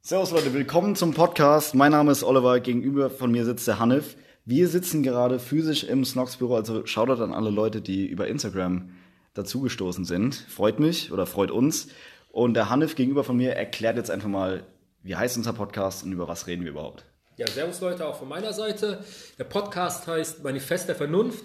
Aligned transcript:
Servus 0.00 0.30
Leute, 0.30 0.54
willkommen 0.54 0.96
zum 0.96 1.12
Podcast. 1.12 1.74
Mein 1.74 1.92
Name 1.92 2.12
ist 2.12 2.22
Oliver, 2.22 2.60
gegenüber 2.60 3.10
von 3.10 3.30
mir 3.30 3.44
sitzt 3.44 3.66
der 3.66 3.78
Hanif. 3.78 4.16
Wir 4.44 4.68
sitzen 4.68 5.02
gerade 5.02 5.38
physisch 5.38 5.84
im 5.84 6.04
Snox-Büro, 6.04 6.54
also 6.54 6.86
Shoutout 6.86 7.22
an 7.22 7.34
alle 7.34 7.50
Leute, 7.50 7.82
die 7.82 8.06
über 8.06 8.28
Instagram 8.28 8.90
dazugestoßen 9.34 10.04
sind. 10.04 10.34
Freut 10.34 10.80
mich 10.80 11.12
oder 11.12 11.26
freut 11.26 11.50
uns. 11.50 11.88
Und 12.30 12.54
der 12.54 12.70
Hanif 12.70 12.94
gegenüber 12.94 13.24
von 13.24 13.36
mir 13.36 13.54
erklärt 13.56 13.96
jetzt 13.96 14.10
einfach 14.10 14.28
mal, 14.28 14.64
wie 15.02 15.16
heißt 15.16 15.36
unser 15.36 15.52
Podcast 15.52 16.04
und 16.04 16.12
über 16.12 16.28
was 16.28 16.46
reden 16.46 16.64
wir 16.64 16.70
überhaupt. 16.70 17.04
Ja, 17.36 17.46
servus 17.46 17.80
Leute, 17.80 18.06
auch 18.06 18.18
von 18.18 18.28
meiner 18.28 18.52
Seite. 18.52 19.04
Der 19.38 19.44
Podcast 19.44 20.06
heißt 20.06 20.42
Manifest 20.42 20.88
der 20.88 20.96
Vernunft. 20.96 21.44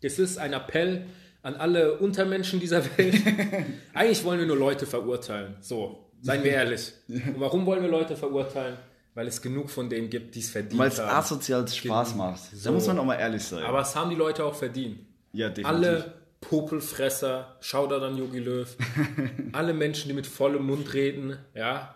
Es 0.00 0.18
ist 0.18 0.38
ein 0.38 0.54
Appell 0.54 1.06
an 1.42 1.54
alle 1.54 1.98
Untermenschen 1.98 2.58
dieser 2.58 2.84
Welt. 2.96 3.14
Eigentlich 3.94 4.24
wollen 4.24 4.40
wir 4.40 4.46
nur 4.46 4.56
Leute 4.56 4.86
verurteilen. 4.86 5.56
So, 5.60 6.10
seien 6.22 6.42
wir 6.42 6.52
ehrlich. 6.52 6.92
Und 7.08 7.34
warum 7.40 7.66
wollen 7.66 7.82
wir 7.82 7.90
Leute 7.90 8.16
verurteilen? 8.16 8.76
Weil 9.14 9.26
es 9.26 9.42
genug 9.42 9.68
von 9.68 9.90
denen 9.90 10.08
gibt, 10.08 10.34
die 10.34 10.40
es 10.40 10.48
verdient 10.48 10.78
Weil 10.80 10.88
es 10.88 10.98
asozial 10.98 11.68
Spaß 11.68 12.14
macht. 12.14 12.40
Da 12.52 12.56
So. 12.56 12.72
muss 12.72 12.86
man 12.86 12.98
auch 12.98 13.04
mal 13.04 13.16
ehrlich 13.16 13.42
sein. 13.44 13.62
Aber 13.64 13.82
es 13.82 13.94
haben 13.94 14.08
die 14.08 14.16
Leute 14.16 14.42
auch 14.44 14.54
verdient. 14.54 15.00
ja, 15.34 15.48
definitiv. 15.50 15.66
Alle 15.66 16.14
Popelfresser, 16.40 17.56
Shoutout 17.60 18.04
an 18.04 18.16
Yogi 18.16 18.38
Löw, 18.38 18.68
alle 19.52 19.74
Menschen, 19.74 20.08
die 20.08 20.14
mit 20.14 20.26
vollem 20.26 20.64
Mund 20.66 20.92
reden, 20.94 21.36
ja, 21.54 21.94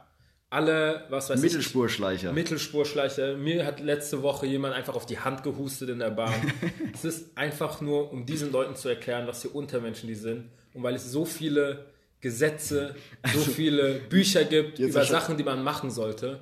alle, 0.50 1.04
was 1.08 1.28
weiß 1.30 1.38
ich, 1.38 1.42
Mittelspurschleicher. 1.42 2.32
Mittelspurschleicher. 2.32 3.36
Mir 3.36 3.66
hat 3.66 3.80
letzte 3.80 4.22
Woche 4.22 4.46
jemand 4.46 4.74
einfach 4.74 4.94
auf 4.94 5.04
die 5.06 5.18
Hand 5.18 5.42
gehustet 5.42 5.88
in 5.88 5.98
der 5.98 6.10
Bahn. 6.10 6.32
es 6.94 7.04
ist 7.04 7.36
einfach 7.36 7.80
nur, 7.80 8.12
um 8.12 8.26
diesen 8.26 8.52
Leuten 8.52 8.76
zu 8.76 8.88
erklären, 8.88 9.26
was 9.26 9.42
für 9.42 9.48
Untermenschen 9.48 10.06
die 10.08 10.14
sind. 10.14 10.50
Und 10.74 10.82
weil 10.82 10.94
es 10.94 11.10
so 11.10 11.24
viele 11.24 11.86
Gesetze, 12.20 12.94
so 13.32 13.40
viele 13.40 14.00
Bücher 14.08 14.44
gibt 14.44 14.78
Jetzt 14.78 14.90
über 14.90 15.04
Sachen, 15.04 15.36
die 15.36 15.44
man 15.44 15.62
machen 15.62 15.90
sollte, 15.90 16.40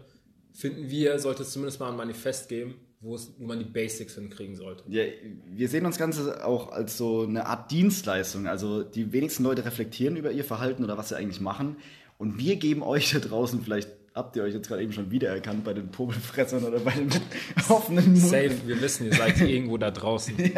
finden 0.52 0.88
wir, 0.88 1.18
sollte 1.18 1.42
es 1.42 1.50
zumindest 1.50 1.80
mal 1.80 1.90
ein 1.90 1.96
Manifest 1.96 2.48
geben, 2.48 2.76
wo, 3.00 3.16
es, 3.16 3.34
wo 3.38 3.46
man 3.46 3.58
die 3.58 3.64
Basics 3.64 4.14
hinkriegen 4.14 4.56
sollte. 4.56 4.84
Ja, 4.88 5.02
wir 5.46 5.68
sehen 5.68 5.84
uns 5.84 5.98
Ganze 5.98 6.44
auch 6.44 6.72
als 6.72 6.96
so 6.96 7.22
eine 7.22 7.46
Art 7.46 7.70
Dienstleistung. 7.70 8.46
Also 8.46 8.82
die 8.82 9.12
wenigsten 9.12 9.42
Leute 9.42 9.64
reflektieren 9.64 10.16
über 10.16 10.30
ihr 10.30 10.44
Verhalten 10.44 10.84
oder 10.84 10.96
was 10.96 11.10
sie 11.10 11.16
eigentlich 11.16 11.40
machen. 11.40 11.76
Und 12.16 12.38
wir 12.38 12.56
geben 12.56 12.82
euch 12.82 13.10
da 13.12 13.18
draußen, 13.18 13.62
vielleicht 13.62 13.90
habt 14.14 14.36
ihr 14.36 14.44
euch 14.44 14.54
jetzt 14.54 14.68
gerade 14.68 14.82
eben 14.82 14.92
schon 14.92 15.10
wiedererkannt 15.10 15.64
bei 15.64 15.74
den 15.74 15.88
Popelfressern 15.88 16.62
oder 16.64 16.78
bei 16.78 16.92
den 16.92 17.10
offenen 17.68 18.12
Mund. 18.12 18.18
Safe, 18.18 18.56
wir 18.64 18.80
wissen, 18.80 19.06
ihr 19.06 19.14
seid 19.14 19.40
irgendwo 19.40 19.76
da 19.76 19.90
draußen. 19.90 20.38
Ihr 20.38 20.52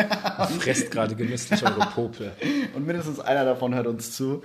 fresst 0.61 0.91
gerade 0.91 1.17
genüsslich 1.17 1.63
eure 1.65 1.87
Popel. 1.95 2.33
Und 2.75 2.87
mindestens 2.87 3.19
einer 3.19 3.45
davon 3.47 3.75
hört 3.75 3.87
uns 3.87 4.13
zu. 4.13 4.43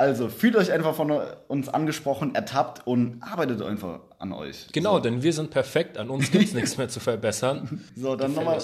Also 0.00 0.30
fühlt 0.30 0.56
euch 0.56 0.72
einfach 0.72 0.94
von 0.94 1.12
uns 1.46 1.68
angesprochen, 1.68 2.34
ertappt 2.34 2.86
und 2.86 3.20
arbeitet 3.20 3.60
einfach 3.60 4.00
an 4.18 4.32
euch. 4.32 4.68
Genau, 4.72 4.98
denn 4.98 5.22
wir 5.22 5.34
sind 5.34 5.50
perfekt, 5.50 5.98
an 5.98 6.08
uns 6.08 6.30
gibt 6.30 6.46
es 6.46 6.54
nichts 6.54 6.78
mehr 6.78 6.88
zu 6.88 7.00
verbessern. 7.00 7.84
So, 7.96 8.16
dann 8.16 8.32
nochmal 8.32 8.62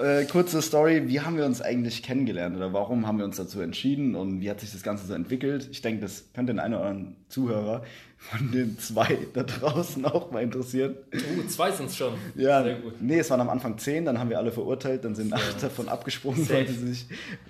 äh, 0.00 0.24
kurze 0.24 0.62
Story. 0.62 1.08
Wie 1.08 1.20
haben 1.20 1.36
wir 1.36 1.44
uns 1.44 1.60
eigentlich 1.60 2.02
kennengelernt 2.02 2.56
oder 2.56 2.72
warum 2.72 3.06
haben 3.06 3.18
wir 3.18 3.24
uns 3.24 3.36
dazu 3.36 3.60
entschieden 3.60 4.14
und 4.14 4.40
wie 4.40 4.50
hat 4.50 4.60
sich 4.60 4.72
das 4.72 4.82
Ganze 4.82 5.06
so 5.06 5.14
entwickelt? 5.14 5.68
Ich 5.70 5.82
denke, 5.82 6.02
das 6.02 6.24
könnte 6.32 6.52
den 6.52 6.60
einen 6.60 6.74
oder 6.74 6.84
anderen 6.84 7.16
Zuhörer 7.28 7.82
von 8.16 8.50
den 8.52 8.78
zwei 8.78 9.18
da 9.34 9.42
draußen 9.42 10.04
auch 10.04 10.30
mal 10.30 10.42
interessieren. 10.42 10.96
Uh, 11.14 11.46
zwei 11.48 11.70
sind 11.72 11.90
schon. 11.90 12.14
Ja, 12.34 12.62
Sehr 12.62 12.76
gut. 12.76 13.00
nee, 13.00 13.18
es 13.18 13.30
waren 13.30 13.40
am 13.40 13.48
Anfang 13.48 13.78
zehn, 13.78 14.04
dann 14.04 14.18
haben 14.18 14.30
wir 14.30 14.38
alle 14.38 14.52
verurteilt, 14.52 15.04
dann 15.04 15.14
sind 15.14 15.32
acht 15.32 15.62
davon 15.62 15.88
abgesprungen, 15.88 16.44
Safe. 16.44 16.54
weil 16.54 16.68
sie 16.68 16.92
sich 16.92 17.06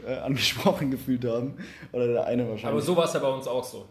äh, 0.07 0.15
angesprochen 0.19 0.91
gefühlt 0.93 1.25
haben. 1.25 1.55
Oder 1.93 2.07
der 2.07 2.27
eine 2.27 2.43
wahrscheinlich. 2.43 2.67
Aber 2.67 2.83
so 2.83 2.97
war 2.97 3.05
es 3.05 3.13
ja 3.13 3.21
bei 3.21 3.29
uns 3.29 3.47
auch 3.47 3.65
so, 3.65 3.89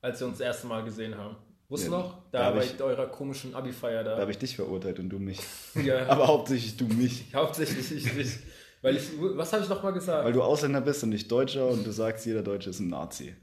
als 0.00 0.20
wir 0.20 0.28
uns 0.28 0.38
das 0.38 0.46
erste 0.46 0.66
Mal 0.66 0.84
gesehen 0.84 1.16
haben. 1.16 1.36
Wusstest 1.68 1.92
du 1.92 1.96
Ja, 1.96 2.02
noch? 2.02 2.22
da 2.30 2.50
Da, 2.50 2.50
bei 2.56 2.64
ich- 2.64 2.80
eurer 2.80 3.06
komischen 3.06 3.54
Abi-Feier 3.54 4.02
da 4.04 4.14
da. 4.14 4.20
habe 4.22 4.30
ich 4.30 4.38
dich 4.38 4.56
verurteilt 4.56 4.98
und 4.98 5.10
du 5.10 5.18
mich. 5.18 5.38
Ja, 5.84 6.06
Aber 6.08 6.26
hauptsächlich 6.26 6.76
du 6.76 6.86
mich. 6.86 7.26
hauptsächlich 7.34 7.92
ich 7.92 8.14
nicht. 8.14 8.38
Weil 8.80 8.96
ich, 8.96 9.02
was 9.18 9.52
habe 9.52 9.62
ich 9.64 9.68
noch 9.68 9.82
mal 9.82 9.90
gesagt? 9.92 10.24
Weil 10.24 10.32
du 10.32 10.42
Ausländer 10.42 10.80
bist 10.80 11.02
und 11.02 11.10
nicht 11.10 11.30
Deutscher 11.30 11.66
und 11.68 11.84
du 11.86 11.90
sagst, 11.90 12.24
jeder 12.26 12.42
Deutsche 12.42 12.70
ist 12.70 12.78
ein 12.80 12.88
Nazi. 12.88 13.34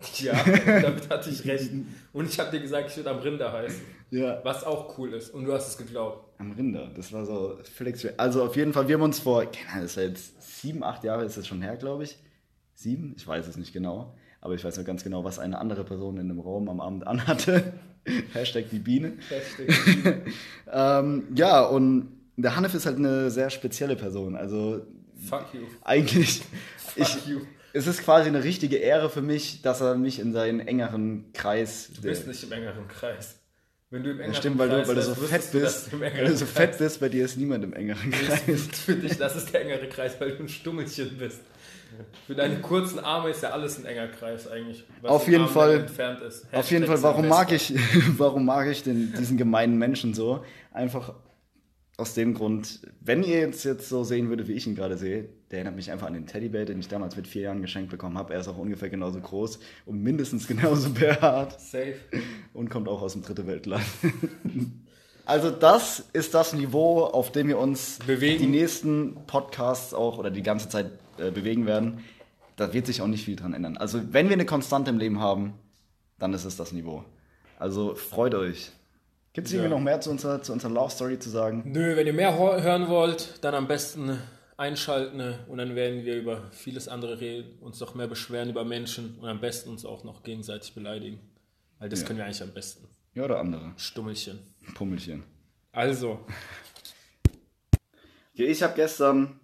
ja, 0.18 0.32
damit 0.44 1.10
hatte 1.10 1.28
ich 1.28 1.44
recht. 1.44 1.70
Und 2.12 2.28
ich 2.28 2.38
habe 2.38 2.50
dir 2.52 2.60
gesagt, 2.60 2.88
ich 2.90 2.96
würde 2.96 3.10
am 3.10 3.18
Rinder 3.18 3.52
heißen. 3.52 3.80
Ja. 4.10 4.40
Was 4.44 4.62
auch 4.64 4.96
cool 4.96 5.12
ist. 5.12 5.30
Und 5.34 5.44
du 5.44 5.52
hast 5.52 5.68
es 5.68 5.76
geglaubt. 5.76 6.24
Am 6.38 6.52
Rinder, 6.52 6.88
das 6.96 7.12
war 7.12 7.26
so 7.26 7.58
schwer. 7.96 8.14
Also 8.16 8.44
auf 8.44 8.54
jeden 8.56 8.72
Fall, 8.72 8.86
wir 8.88 8.94
haben 8.94 9.02
uns 9.02 9.18
vor, 9.18 9.44
keine 9.46 9.68
Ahnung, 9.70 9.82
das 9.82 9.96
ist 9.96 10.02
jetzt 10.02 10.60
sieben, 10.60 10.82
acht 10.84 11.02
Jahre 11.04 11.24
ist 11.24 11.36
das 11.36 11.46
schon 11.48 11.60
her, 11.62 11.76
glaube 11.76 12.04
ich. 12.04 12.16
Sieben? 12.74 13.14
Ich 13.18 13.26
weiß 13.26 13.46
es 13.48 13.56
nicht 13.56 13.72
genau. 13.72 14.16
Aber 14.40 14.54
ich 14.54 14.64
weiß 14.64 14.76
nur 14.76 14.84
ganz 14.84 15.02
genau, 15.02 15.24
was 15.24 15.38
eine 15.38 15.58
andere 15.58 15.84
Person 15.84 16.18
in 16.18 16.28
dem 16.28 16.38
Raum 16.40 16.68
am 16.68 16.80
Abend 16.80 17.06
anhatte. 17.06 17.72
Hashtag 18.32 18.70
die 18.70 18.78
Biene. 18.78 19.14
Hashtag. 19.28 20.22
Ähm, 20.72 21.24
ja, 21.34 21.62
und 21.62 22.08
der 22.36 22.54
Hanif 22.54 22.74
ist 22.74 22.86
halt 22.86 22.96
eine 22.98 23.30
sehr 23.30 23.50
spezielle 23.50 23.96
Person. 23.96 24.36
Also 24.36 24.86
Fuck 25.28 25.46
you. 25.54 25.60
eigentlich, 25.82 26.42
ich, 26.94 27.06
Fuck 27.08 27.26
you. 27.26 27.40
es 27.72 27.86
ist 27.86 28.02
quasi 28.04 28.28
eine 28.28 28.44
richtige 28.44 28.76
Ehre 28.76 29.08
für 29.10 29.22
mich, 29.22 29.62
dass 29.62 29.80
er 29.80 29.96
mich 29.96 30.20
in 30.20 30.32
seinen 30.32 30.60
engeren 30.60 31.32
Kreis. 31.32 31.90
Du 31.94 32.02
bist 32.02 32.26
nicht 32.26 32.42
im 32.44 32.52
engeren 32.52 32.86
Kreis. 32.86 33.36
Wenn 33.90 34.04
du 34.04 34.10
im 34.10 34.16
engeren 34.18 34.34
Ja, 34.34 34.38
stimmt, 34.38 34.58
weil 34.58 34.68
du, 34.68 34.86
weil 34.86 34.94
du 34.94 35.02
so 35.02 35.14
fett 35.14 35.50
bist. 35.50 35.92
du 35.92 36.00
Weil 36.00 36.26
du 36.26 36.36
so 36.36 36.44
fett 36.44 36.76
bist, 36.76 37.00
bei 37.00 37.08
dir 37.08 37.24
ist 37.24 37.38
niemand 37.38 37.64
im 37.64 37.72
engeren 37.72 38.10
Kreis. 38.10 38.68
Für 38.84 38.94
dich, 38.94 39.16
das 39.16 39.36
ist 39.36 39.52
der 39.52 39.62
engere 39.62 39.88
Kreis, 39.88 40.20
weil 40.20 40.32
du 40.32 40.42
ein 40.42 40.48
Stummelchen 40.48 41.16
bist. 41.16 41.40
Für 42.26 42.34
deine 42.34 42.60
kurzen 42.60 42.98
Arme 42.98 43.30
ist 43.30 43.42
ja 43.42 43.50
alles 43.50 43.78
ein 43.78 43.84
enger 43.86 44.08
Kreis 44.08 44.46
eigentlich. 44.48 44.84
Auf 45.02 45.26
jeden 45.28 45.48
Fall- 45.48 45.72
lang 45.72 45.80
entfernt 45.82 46.20
ist. 46.20 46.46
Auf 46.52 46.70
jeden 46.70 46.86
Fall, 46.86 47.02
warum 47.02 47.28
mag 47.28 47.52
ich, 47.52 47.74
warum 48.16 48.44
mag 48.44 48.68
ich 48.68 48.82
den, 48.82 49.12
diesen 49.18 49.36
gemeinen 49.36 49.78
Menschen 49.78 50.14
so? 50.14 50.44
Einfach 50.72 51.14
aus 51.96 52.14
dem 52.14 52.34
Grund, 52.34 52.80
wenn 53.00 53.24
ihr 53.24 53.40
jetzt, 53.40 53.64
jetzt 53.64 53.88
so 53.88 54.04
sehen 54.04 54.28
würdet, 54.28 54.46
wie 54.46 54.52
ich 54.52 54.66
ihn 54.68 54.76
gerade 54.76 54.96
sehe, 54.96 55.28
der 55.50 55.58
erinnert 55.58 55.74
mich 55.74 55.90
einfach 55.90 56.06
an 56.06 56.12
den 56.14 56.26
Teddybär, 56.26 56.64
den 56.64 56.78
ich 56.78 56.86
damals 56.86 57.16
mit 57.16 57.26
vier 57.26 57.42
Jahren 57.42 57.60
geschenkt 57.60 57.90
bekommen 57.90 58.16
habe. 58.16 58.34
Er 58.34 58.40
ist 58.40 58.46
auch 58.48 58.56
ungefähr 58.58 58.88
genauso 58.88 59.20
groß 59.20 59.58
und 59.84 60.00
mindestens 60.02 60.46
genauso 60.46 60.90
behaart 60.94 61.60
Safe. 61.60 61.94
und 62.54 62.70
kommt 62.70 62.86
auch 62.88 63.02
aus 63.02 63.14
dem 63.14 63.22
dritte 63.22 63.46
Weltland. 63.46 63.84
Also 65.24 65.50
das 65.50 66.04
ist 66.14 66.32
das 66.32 66.54
Niveau, 66.54 67.04
auf 67.04 67.30
dem 67.32 67.48
wir 67.48 67.58
uns 67.58 67.98
Bewegen. 68.06 68.38
die 68.40 68.46
nächsten 68.46 69.14
Podcasts 69.26 69.92
auch 69.92 70.16
oder 70.16 70.30
die 70.30 70.42
ganze 70.42 70.70
Zeit 70.70 70.90
äh, 71.18 71.30
bewegen 71.30 71.66
werden. 71.66 72.04
Da 72.56 72.72
wird 72.72 72.86
sich 72.86 73.00
auch 73.02 73.06
nicht 73.06 73.24
viel 73.24 73.36
dran 73.36 73.54
ändern. 73.54 73.76
Also 73.76 74.00
wenn 74.12 74.28
wir 74.28 74.34
eine 74.34 74.46
Konstante 74.46 74.90
im 74.90 74.98
Leben 74.98 75.20
haben, 75.20 75.54
dann 76.18 76.32
ist 76.34 76.44
es 76.44 76.56
das 76.56 76.72
Niveau. 76.72 77.04
Also 77.58 77.94
freut 77.94 78.34
euch. 78.34 78.70
Gibt 79.32 79.46
es 79.46 79.52
Ja. 79.52 79.60
irgendwie 79.60 79.74
noch 79.76 79.80
mehr 79.82 80.00
zu 80.00 80.10
unserer, 80.10 80.42
zu 80.42 80.52
unserer 80.52 80.72
Love 80.72 80.90
Story 80.90 81.18
zu 81.18 81.30
sagen? 81.30 81.62
Nö, 81.66 81.94
wenn 81.96 82.06
ihr 82.06 82.12
mehr 82.12 82.36
hören 82.36 82.88
wollt, 82.88 83.38
dann 83.44 83.54
am 83.54 83.68
besten 83.68 84.18
einschalten 84.56 85.34
und 85.48 85.58
dann 85.58 85.76
werden 85.76 86.04
wir 86.04 86.16
über 86.16 86.42
vieles 86.50 86.88
andere 86.88 87.20
reden, 87.20 87.58
uns 87.60 87.78
noch 87.78 87.94
mehr 87.94 88.08
beschweren 88.08 88.48
über 88.50 88.64
Menschen 88.64 89.16
und 89.20 89.28
am 89.28 89.40
besten 89.40 89.70
uns 89.70 89.84
auch 89.84 90.02
noch 90.02 90.24
gegenseitig 90.24 90.74
beleidigen. 90.74 91.20
Weil 91.78 91.88
das 91.88 92.00
Ja. 92.00 92.06
können 92.08 92.18
wir 92.18 92.24
eigentlich 92.24 92.42
am 92.42 92.50
besten. 92.50 92.88
Ja, 93.14 93.24
oder 93.24 93.38
andere. 93.38 93.72
Stummelchen. 93.76 94.40
Pummelchen. 94.74 95.22
Also, 95.70 96.18
ich 98.34 98.62
habe 98.62 98.74
gestern 98.74 99.38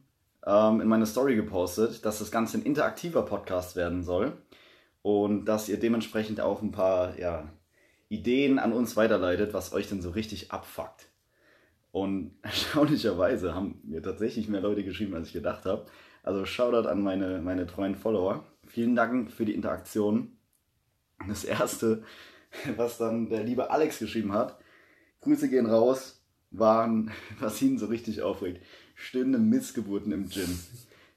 ähm, 0.46 0.80
in 0.80 0.88
meine 0.88 1.06
Story 1.06 1.36
gepostet, 1.36 2.04
dass 2.04 2.18
das 2.18 2.30
Ganze 2.30 2.58
ein 2.58 2.62
interaktiver 2.62 3.22
Podcast 3.22 3.76
werden 3.76 4.02
soll 4.02 4.32
und 5.02 5.46
dass 5.46 5.68
ihr 5.68 5.78
dementsprechend 5.78 6.40
auch 6.40 6.62
ein 6.62 6.72
paar 6.72 7.18
ja, 7.18 7.48
Ideen 8.08 8.58
an 8.58 8.72
uns 8.72 8.96
weiterleitet, 8.96 9.54
was 9.54 9.72
euch 9.72 9.88
denn 9.88 10.02
so 10.02 10.10
richtig 10.10 10.52
abfuckt. 10.52 11.08
Und 11.92 12.32
erstaunlicherweise 12.42 13.54
haben 13.54 13.80
mir 13.84 14.02
tatsächlich 14.02 14.48
mehr 14.48 14.60
Leute 14.60 14.84
geschrieben, 14.84 15.14
als 15.14 15.28
ich 15.28 15.34
gedacht 15.34 15.64
habe. 15.64 15.86
Also 16.22 16.44
Shoutout 16.44 16.88
an 16.88 17.02
meine, 17.02 17.40
meine 17.40 17.66
treuen 17.66 17.94
Follower. 17.94 18.44
Vielen 18.66 18.96
Dank 18.96 19.30
für 19.30 19.44
die 19.44 19.54
Interaktion. 19.54 20.36
Das 21.28 21.44
erste, 21.44 22.02
was 22.76 22.98
dann 22.98 23.28
der 23.28 23.44
liebe 23.44 23.70
Alex 23.70 23.98
geschrieben 23.98 24.32
hat, 24.32 24.58
Grüße 25.20 25.48
gehen 25.48 25.66
raus, 25.66 26.22
waren, 26.50 27.10
was 27.40 27.60
ihn 27.62 27.78
so 27.78 27.86
richtig 27.86 28.22
aufregt, 28.22 28.64
stöhnende 28.94 29.38
Missgeburten 29.38 30.12
im 30.12 30.28
Gym. 30.28 30.58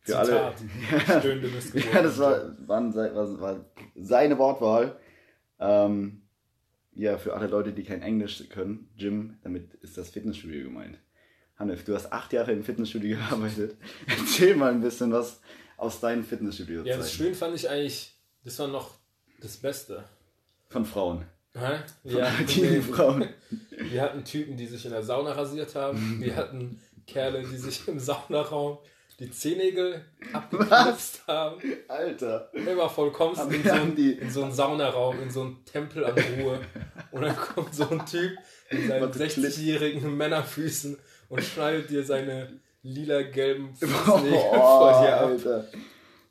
Für 0.01 0.19
alle. 0.19 0.53
Zitat. 0.56 1.19
Stöhnende 1.19 1.47
Missgeburten 1.50 1.95
Ja, 1.95 2.01
das 2.03 2.18
war, 2.19 2.68
waren, 2.68 2.95
war, 2.95 3.41
war 3.41 3.65
seine 3.95 4.38
Wortwahl. 4.38 5.00
Ähm, 5.59 6.21
ja, 6.94 7.18
für 7.18 7.33
alle 7.35 7.47
Leute, 7.47 7.74
die 7.74 7.83
kein 7.83 8.01
Englisch 8.01 8.44
können, 8.50 8.89
Gym, 8.97 9.38
damit 9.44 9.75
ist 9.75 9.97
das 9.97 10.09
Fitnessstudio 10.09 10.63
gemeint. 10.63 10.97
Hanif, 11.57 11.83
du 11.83 11.95
hast 11.95 12.12
acht 12.12 12.33
Jahre 12.33 12.51
im 12.51 12.63
Fitnessstudio 12.63 13.18
gearbeitet. 13.29 13.77
Erzähl 14.07 14.56
mal 14.56 14.71
ein 14.71 14.81
bisschen 14.81 15.12
was 15.12 15.41
aus 15.77 16.00
deinen 16.00 16.24
fitnessstudio 16.24 16.83
ja, 16.83 16.97
das 16.97 17.13
schön 17.13 17.35
fand 17.35 17.56
ich 17.56 17.69
eigentlich, 17.69 18.15
das 18.44 18.57
war 18.59 18.68
noch 18.68 18.95
das 19.41 19.57
Beste. 19.57 20.03
Von 20.69 20.85
Frauen. 20.85 21.25
Hä? 21.53 21.79
Ja, 22.03 22.31
Die 22.47 22.81
Frauen. 22.81 23.29
Wir 23.69 24.01
hatten 24.01 24.24
Typen, 24.24 24.57
die 24.57 24.65
sich 24.65 24.85
in 24.85 24.91
der 24.91 25.03
Sauna 25.03 25.31
rasiert 25.31 25.75
haben. 25.75 26.19
Wir 26.19 26.35
hatten 26.35 26.81
Kerle, 27.07 27.42
die 27.42 27.57
sich 27.57 27.88
im 27.88 28.00
Saunaraum 28.00 28.77
die 29.19 29.31
Zehennägel 29.31 30.06
abgeknipst 30.31 31.25
haben. 31.27 31.59
Alter. 31.88 32.51
Immer 32.54 32.88
vollkommen 32.88 33.33
in, 33.51 33.63
so 33.63 33.71
einen, 33.71 33.98
in 33.98 34.30
so 34.30 34.44
einen 34.44 34.51
Saunaraum, 34.51 35.19
in 35.21 35.31
so 35.31 35.42
einen 35.42 35.65
Tempel 35.65 36.06
an 36.06 36.13
Ruhe. 36.13 36.59
Und 37.12 37.21
dann 37.24 37.36
kommt 37.36 37.74
so 37.74 37.89
ein 37.89 38.06
Typ 38.06 38.33
mit 38.69 38.88
seinen 38.88 39.12
60-jährigen 39.12 40.15
Männerfüßen 40.15 40.98
und 41.30 41.44
schneidet 41.44 41.89
dir 41.89 42.04
seine 42.04 42.59
lila-gelben 42.83 43.74
Fußnägel 43.75 44.33
Oh, 44.33 44.51
vor 44.62 45.01
dir 45.01 45.15
ab. 45.15 45.25
Alter. 45.25 45.65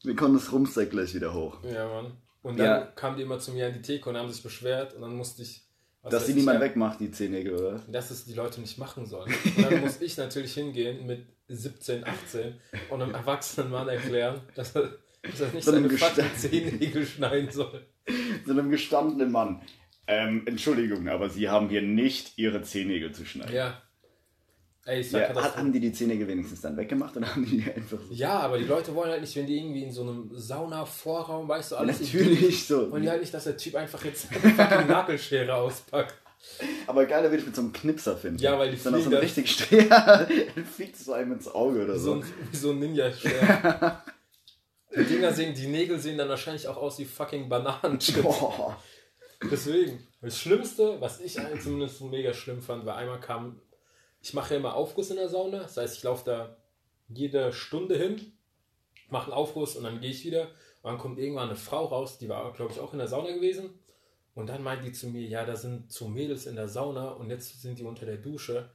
Wir 0.04 0.14
kommen 0.14 0.34
das 0.34 0.52
Rumsteak 0.52 0.90
gleich 0.90 1.12
wieder 1.14 1.34
hoch. 1.34 1.58
Ja, 1.64 1.88
Mann. 1.88 2.12
Und 2.42 2.58
dann 2.60 2.66
Ja. 2.66 2.80
kamen 2.94 3.16
die 3.16 3.24
immer 3.24 3.40
zu 3.40 3.50
mir 3.50 3.66
an 3.66 3.72
die 3.74 3.82
Theke 3.82 4.08
und 4.08 4.16
haben 4.16 4.30
sich 4.30 4.44
beschwert 4.44 4.94
und 4.94 5.02
dann 5.02 5.16
musste 5.16 5.42
ich. 5.42 5.65
Was 6.06 6.12
Dass 6.12 6.24
die 6.26 6.30
ich, 6.32 6.36
niemand 6.36 6.60
ja, 6.60 6.66
wegmacht, 6.66 7.00
die 7.00 7.10
Zehennägel, 7.10 7.54
oder? 7.54 7.82
Dass 7.90 8.12
es 8.12 8.24
die 8.26 8.34
Leute 8.34 8.60
nicht 8.60 8.78
machen 8.78 9.06
sollen. 9.06 9.34
Und 9.56 9.64
dann 9.64 9.80
muss 9.80 10.00
ich 10.00 10.16
natürlich 10.16 10.54
hingehen 10.54 11.04
mit 11.04 11.26
17, 11.48 12.06
18 12.06 12.54
und 12.90 13.02
einem 13.02 13.12
erwachsenen 13.12 13.70
Mann 13.70 13.88
erklären, 13.88 14.40
dass 14.54 14.76
er, 14.76 14.98
dass 15.22 15.40
er 15.40 15.48
nicht 15.48 15.64
So 15.64 15.72
seine 15.72 15.90
fucking 15.90 16.34
Zehennägel 16.36 17.04
schneiden 17.04 17.50
soll. 17.50 17.86
So 18.46 18.52
einem 18.52 18.70
gestandenen 18.70 19.32
Mann. 19.32 19.62
Ähm, 20.06 20.44
Entschuldigung, 20.46 21.08
aber 21.08 21.28
Sie 21.28 21.48
haben 21.48 21.68
hier 21.68 21.82
nicht 21.82 22.38
Ihre 22.38 22.62
Zehennägel 22.62 23.10
zu 23.10 23.26
schneiden. 23.26 23.52
Ja. 23.52 23.82
Ey, 24.86 25.02
Ja, 25.02 25.18
ja, 25.34 25.56
haben 25.56 25.72
die 25.72 25.80
die 25.80 25.92
Zehennägel 25.92 26.28
wenigstens 26.28 26.60
dann 26.60 26.76
weggemacht 26.76 27.16
oder 27.16 27.26
haben 27.34 27.44
die 27.44 27.60
die 27.60 27.70
einfach 27.72 27.98
so? 28.00 28.14
ja, 28.14 28.38
aber 28.38 28.56
die 28.58 28.64
Leute 28.64 28.94
wollen 28.94 29.10
halt 29.10 29.20
nicht, 29.20 29.34
wenn 29.36 29.46
die 29.46 29.58
irgendwie 29.58 29.82
in 29.82 29.90
so 29.92 30.02
einem 30.02 30.30
Sauna-Vorraum, 30.32 31.48
weißt 31.48 31.72
du, 31.72 31.76
alles 31.76 32.00
Natürlich 32.00 32.66
so. 32.66 32.90
wollen 32.90 33.02
die 33.02 33.10
halt 33.10 33.20
nicht, 33.20 33.34
dass 33.34 33.44
der 33.44 33.56
Typ 33.56 33.74
einfach 33.74 34.04
jetzt 34.04 34.28
eine 34.30 34.40
fucking 34.54 34.86
Nagelschere 34.86 35.54
auspackt. 35.54 36.14
Aber 36.86 37.04
geiler 37.06 37.24
würde 37.30 37.38
ich 37.38 37.46
mit 37.46 37.56
so 37.56 37.62
einem 37.62 37.72
Knipser 37.72 38.16
finden. 38.16 38.38
Ja, 38.40 38.56
weil 38.58 38.70
die 38.70 38.80
Dann 38.80 38.94
auch 38.94 38.98
so 38.98 39.04
fliegen 39.04 39.06
ein 39.06 39.10
dann- 39.12 39.20
richtig 39.20 39.50
Streher. 39.50 40.28
Dann 40.54 40.64
fliegt 40.64 40.94
es 40.96 41.04
so 41.04 41.12
einem 41.14 41.32
ins 41.32 41.48
Auge 41.48 41.82
oder 41.84 41.98
So 41.98 42.04
so. 42.14 42.20
ein, 42.20 42.24
wie 42.52 42.56
so 42.56 42.70
ein 42.70 42.78
Ninja-Schwert. 42.78 44.02
Die 44.96 45.04
Dinger 45.04 45.32
sehen, 45.32 45.52
die 45.54 45.66
Nägel 45.66 45.98
sehen 45.98 46.16
dann 46.16 46.28
wahrscheinlich 46.28 46.68
auch 46.68 46.76
aus 46.76 46.98
wie 47.00 47.04
fucking 47.04 47.48
Bananenchips. 47.48 48.22
Boah. 48.22 48.80
Deswegen. 49.50 50.06
Das 50.22 50.38
Schlimmste, 50.38 51.00
was 51.00 51.20
ich 51.20 51.38
eigentlich 51.38 51.62
zumindest 51.62 51.98
so 51.98 52.06
mega 52.06 52.32
schlimm 52.32 52.62
fand, 52.62 52.86
war 52.86 52.96
einmal 52.96 53.20
kam, 53.20 53.60
ich 54.26 54.34
mache 54.34 54.54
ja 54.54 54.56
immer 54.60 54.74
Aufguss 54.74 55.10
in 55.10 55.16
der 55.18 55.28
Sauna. 55.28 55.60
Das 55.60 55.76
heißt, 55.76 55.98
ich 55.98 56.02
laufe 56.02 56.24
da 56.24 56.56
jede 57.08 57.52
Stunde 57.52 57.96
hin, 57.96 58.32
mache 59.08 59.26
einen 59.26 59.34
Aufguss 59.34 59.76
und 59.76 59.84
dann 59.84 60.00
gehe 60.00 60.10
ich 60.10 60.24
wieder. 60.24 60.48
Und 60.82 60.90
dann 60.90 60.98
kommt 60.98 61.20
irgendwann 61.20 61.46
eine 61.48 61.56
Frau 61.56 61.84
raus, 61.84 62.18
die 62.18 62.28
war, 62.28 62.52
glaube 62.52 62.72
ich, 62.72 62.80
auch 62.80 62.92
in 62.92 62.98
der 62.98 63.06
Sauna 63.06 63.30
gewesen. 63.30 63.70
Und 64.34 64.48
dann 64.48 64.64
meint 64.64 64.84
die 64.84 64.90
zu 64.90 65.06
mir, 65.06 65.28
ja, 65.28 65.44
da 65.44 65.54
sind 65.54 65.92
so 65.92 66.08
Mädels 66.08 66.46
in 66.46 66.56
der 66.56 66.66
Sauna 66.66 67.10
und 67.10 67.30
jetzt 67.30 67.62
sind 67.62 67.78
die 67.78 67.84
unter 67.84 68.04
der 68.04 68.16
Dusche. 68.16 68.68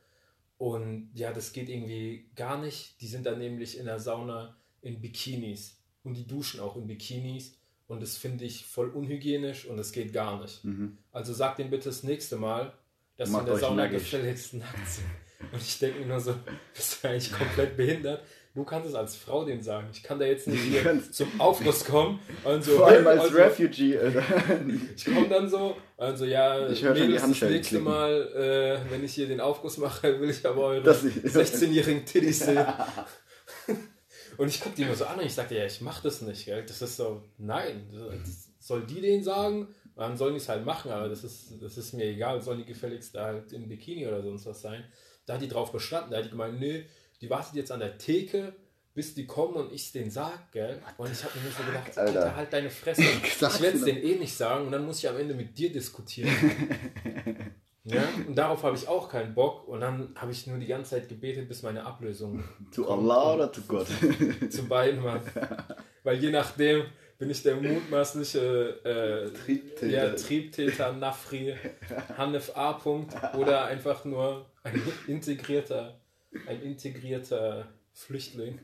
Und 0.58 1.12
ja, 1.16 1.34
das 1.34 1.52
geht 1.52 1.68
irgendwie 1.68 2.30
gar 2.34 2.58
nicht. 2.58 3.02
Die 3.02 3.08
sind 3.08 3.26
dann 3.26 3.38
nämlich 3.38 3.78
in 3.78 3.88
der 3.88 4.00
Sauna 4.00 4.56
in 4.82 5.02
Bikinis. 5.02 5.82
Und 6.06 6.14
die 6.14 6.28
duschen 6.28 6.62
auch 6.62 6.78
in 6.78 6.88
Bikinis. 6.88 7.58
Und 7.90 8.02
das 8.02 8.16
finde 8.16 8.46
ich 8.46 8.66
voll 8.66 8.88
unhygienisch 8.88 9.66
und 9.66 9.76
das 9.76 9.92
geht 9.92 10.14
gar 10.14 10.42
nicht. 10.42 10.64
Mhm. 10.64 10.98
Also 11.12 11.34
sag 11.34 11.58
denen 11.58 11.72
bitte 11.72 11.90
das 11.90 12.04
nächste 12.04 12.38
Mal, 12.38 12.72
dass 13.18 13.30
Macht 13.30 13.42
in 13.42 13.48
der 13.48 13.58
Sauna 13.58 13.88
gefälligst 13.88 14.54
nackt 14.54 14.88
sind. 14.88 15.08
Und 15.52 15.62
ich 15.62 15.80
denke 15.80 16.00
mir 16.00 16.06
nur 16.08 16.20
so, 16.20 16.34
bist 16.74 17.04
du 17.04 17.08
eigentlich 17.08 17.32
komplett 17.32 17.76
behindert? 17.78 18.24
Du 18.54 18.66
kannst 18.66 18.90
es 18.90 18.96
als 18.96 19.16
Frau 19.16 19.46
denen 19.46 19.62
sagen. 19.64 19.88
Ich 19.94 20.04
kann 20.04 20.20
da 20.20 20.26
jetzt 20.26 20.46
nicht 20.48 20.62
hier 20.64 21.02
zum 21.12 21.40
Aufguss 21.40 21.86
kommen 21.86 22.20
und 22.44 22.62
so. 22.64 22.78
Vor 22.78 22.88
allem 22.88 23.08
als 23.08 23.22
also, 23.22 23.38
Refugee, 23.38 23.98
Alter. 23.98 24.24
ich 24.94 25.06
komme 25.06 25.30
dann 25.30 25.50
so, 25.50 25.78
also 25.98 26.26
ja, 26.26 26.68
Ich 26.70 26.84
hör 26.84 26.90
schon 26.94 26.96
die 27.02 27.08
Mädels, 27.08 27.22
das 27.22 27.30
nächste 27.30 27.60
klicken. 27.62 27.84
Mal, 27.86 28.82
äh, 28.88 28.92
wenn 28.92 29.06
ich 29.06 29.14
hier 29.14 29.28
den 29.30 29.40
Aufguss 29.40 29.78
mache, 29.78 30.20
will 30.20 30.30
ich 30.30 30.46
aber 30.46 30.62
eure 30.66 30.84
Das 30.84 31.02
ich- 31.06 31.16
16-jährigen 31.16 32.06
Titties 32.06 32.40
sehen. 32.46 32.66
Und 34.38 34.48
ich 34.50 34.60
gucke 34.60 34.76
die 34.76 34.84
immer 34.84 34.96
so 34.96 35.06
an 35.06 35.20
und 35.20 35.26
ich 35.26 35.34
sagte, 35.34 35.56
ja, 35.56 35.66
ich 35.66 35.80
mach 35.82 36.02
das 36.02 36.22
nicht, 36.22 36.46
gell? 36.46 36.64
Das 36.66 36.82
ist 36.82 36.98
so, 36.98 37.22
nein, 37.38 37.88
soll 38.60 38.82
die 38.86 39.00
denen 39.02 39.24
sagen, 39.24 39.68
dann 39.96 40.18
sollen 40.18 40.34
die 40.34 40.40
es 40.40 40.50
halt 40.50 40.66
machen, 40.66 40.92
aber 40.92 41.10
das 41.10 41.24
ist, 41.24 41.54
das 41.62 41.78
ist 41.78 41.94
mir 41.94 42.06
egal, 42.06 42.42
sollen 42.42 42.58
die 42.60 42.66
gefälligst 42.66 43.16
da 43.16 43.26
halt 43.26 43.52
in 43.54 43.68
Bikini 43.68 44.08
oder 44.08 44.22
sonst 44.22 44.46
was 44.46 44.62
sein. 44.62 44.84
Da 45.26 45.36
hat 45.36 45.42
die 45.42 45.48
drauf 45.48 45.72
bestanden, 45.72 46.12
da 46.12 46.18
hat 46.18 46.26
die 46.26 46.30
gemeint, 46.30 46.60
nee, 46.60 46.86
die 47.22 47.30
wartet 47.30 47.56
jetzt 47.56 47.72
an 47.72 47.80
der 47.80 47.98
Theke, 47.98 48.54
bis 48.94 49.14
die 49.14 49.26
kommen 49.26 49.54
und 49.54 49.72
ich 49.72 49.84
es 49.84 49.92
denen 49.92 50.12
sag, 50.12 50.52
gell? 50.52 50.82
Und 50.98 51.12
ich 51.12 51.24
habe 51.24 51.38
mir 51.38 51.44
nur 51.44 51.52
so 51.54 51.64
gedacht, 51.64 51.98
Alter. 51.98 52.20
Alter, 52.20 52.36
halt 52.36 52.54
deine 52.54 52.70
Fresse. 52.70 53.04
Ich 53.24 53.42
werde 53.42 53.78
es 53.78 53.86
mir 53.86 53.94
denen 53.94 54.04
eh 54.04 54.16
nicht 54.18 54.36
sagen 54.36 54.66
und 54.66 54.72
dann 54.72 54.86
muss 54.86 55.00
ich 55.00 55.08
am 55.08 55.18
Ende 55.18 55.34
mit 55.34 55.58
dir 55.58 55.72
diskutieren. 55.72 56.30
ja, 57.86 58.04
und 58.28 58.36
darauf 58.36 58.64
habe 58.64 58.76
ich 58.76 58.88
auch 58.88 59.08
keinen 59.08 59.34
Bock 59.34 59.68
und 59.68 59.80
dann 59.80 60.14
habe 60.16 60.32
ich 60.32 60.46
nur 60.48 60.58
die 60.58 60.68
ganze 60.68 60.92
Zeit 60.92 61.08
gebetet, 61.08 61.48
bis 61.48 61.64
meine 61.64 61.86
Ablösung 61.86 62.44
To 62.74 62.88
Allah 62.90 63.36
oder 63.36 63.52
to 63.52 63.62
Gott? 63.68 63.88
zu 64.50 64.68
beiden 64.68 65.04
war. 65.04 65.22
Weil 66.04 66.18
je 66.18 66.32
nachdem 66.32 66.84
bin 67.22 67.30
ich 67.30 67.44
der 67.44 67.56
mutmaßliche 67.56 68.84
äh, 68.84 69.30
Triebtäter. 69.30 69.86
Ja, 69.86 70.10
Triebtäter 70.10 70.92
Nafri 70.94 71.56
Hanif 72.18 72.52
A. 72.58 72.74
Punkt 72.74 73.14
oder 73.38 73.66
einfach 73.66 74.04
nur 74.06 74.50
ein 74.64 74.82
integrierter, 75.06 76.02
ein 76.48 76.64
integrierter 76.64 77.68
Flüchtling. 77.94 78.60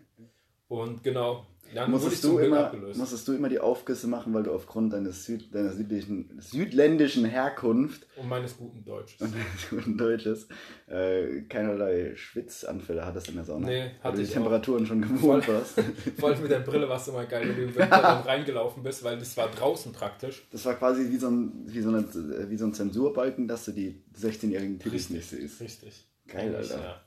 Und 0.70 1.02
genau, 1.04 1.46
dann 1.74 1.92
Musstest 1.92 2.24
du, 2.24 2.38
immer, 2.40 2.66
abgelöst. 2.66 2.98
musstest 2.98 3.28
du 3.28 3.34
immer 3.34 3.50
die 3.50 3.60
Aufgüsse 3.60 4.08
machen, 4.08 4.34
weil 4.34 4.44
du 4.44 4.52
aufgrund 4.54 4.94
deines 4.94 5.26
Süd, 5.26 5.54
deiner 5.54 5.74
südlichen, 5.74 6.38
südländischen 6.40 7.26
Herkunft 7.26 8.08
Und 8.16 8.30
meines 8.30 8.56
guten 8.58 8.86
Deutsches. 8.86 9.22
und 9.22 9.34
deines 9.34 9.70
guten 9.70 9.98
Deutsches 9.98 10.48
äh, 10.88 11.42
keinerlei 11.44 12.16
Schwitzanfälle 12.16 13.06
hattest 13.06 13.28
in 13.30 13.36
der 13.36 13.44
Sauna? 13.44 13.68
Nee, 13.68 13.80
weil 13.82 13.92
hatte 14.04 14.18
du 14.18 14.22
ich 14.24 14.28
die 14.30 14.34
auch. 14.34 14.38
Temperaturen 14.44 14.86
schon 14.86 15.02
gewohnt 15.02 15.48
warst. 15.50 15.82
Vor 16.20 16.30
allem 16.30 16.42
mit 16.42 16.52
der 16.52 16.60
Brille 16.60 16.88
war 16.88 16.98
es 16.98 17.08
immer 17.10 17.26
geil, 17.26 17.48
wenn 17.58 17.68
du 17.68 17.74
dann 17.80 18.22
reingelaufen 18.24 18.82
bist, 18.84 19.04
weil 19.04 19.18
das 19.20 19.36
war 19.36 19.50
draußen 19.50 19.92
praktisch. 19.92 20.48
Das 20.52 20.64
war 20.66 20.76
quasi 20.76 21.10
wie 21.10 21.18
so 21.18 21.28
ein, 21.30 21.52
wie 21.66 21.82
so, 21.82 21.90
eine, 21.90 22.06
wie 22.50 22.58
so 22.58 22.66
ein 22.66 22.74
Zensurbalken, 22.74 23.48
dass 23.48 23.66
du 23.66 23.72
die 23.74 24.02
16-jährigen 24.18 24.80
Titties 24.80 25.10
nicht 25.10 25.30
siehst. 25.30 25.60
Richtig. 25.62 26.08
Geil, 26.28 26.56
Alter. 26.56 26.80
ja. 26.82 27.02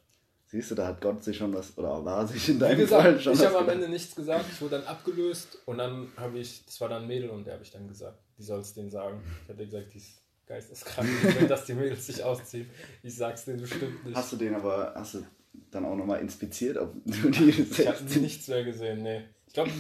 Siehst 0.50 0.72
du, 0.72 0.74
da 0.74 0.88
hat 0.88 1.00
Gott 1.00 1.22
sich 1.22 1.36
schon 1.36 1.54
was, 1.54 1.78
oder 1.78 2.04
war 2.04 2.26
sich 2.26 2.48
in 2.48 2.56
Wie 2.56 2.58
deinem 2.58 2.88
Fall 2.88 3.14
gesagt, 3.14 3.22
schon 3.22 3.32
ich 3.34 3.46
habe 3.46 3.58
am. 3.58 3.68
Ende 3.68 3.88
nichts 3.88 4.16
gesagt. 4.16 4.46
Ich 4.50 4.60
wurde 4.60 4.78
dann 4.78 4.86
abgelöst 4.88 5.58
und 5.66 5.78
dann 5.78 6.08
habe 6.16 6.38
ich, 6.40 6.64
das 6.66 6.80
war 6.80 6.88
dann 6.88 7.02
ein 7.02 7.08
Mädel 7.08 7.30
und 7.30 7.44
der 7.44 7.54
habe 7.54 7.62
ich 7.62 7.70
dann 7.70 7.86
gesagt, 7.86 8.18
die 8.36 8.42
soll 8.42 8.58
es 8.58 8.74
denen 8.74 8.90
sagen. 8.90 9.22
Ich 9.44 9.48
hatte 9.48 9.64
gesagt, 9.64 9.94
die 9.94 9.98
ist 9.98 10.20
geisteskrank. 10.46 11.08
Ich 11.28 11.40
will, 11.40 11.46
dass 11.46 11.66
die 11.66 11.74
Mädels 11.74 12.04
sich 12.04 12.24
ausziehen. 12.24 12.68
Ich 13.04 13.14
sag's 13.14 13.44
denen 13.44 13.60
bestimmt 13.60 14.04
nicht. 14.04 14.16
Hast 14.16 14.32
du 14.32 14.36
den 14.36 14.56
aber, 14.56 14.92
hast 14.96 15.14
du 15.14 15.24
dann 15.70 15.84
auch 15.84 15.94
nochmal 15.94 16.18
inspiziert, 16.20 16.78
ob 16.78 16.94
du 17.04 17.30
die 17.30 17.50
ich 17.50 17.86
habe 17.86 17.96
16 17.98 18.20
nichts 18.22 18.48
mehr 18.48 18.64
gesehen, 18.64 19.02
nee. 19.02 19.22
Ich 19.46 19.52
glaube, 19.52 19.70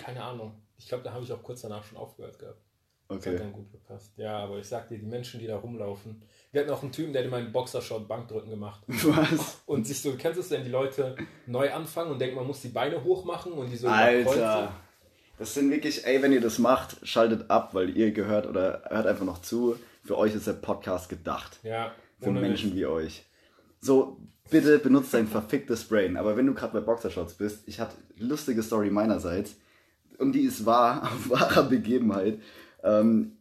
keine 0.00 0.22
Ahnung. 0.22 0.54
Ich 0.78 0.86
glaube, 0.86 1.02
da 1.02 1.12
habe 1.12 1.24
ich 1.24 1.32
auch 1.32 1.42
kurz 1.42 1.62
danach 1.62 1.82
schon 1.84 1.98
aufgehört 1.98 2.38
gehabt. 2.38 2.60
Das 3.08 3.18
Okay. 3.18 3.32
hat 3.32 3.40
dann 3.40 3.52
gut 3.52 3.72
gepasst. 3.72 4.12
Ja, 4.16 4.38
aber 4.38 4.58
ich 4.60 4.68
sag 4.68 4.88
dir, 4.88 4.96
die 4.98 5.06
Menschen, 5.06 5.40
die 5.40 5.48
da 5.48 5.56
rumlaufen. 5.56 6.22
Wir 6.52 6.62
hatten 6.62 6.70
auch 6.70 6.82
einen 6.82 6.90
Typen, 6.90 7.12
der 7.12 7.22
hat 7.22 7.28
immer 7.28 7.36
einen 7.36 7.52
Boxershot 7.52 8.08
Bankdrücken 8.08 8.50
gemacht. 8.50 8.80
Was? 8.86 9.60
Und 9.66 9.86
sich 9.86 10.02
so, 10.02 10.12
kennst 10.18 10.36
du 10.36 10.40
es, 10.42 10.50
wenn 10.50 10.64
die 10.64 10.70
Leute 10.70 11.16
neu 11.46 11.72
anfangen 11.72 12.10
und 12.10 12.18
denken, 12.18 12.36
man 12.36 12.46
muss 12.46 12.60
die 12.60 12.68
Beine 12.68 13.02
hoch 13.04 13.24
machen 13.24 13.52
und 13.52 13.70
die 13.70 13.76
so? 13.76 13.86
Alter. 13.88 14.72
Das 15.38 15.54
sind 15.54 15.70
wirklich, 15.70 16.04
ey, 16.04 16.20
wenn 16.20 16.32
ihr 16.32 16.40
das 16.40 16.58
macht, 16.58 17.06
schaltet 17.06 17.50
ab, 17.50 17.72
weil 17.72 17.96
ihr 17.96 18.10
gehört 18.10 18.46
oder 18.46 18.82
hört 18.90 19.06
einfach 19.06 19.24
noch 19.24 19.40
zu. 19.40 19.76
Für 20.04 20.18
euch 20.18 20.34
ist 20.34 20.46
der 20.46 20.54
Podcast 20.54 21.08
gedacht. 21.08 21.58
Ja, 21.62 21.94
Für 22.20 22.30
Menschen 22.30 22.74
wie 22.74 22.84
euch. 22.84 23.24
So, 23.80 24.18
bitte 24.50 24.78
benutzt 24.78 25.14
dein 25.14 25.26
verficktes 25.26 25.84
Brain. 25.84 26.16
Aber 26.16 26.36
wenn 26.36 26.46
du 26.46 26.52
gerade 26.52 26.72
bei 26.72 26.80
Boxershots 26.80 27.34
bist, 27.34 27.62
ich 27.66 27.80
hatte 27.80 27.96
lustige 28.18 28.62
Story 28.62 28.90
meinerseits. 28.90 29.56
Und 30.18 30.32
die 30.32 30.42
ist 30.42 30.66
wahr, 30.66 31.02
auf 31.04 31.30
wahrer 31.30 31.62
Begebenheit. 31.62 32.40
Ähm, 32.82 33.38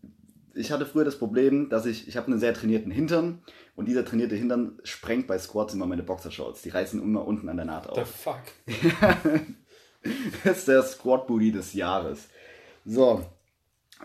ich 0.54 0.72
hatte 0.72 0.86
früher 0.86 1.06
das 1.06 1.18
Problem, 1.18 1.70
dass 1.70 1.86
ich, 1.86 2.08
ich 2.08 2.18
habe 2.18 2.28
einen 2.28 2.40
sehr 2.40 2.54
trainierten 2.54 2.92
Hintern 2.92 3.42
und 3.76 3.88
dieser 3.88 4.06
trainierte 4.06 4.36
Hintern 4.36 4.80
sprengt 4.84 5.28
bei 5.28 5.38
Squats 5.38 5.74
immer 5.74 5.86
meine 5.86 6.04
Boxershorts. 6.04 6.62
Die 6.62 6.70
reißen 6.70 7.02
immer 7.02 7.26
unten 7.26 7.50
an 7.50 7.58
der 7.58 7.66
Naht 7.66 7.86
The 7.94 8.02
auf. 8.02 8.10
fuck? 8.10 8.42
Das 10.46 10.60
ist 10.60 10.68
der 10.70 10.82
Squat 10.84 11.28
Booty 11.28 11.52
des 11.52 11.74
Jahres. 11.74 12.30
So. 12.86 13.26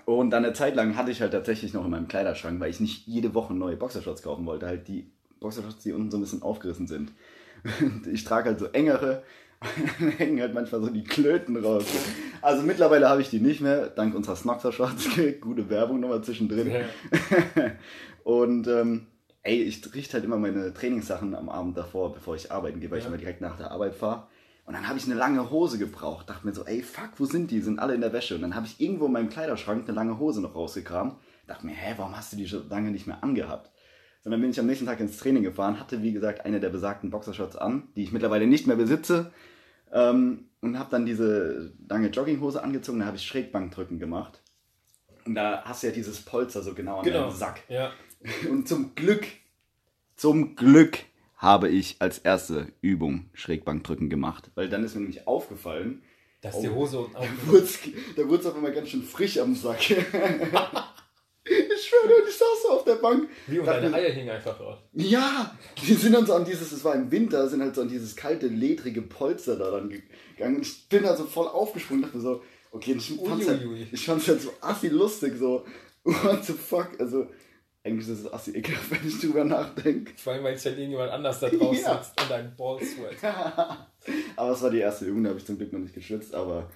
Und 0.07 0.31
dann 0.31 0.45
eine 0.45 0.53
Zeit 0.53 0.75
lang 0.75 0.97
hatte 0.97 1.13
ich 1.13 1.21
halt 1.21 1.31
tatsächlich 1.33 1.73
noch 1.73 1.85
in 1.85 1.91
meinem 1.93 2.09
Kleiderschrank, 2.09 2.59
weil 2.59 2.71
ich 2.71 2.81
nicht 2.81 3.07
jede 3.07 3.33
Woche 3.33 3.55
neue 3.55 3.77
Boxershorts 3.77 4.23
kaufen 4.23 4.45
wollte. 4.45 4.67
Halt 4.67 4.89
die 4.89 5.13
Boxershorts, 5.39 5.85
die 5.85 5.93
unten 5.93 6.11
so 6.11 6.17
ein 6.19 6.23
bisschen 6.23 6.43
aufgerissen 6.43 6.87
sind. 6.87 7.13
Ich 8.13 8.25
trage 8.25 8.51
halt 8.51 8.59
so 8.59 8.67
engere, 8.67 9.23
dann 9.99 10.11
hängen 10.19 10.41
halt 10.41 10.55
manchmal 10.55 10.81
so 10.83 10.89
die 10.91 11.05
Klöten 11.05 11.57
raus. 11.57 11.85
Also 12.43 12.63
mittlerweile 12.63 13.09
habe 13.09 13.21
ich 13.23 13.31
die 13.31 13.41
nicht 13.41 13.61
mehr, 13.61 13.89
dank 13.89 14.15
unserer 14.15 14.37
Snoxer-Shorts. 14.37 15.09
Gute 15.41 15.69
Werbung 15.71 16.01
nochmal 16.01 16.23
zwischendrin. 16.23 16.71
Ja. 16.71 16.81
Und 18.25 18.67
ähm, 18.69 19.07
ey, 19.43 19.63
ich 19.63 19.95
richte 19.95 20.15
halt 20.15 20.25
immer 20.25 20.39
meine 20.39 20.73
Trainingssachen 20.73 21.35
am 21.35 21.49
Abend 21.49 21.77
davor, 21.77 22.15
bevor 22.15 22.37
ich 22.37 22.51
arbeiten 22.53 22.81
gehe, 22.81 22.91
weil 22.91 22.99
ich 22.99 23.05
Ja. 23.05 23.09
immer 23.09 23.19
direkt 23.19 23.41
nach 23.41 23.57
der 23.57 23.71
Arbeit 23.71 23.95
fahre. 23.95 24.27
Und 24.67 24.73
dann 24.75 24.89
habe 24.89 24.99
ich 24.99 25.05
eine 25.05 25.15
lange 25.15 25.51
Hose 25.51 25.77
gebraucht. 25.79 26.31
Dachte 26.31 26.47
mir 26.47 26.55
so, 26.55 26.65
ey, 26.65 26.83
fuck, 26.83 27.11
wo 27.19 27.27
sind 27.27 27.51
die? 27.51 27.61
Sind 27.61 27.79
alle 27.79 27.95
in 27.95 28.01
der 28.01 28.15
Wäsche. 28.15 28.35
Und 28.35 28.41
dann 28.43 28.55
habe 28.55 28.67
ich 28.67 28.81
irgendwo 28.81 29.07
in 29.07 29.13
meinem 29.13 29.29
Kleiderschrank 29.29 29.87
eine 29.87 29.95
lange 29.95 30.19
Hose 30.19 30.41
noch 30.41 30.55
rausgekramt. 30.55 31.17
Dachte 31.47 31.67
mir, 31.67 31.75
hä, 31.75 31.93
warum 31.99 32.17
hast 32.17 32.33
du 32.33 32.37
die 32.39 32.49
schon 32.49 32.67
lange 32.71 32.91
nicht 32.91 33.07
mehr 33.07 33.23
angehabt? 33.23 33.71
Und 34.25 34.31
dann 34.31 34.41
bin 34.41 34.49
ich 34.49 34.59
am 34.59 34.65
nächsten 34.65 34.87
Tag 34.87 35.01
ins 35.01 35.19
Training 35.19 35.43
gefahren, 35.43 35.79
hatte 35.79 36.03
wie 36.03 36.15
gesagt 36.15 36.47
eine 36.47 36.59
der 36.59 36.71
besagten 36.71 37.11
Boxershorts 37.11 37.57
an, 37.57 37.89
die 37.95 38.05
ich 38.05 38.13
mittlerweile 38.13 38.47
nicht 38.47 38.67
mehr 38.67 38.77
besitze. 38.77 39.33
Ähm, 39.95 40.49
und 40.61 40.79
habe 40.79 40.91
dann 40.91 41.07
diese 41.07 41.73
lange 41.89 42.09
Jogginghose 42.09 42.63
angezogen, 42.63 42.99
da 43.01 43.07
habe 43.07 43.17
ich 43.17 43.27
Schrägbankdrücken 43.27 43.99
gemacht. 43.99 44.43
Und 45.25 45.35
da 45.35 45.63
hast 45.65 45.83
du 45.83 45.87
ja 45.87 45.93
dieses 45.93 46.21
Polster 46.23 46.63
so 46.63 46.75
genau 46.75 46.99
an 46.99 47.05
Genau. 47.05 47.21
deinem 47.29 47.37
Sack. 47.37 47.63
Ja. 47.69 47.93
Und 48.51 48.69
zum 48.69 48.95
Glück, 48.95 49.27
zum 50.17 50.57
Glück 50.57 50.99
habe 51.37 51.69
ich 51.69 51.97
als 52.01 52.19
erste 52.19 52.73
Übung 52.81 53.29
Schrägbankdrücken 53.35 54.09
gemacht. 54.11 54.51
Weil 54.55 54.69
dann 54.69 54.85
ist 54.85 54.95
mir 54.95 55.03
nämlich 55.03 55.27
aufgefallen, 55.27 56.03
Dass 56.41 56.61
die 56.61 56.69
Hose 56.71 57.01
unten 57.01 57.15
da 57.15 58.29
wurde 58.29 58.41
es 58.41 58.47
auf 58.47 58.57
einmal 58.57 58.73
ganz 58.73 58.89
schön 58.89 59.03
frisch 59.03 59.39
am 59.39 59.55
Sack. 59.55 59.91
ich 59.91 59.97
schwöre, 61.87 62.24
auf 62.75 62.85
der 62.85 62.97
Bank. 62.97 63.29
Wie 63.47 63.59
und 63.59 63.67
deine 63.67 63.93
Eier 63.95 64.11
hingen 64.13 64.31
einfach 64.31 64.59
raus. 64.61 64.79
Ja, 64.93 65.57
die 65.87 65.95
sind 65.95 66.13
dann 66.13 66.27
so 66.27 66.35
an 66.35 66.45
dieses, 66.45 66.73
es 66.73 66.85
war 66.85 66.95
im 66.95 67.11
Winter, 67.11 67.49
sind 67.49 67.63
halt 67.63 67.75
so 67.75 67.83
an 67.83 67.89
dieses 67.89 68.15
kalte, 68.17 68.47
ledrige 68.49 69.03
Polster 69.03 69.57
da 69.57 69.71
dann 69.71 69.89
gegangen. 69.89 70.61
Ich 70.63 70.89
bin 70.89 71.05
also 71.07 71.25
voll 71.25 71.49
aufgesprungen, 71.49 72.03
dachte 72.03 72.21
so, 72.21 72.43
okay, 72.73 72.95
ich 72.99 73.15
fand's, 73.25 73.49
halt, 73.49 73.63
ich 73.93 74.05
fand's 74.07 74.29
halt 74.29 74.41
so 74.43 74.53
assi 74.61 74.89
lustig, 74.89 75.35
so, 75.39 75.65
what 76.05 76.45
the 76.45 76.53
fuck, 76.53 76.91
also, 76.99 77.27
eigentlich 77.83 78.09
ist 78.09 78.21
es 78.25 78.33
assi 78.33 78.51
ekelhaft, 78.53 78.91
wenn 78.91 79.07
ich 79.09 79.21
drüber 79.21 79.45
nachdenke. 79.45 80.13
Vor 80.17 80.33
allem, 80.33 80.45
weil 80.45 80.55
es 80.55 80.65
halt 80.65 80.77
irgendjemand 80.79 81.11
anders 81.11 81.41
da 81.41 81.49
drauf 81.51 81.77
Ja. 81.81 82.03
sitzt 82.03 82.21
und 82.23 82.33
ein 82.33 82.55
Ballsweat. 82.57 83.17
Aber 84.37 84.51
es 84.53 84.63
war 84.63 84.71
die 84.71 84.79
erste 84.79 85.05
Übung, 85.05 85.23
da 85.23 85.31
habe 85.31 85.39
ich 85.39 85.47
zum 85.47 85.57
Glück 85.59 85.73
noch 85.73 85.81
nicht 85.81 85.95
geschwitzt, 85.95 86.35
aber, 86.35 86.71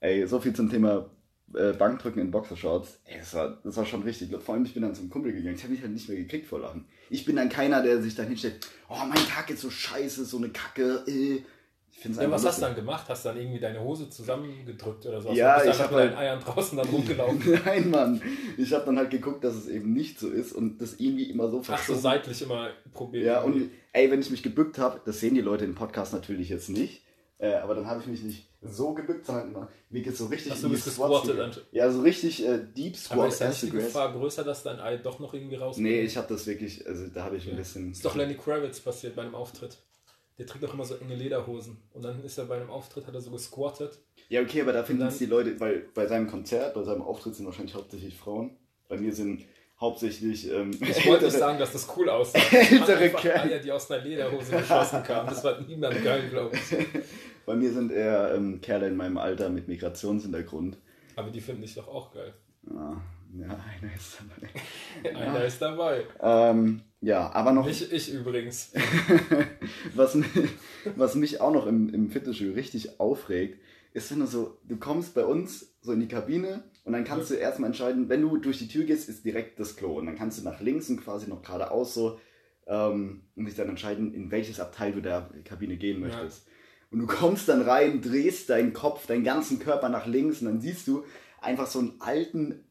ey, 0.00 0.26
so 0.26 0.40
viel 0.40 0.52
zum 0.52 0.68
Thema 0.70 1.10
äh, 1.54 1.72
Bankdrücken 1.72 2.20
in 2.20 2.30
Boxershorts. 2.30 3.00
Ey, 3.04 3.18
das 3.18 3.34
war, 3.34 3.58
das 3.62 3.76
war 3.76 3.84
schon 3.86 4.02
richtig. 4.02 4.30
Vor 4.42 4.54
allem, 4.54 4.64
ich 4.64 4.74
bin 4.74 4.82
dann 4.82 4.94
zum 4.94 5.10
Kumpel 5.10 5.32
gegangen. 5.32 5.54
Ich 5.56 5.62
habe 5.62 5.72
mich 5.72 5.82
halt 5.82 5.92
nicht 5.92 6.08
mehr 6.08 6.18
gekriegt 6.18 6.46
vor 6.46 6.60
Lachen. 6.60 6.84
Ich 7.10 7.24
bin 7.24 7.36
dann 7.36 7.48
keiner, 7.48 7.82
der 7.82 8.00
sich 8.02 8.14
dann 8.14 8.26
hinstellt, 8.28 8.66
oh, 8.88 8.96
mein 9.08 9.24
Tag 9.26 9.50
ist 9.50 9.60
so 9.60 9.70
scheiße, 9.70 10.24
so 10.24 10.38
eine 10.38 10.48
Kacke, 10.50 11.04
äh. 11.06 11.42
Ja, 12.04 12.08
was 12.08 12.16
hast 12.18 12.42
du 12.42 12.46
lustig. 12.46 12.62
dann 12.64 12.74
gemacht? 12.74 13.04
Hast 13.08 13.24
du 13.24 13.28
dann 13.28 13.38
irgendwie 13.38 13.60
deine 13.60 13.80
Hose 13.80 14.10
zusammengedrückt 14.10 15.06
oder 15.06 15.20
so? 15.20 15.30
Ja, 15.32 15.58
du 15.60 15.66
bist 15.66 15.76
ich 15.76 15.80
einfach 15.82 15.84
hab 15.84 15.90
mit 15.92 16.00
deinen 16.00 16.16
halt- 16.16 16.26
Eiern 16.30 16.40
draußen 16.40 16.78
dann 16.78 16.88
rumgelaufen. 16.88 17.60
Nein, 17.64 17.90
Mann. 17.90 18.22
Ich 18.56 18.72
habe 18.72 18.86
dann 18.86 18.96
halt 18.98 19.10
geguckt, 19.10 19.44
dass 19.44 19.54
es 19.54 19.68
eben 19.68 19.92
nicht 19.92 20.18
so 20.18 20.28
ist 20.28 20.52
und 20.52 20.80
das 20.80 20.94
irgendwie 20.98 21.30
immer 21.30 21.48
so 21.48 21.58
Ach 21.60 21.64
so, 21.64 21.72
verschoben. 21.74 22.00
seitlich 22.00 22.42
immer 22.42 22.70
probiert. 22.92 23.26
Ja, 23.26 23.42
und 23.42 23.70
ey, 23.92 24.10
wenn 24.10 24.20
ich 24.20 24.30
mich 24.30 24.42
gebückt 24.42 24.78
habe, 24.78 25.00
das 25.04 25.20
sehen 25.20 25.34
die 25.36 25.42
Leute 25.42 25.64
im 25.64 25.76
Podcast 25.76 26.12
natürlich 26.12 26.48
jetzt 26.48 26.70
nicht, 26.70 27.02
äh, 27.42 27.54
aber 27.54 27.74
dann 27.74 27.86
habe 27.88 28.00
ich 28.00 28.06
mich 28.06 28.22
nicht 28.22 28.46
so 28.60 28.94
gebückt, 28.94 29.26
sondern 29.26 29.48
immer, 29.48 29.68
mir 29.90 30.00
geht's 30.00 30.18
so 30.18 30.26
richtig 30.26 30.54
so, 30.54 30.68
in 30.68 30.74
die 30.74 30.78
Squats 30.78 31.28
Ja, 31.72 31.90
so 31.90 32.02
richtig 32.02 32.46
äh, 32.46 32.60
Deep 32.76 32.94
aber 33.10 33.28
Squat 33.28 33.28
ist 33.30 33.40
da 33.40 33.48
nicht 33.48 33.62
die. 33.62 33.70
Gefahr 33.70 34.12
größer, 34.12 34.44
dass 34.44 34.62
dein 34.62 34.78
Ei 34.78 34.98
doch 34.98 35.18
noch 35.18 35.34
irgendwie 35.34 35.56
rauskommt? 35.56 35.84
Nee, 35.84 36.02
ich 36.02 36.16
habe 36.16 36.28
das 36.28 36.46
wirklich, 36.46 36.86
also 36.86 37.08
da 37.08 37.24
habe 37.24 37.38
ich 37.38 37.50
ein 37.50 37.56
bisschen... 37.56 37.90
Ist 37.90 38.04
doch 38.04 38.14
Lenny 38.14 38.36
Kravitz 38.36 38.78
passiert 38.78 39.16
bei 39.16 39.22
einem 39.22 39.34
Auftritt. 39.34 39.76
Der 40.38 40.46
trägt 40.46 40.62
doch 40.62 40.72
immer 40.72 40.84
so 40.84 40.94
enge 40.94 41.16
Lederhosen. 41.16 41.78
Und 41.92 42.04
dann 42.04 42.22
ist 42.22 42.38
er 42.38 42.44
bei 42.44 42.54
einem 42.54 42.70
Auftritt, 42.70 43.08
hat 43.08 43.14
er 43.14 43.20
so 43.20 43.32
gesquattet. 43.32 43.98
Ja, 44.28 44.40
okay, 44.40 44.62
aber 44.62 44.72
da 44.72 44.84
finden 44.84 45.04
es 45.08 45.18
die 45.18 45.26
Leute, 45.26 45.58
weil 45.58 45.88
bei 45.94 46.06
seinem 46.06 46.30
Konzert, 46.30 46.74
bei 46.74 46.84
seinem 46.84 47.02
Auftritt 47.02 47.34
sind 47.34 47.46
wahrscheinlich 47.46 47.74
hauptsächlich 47.74 48.16
Frauen. 48.16 48.56
Bei 48.88 48.96
mir 48.98 49.12
sind 49.12 49.46
hauptsächlich 49.80 50.48
ähm, 50.48 50.70
Ich 50.80 51.06
wollte 51.08 51.24
nicht 51.24 51.36
sagen, 51.36 51.58
dass 51.58 51.72
das 51.72 51.88
cool 51.96 52.08
aussah. 52.08 52.38
Ältere 52.52 53.10
Kerle. 53.10 53.60
Die 53.60 53.72
aus 53.72 53.90
einer 53.90 54.04
Lederhose 54.04 54.52
geschossen 54.52 55.02
kamen. 55.02 55.28
Das 55.28 55.42
war 55.42 55.60
niemand 55.60 56.02
geil, 56.04 56.28
glaube 56.30 56.54
ich. 56.54 56.62
Bei 57.46 57.54
mir 57.56 57.72
sind 57.72 57.90
eher 57.92 58.34
ähm, 58.34 58.60
Kerle 58.60 58.88
in 58.88 58.96
meinem 58.96 59.18
Alter 59.18 59.50
mit 59.50 59.68
Migrationshintergrund. 59.68 60.76
Aber 61.16 61.30
die 61.30 61.40
finde 61.40 61.64
ich 61.64 61.74
doch 61.74 61.88
auch 61.88 62.12
geil. 62.12 62.32
Ah, 62.70 62.96
ja, 63.36 63.46
einer 63.48 63.94
ist 63.94 64.18
dabei. 64.20 65.14
Einer 65.18 65.44
ist 65.44 65.60
dabei. 65.60 66.04
Ähm, 66.20 66.82
ja, 67.00 67.32
aber 67.32 67.52
noch, 67.52 67.66
Nicht 67.66 67.90
ich 67.92 68.12
übrigens. 68.12 68.72
was, 69.94 70.14
mi- 70.14 70.24
was 70.96 71.14
mich 71.14 71.40
auch 71.40 71.52
noch 71.52 71.66
im, 71.66 71.92
im 71.92 72.10
Fitnessstudio 72.10 72.54
richtig 72.54 73.00
aufregt, 73.00 73.60
ist, 73.94 74.10
wenn 74.10 74.20
du 74.20 74.26
so, 74.26 74.58
du 74.64 74.76
kommst 74.76 75.14
bei 75.14 75.24
uns 75.24 75.74
so 75.80 75.92
in 75.92 76.00
die 76.00 76.08
Kabine 76.08 76.62
und 76.84 76.92
dann 76.92 77.04
kannst 77.04 77.30
du 77.30 77.34
erstmal 77.34 77.68
entscheiden, 77.68 78.08
wenn 78.08 78.22
du 78.22 78.36
durch 78.36 78.58
die 78.58 78.68
Tür 78.68 78.84
gehst, 78.84 79.08
ist 79.08 79.24
direkt 79.24 79.58
das 79.60 79.76
Klo. 79.76 79.98
Und 79.98 80.06
dann 80.06 80.16
kannst 80.16 80.38
du 80.38 80.44
nach 80.44 80.60
links 80.60 80.88
und 80.88 81.02
quasi 81.02 81.28
noch 81.28 81.42
geradeaus 81.42 81.94
so 81.94 82.18
ähm, 82.66 83.22
und 83.36 83.44
dich 83.46 83.54
dann 83.54 83.68
entscheiden, 83.68 84.14
in 84.14 84.30
welches 84.30 84.60
Abteil 84.60 84.92
du 84.92 85.00
der 85.02 85.30
Kabine 85.44 85.76
gehen 85.76 86.00
möchtest. 86.00 86.46
Und 86.92 86.98
du 86.98 87.06
kommst 87.06 87.48
dann 87.48 87.62
rein, 87.62 88.02
drehst 88.02 88.50
deinen 88.50 88.74
Kopf, 88.74 89.06
deinen 89.06 89.24
ganzen 89.24 89.58
Körper 89.58 89.88
nach 89.88 90.06
links 90.06 90.40
und 90.40 90.46
dann 90.46 90.60
siehst 90.60 90.86
du 90.86 91.04
einfach 91.40 91.66
so 91.66 91.78
einen 91.78 91.94
alten 92.00 92.64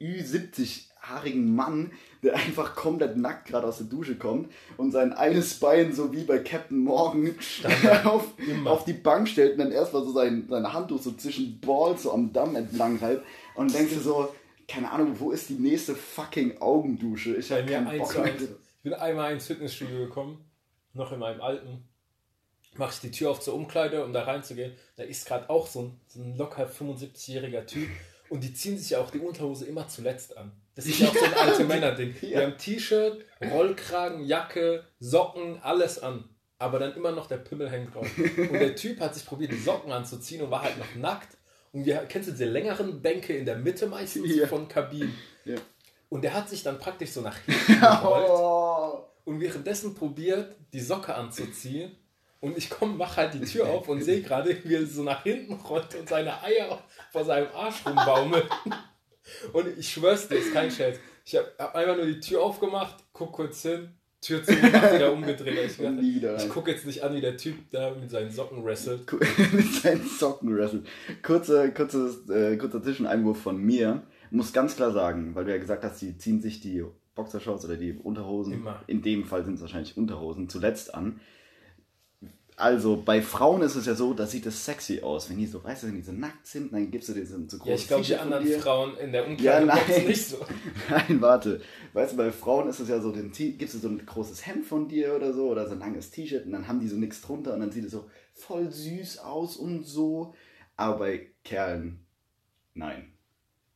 Ü70-haarigen 0.00 1.54
Mann, 1.54 1.92
der 2.24 2.34
einfach 2.34 2.74
komplett 2.74 3.16
nackt 3.16 3.46
gerade 3.46 3.68
aus 3.68 3.78
der 3.78 3.86
Dusche 3.86 4.16
kommt 4.16 4.52
und 4.76 4.90
sein 4.90 5.12
eines 5.12 5.54
Bein 5.60 5.92
so 5.92 6.12
wie 6.12 6.24
bei 6.24 6.40
Captain 6.40 6.78
Morgan 6.78 7.34
auf, 8.04 8.32
auf 8.64 8.84
die 8.84 8.92
Bank 8.92 9.28
stellt 9.28 9.52
und 9.52 9.58
dann 9.58 9.72
erstmal 9.72 10.02
so 10.02 10.12
sein, 10.12 10.46
seine 10.48 10.72
Handtuch 10.72 11.00
so 11.00 11.12
zwischen 11.12 11.60
Balls 11.60 12.02
so 12.02 12.12
am 12.12 12.32
Damm 12.32 12.56
entlang 12.56 12.98
reibt 12.98 13.24
und 13.54 13.72
denkst 13.72 13.94
du 13.94 14.00
so, 14.00 14.34
keine 14.66 14.90
Ahnung, 14.90 15.14
wo 15.18 15.30
ist 15.30 15.48
die 15.48 15.54
nächste 15.54 15.94
fucking 15.94 16.60
Augendusche? 16.60 17.36
Ich 17.36 17.52
habe 17.52 17.64
keinen 17.66 17.98
Bock 17.98 18.16
eins. 18.18 18.42
Ich 18.42 18.82
bin 18.82 18.94
einmal 18.94 19.32
ins 19.32 19.46
Fitnessstudio 19.46 20.06
gekommen, 20.06 20.44
noch 20.94 21.12
in 21.12 21.20
meinem 21.20 21.40
alten. 21.40 21.84
Mache 22.76 22.92
ich 22.94 23.00
die 23.00 23.10
Tür 23.10 23.30
auf 23.30 23.40
zur 23.40 23.54
Umkleide, 23.54 24.02
um 24.04 24.12
da 24.12 24.22
reinzugehen. 24.24 24.72
Da 24.96 25.02
ist 25.04 25.26
gerade 25.26 25.48
auch 25.50 25.66
so 25.66 25.82
ein, 25.82 26.00
so 26.06 26.20
ein 26.20 26.36
locker 26.36 26.66
75-jähriger 26.68 27.66
Typ. 27.66 27.88
Und 28.30 28.42
die 28.42 28.54
ziehen 28.54 28.78
sich 28.78 28.90
ja 28.90 28.98
auch 29.00 29.10
die 29.10 29.18
Unterhose 29.18 29.66
immer 29.66 29.88
zuletzt 29.88 30.36
an. 30.38 30.52
Das 30.74 30.86
ist 30.86 30.98
ja 31.00 31.08
auch 31.08 31.14
so 31.14 31.24
ein 31.24 31.34
alte 31.34 31.64
Männerding. 31.64 32.14
Die 32.22 32.34
haben 32.34 32.56
T-Shirt, 32.56 33.24
Rollkragen, 33.42 34.24
Jacke, 34.24 34.84
Socken, 35.00 35.58
alles 35.62 35.98
an. 35.98 36.24
Aber 36.58 36.78
dann 36.78 36.94
immer 36.94 37.12
noch 37.12 37.26
der 37.26 37.36
Pimmel 37.38 37.68
hängt 37.70 37.94
drauf. 37.94 38.06
Und 38.16 38.52
der 38.54 38.74
Typ 38.74 39.00
hat 39.00 39.14
sich 39.14 39.26
probiert, 39.26 39.52
die 39.52 39.58
Socken 39.58 39.92
anzuziehen 39.92 40.40
und 40.42 40.50
war 40.50 40.62
halt 40.62 40.78
noch 40.78 40.94
nackt. 40.96 41.36
Und 41.72 41.84
wir, 41.84 41.96
kennst 42.08 42.28
du 42.28 42.32
diese 42.32 42.46
längeren 42.46 43.02
Bänke 43.02 43.36
in 43.36 43.44
der 43.44 43.56
Mitte 43.56 43.86
meistens 43.86 44.34
Ja. 44.34 44.46
von 44.46 44.66
Kabinen? 44.68 45.14
Ja. 45.44 45.56
Und 46.08 46.22
der 46.22 46.32
hat 46.34 46.48
sich 46.48 46.62
dann 46.62 46.78
praktisch 46.78 47.10
so 47.10 47.20
nach 47.20 47.36
hinten 47.46 47.80
gerollt 47.80 48.28
Oh. 48.30 49.04
und 49.24 49.40
währenddessen 49.40 49.94
probiert, 49.94 50.54
die 50.72 50.80
Socke 50.80 51.14
anzuziehen. 51.14 51.92
Und 52.42 52.58
ich 52.58 52.68
komme, 52.68 52.94
mach 52.96 53.16
halt 53.16 53.34
die 53.34 53.40
Tür 53.40 53.68
auf 53.68 53.88
und 53.88 54.02
sehe 54.04 54.20
gerade, 54.20 54.56
wie 54.64 54.74
er 54.74 54.84
so 54.84 55.04
nach 55.04 55.22
hinten 55.22 55.54
rollt 55.54 55.94
und 55.94 56.08
seine 56.08 56.42
Eier 56.42 56.82
vor 57.12 57.24
seinem 57.24 57.46
Arsch 57.54 57.86
rumbaumeln. 57.86 58.44
Und 59.52 59.78
ich 59.78 59.88
schwör's 59.88 60.26
dir, 60.26 60.34
ist 60.34 60.52
kein 60.52 60.68
Scherz. 60.68 60.98
Ich 61.24 61.36
habe 61.36 61.46
hab 61.56 61.76
einfach 61.76 61.96
nur 61.96 62.06
die 62.06 62.18
Tür 62.18 62.42
aufgemacht, 62.42 62.96
guck 63.12 63.30
kurz 63.30 63.62
hin, 63.62 63.94
Tür 64.20 64.42
zugemacht, 64.42 64.94
wieder 64.94 65.12
umgedreht. 65.12 65.78
Ich, 65.78 66.44
ich 66.44 66.48
gucke 66.48 66.72
jetzt 66.72 66.84
nicht 66.86 67.04
an, 67.04 67.14
wie 67.14 67.20
der 67.20 67.36
Typ 67.36 67.54
da 67.70 67.94
mit 67.94 68.10
seinen 68.10 68.32
Socken 68.32 68.64
wrestelt. 68.64 69.06
mit 69.52 69.74
seinen 69.74 70.04
Socken 70.08 70.56
wrestelt. 70.56 70.88
Kurze, 71.22 71.72
kurzes, 71.72 72.28
äh, 72.28 72.56
kurzer 72.56 72.82
Zwischeneinwurf 72.82 73.40
von 73.40 73.58
mir. 73.58 74.02
Muss 74.32 74.52
ganz 74.52 74.74
klar 74.74 74.90
sagen, 74.90 75.36
weil 75.36 75.44
du 75.44 75.52
ja 75.52 75.58
gesagt 75.58 75.84
hast, 75.84 76.00
sie 76.00 76.18
ziehen 76.18 76.42
sich 76.42 76.60
die 76.60 76.84
Boxershorts 77.14 77.64
oder 77.64 77.76
die 77.76 77.92
Unterhosen, 77.92 78.54
Immer. 78.54 78.82
in 78.88 79.02
dem 79.02 79.24
Fall 79.24 79.44
sind 79.44 79.54
es 79.54 79.60
wahrscheinlich 79.60 79.96
Unterhosen, 79.96 80.48
zuletzt 80.48 80.94
an. 80.94 81.20
Also 82.62 83.02
bei 83.04 83.20
Frauen 83.22 83.60
ist 83.62 83.74
es 83.74 83.86
ja 83.86 83.94
so, 83.96 84.14
da 84.14 84.24
sieht 84.26 84.46
es 84.46 84.64
sexy 84.64 85.00
aus. 85.02 85.28
Wenn 85.28 85.38
die 85.38 85.46
so, 85.46 85.64
weißt 85.64 85.82
du, 85.82 85.86
wenn 85.88 85.96
die 85.96 86.02
so 86.02 86.12
nackt 86.12 86.46
sind, 86.46 86.72
dann 86.72 86.90
gibst 86.90 87.08
du 87.08 87.12
dir 87.14 87.26
so 87.26 87.36
so 87.48 87.58
Ja, 87.64 87.74
ich 87.74 87.88
glaube, 87.88 88.04
die 88.04 88.16
anderen. 88.16 88.46
Frauen 88.60 88.96
in 88.98 89.10
der 89.10 89.22
Ja, 89.22 89.58
Umkleidebox 89.58 89.88
nein. 89.88 90.06
nicht 90.06 90.26
so. 90.28 90.36
Nein, 90.88 91.20
warte. 91.20 91.60
Weißt 91.92 92.12
du, 92.12 92.16
bei 92.18 92.30
Frauen 92.30 92.68
ist 92.68 92.78
es 92.78 92.88
ja 92.88 93.00
so, 93.00 93.10
den 93.10 93.32
T- 93.32 93.52
gibst 93.52 93.74
du 93.74 93.78
so 93.80 93.88
ein 93.88 94.06
großes 94.06 94.46
Hemd 94.46 94.64
von 94.64 94.86
dir 94.88 95.14
oder 95.16 95.32
so 95.32 95.48
oder 95.48 95.66
so 95.66 95.72
ein 95.72 95.80
langes 95.80 96.10
T-Shirt 96.12 96.46
und 96.46 96.52
dann 96.52 96.68
haben 96.68 96.78
die 96.78 96.86
so 96.88 96.96
nichts 96.96 97.20
drunter 97.20 97.54
und 97.54 97.60
dann 97.60 97.72
sieht 97.72 97.84
es 97.84 97.90
so 97.92 98.08
voll 98.34 98.70
süß 98.70 99.18
aus 99.18 99.56
und 99.56 99.82
so. 99.84 100.34
Aber 100.76 100.98
bei 101.00 101.30
Kerlen, 101.44 102.06
nein. 102.74 103.12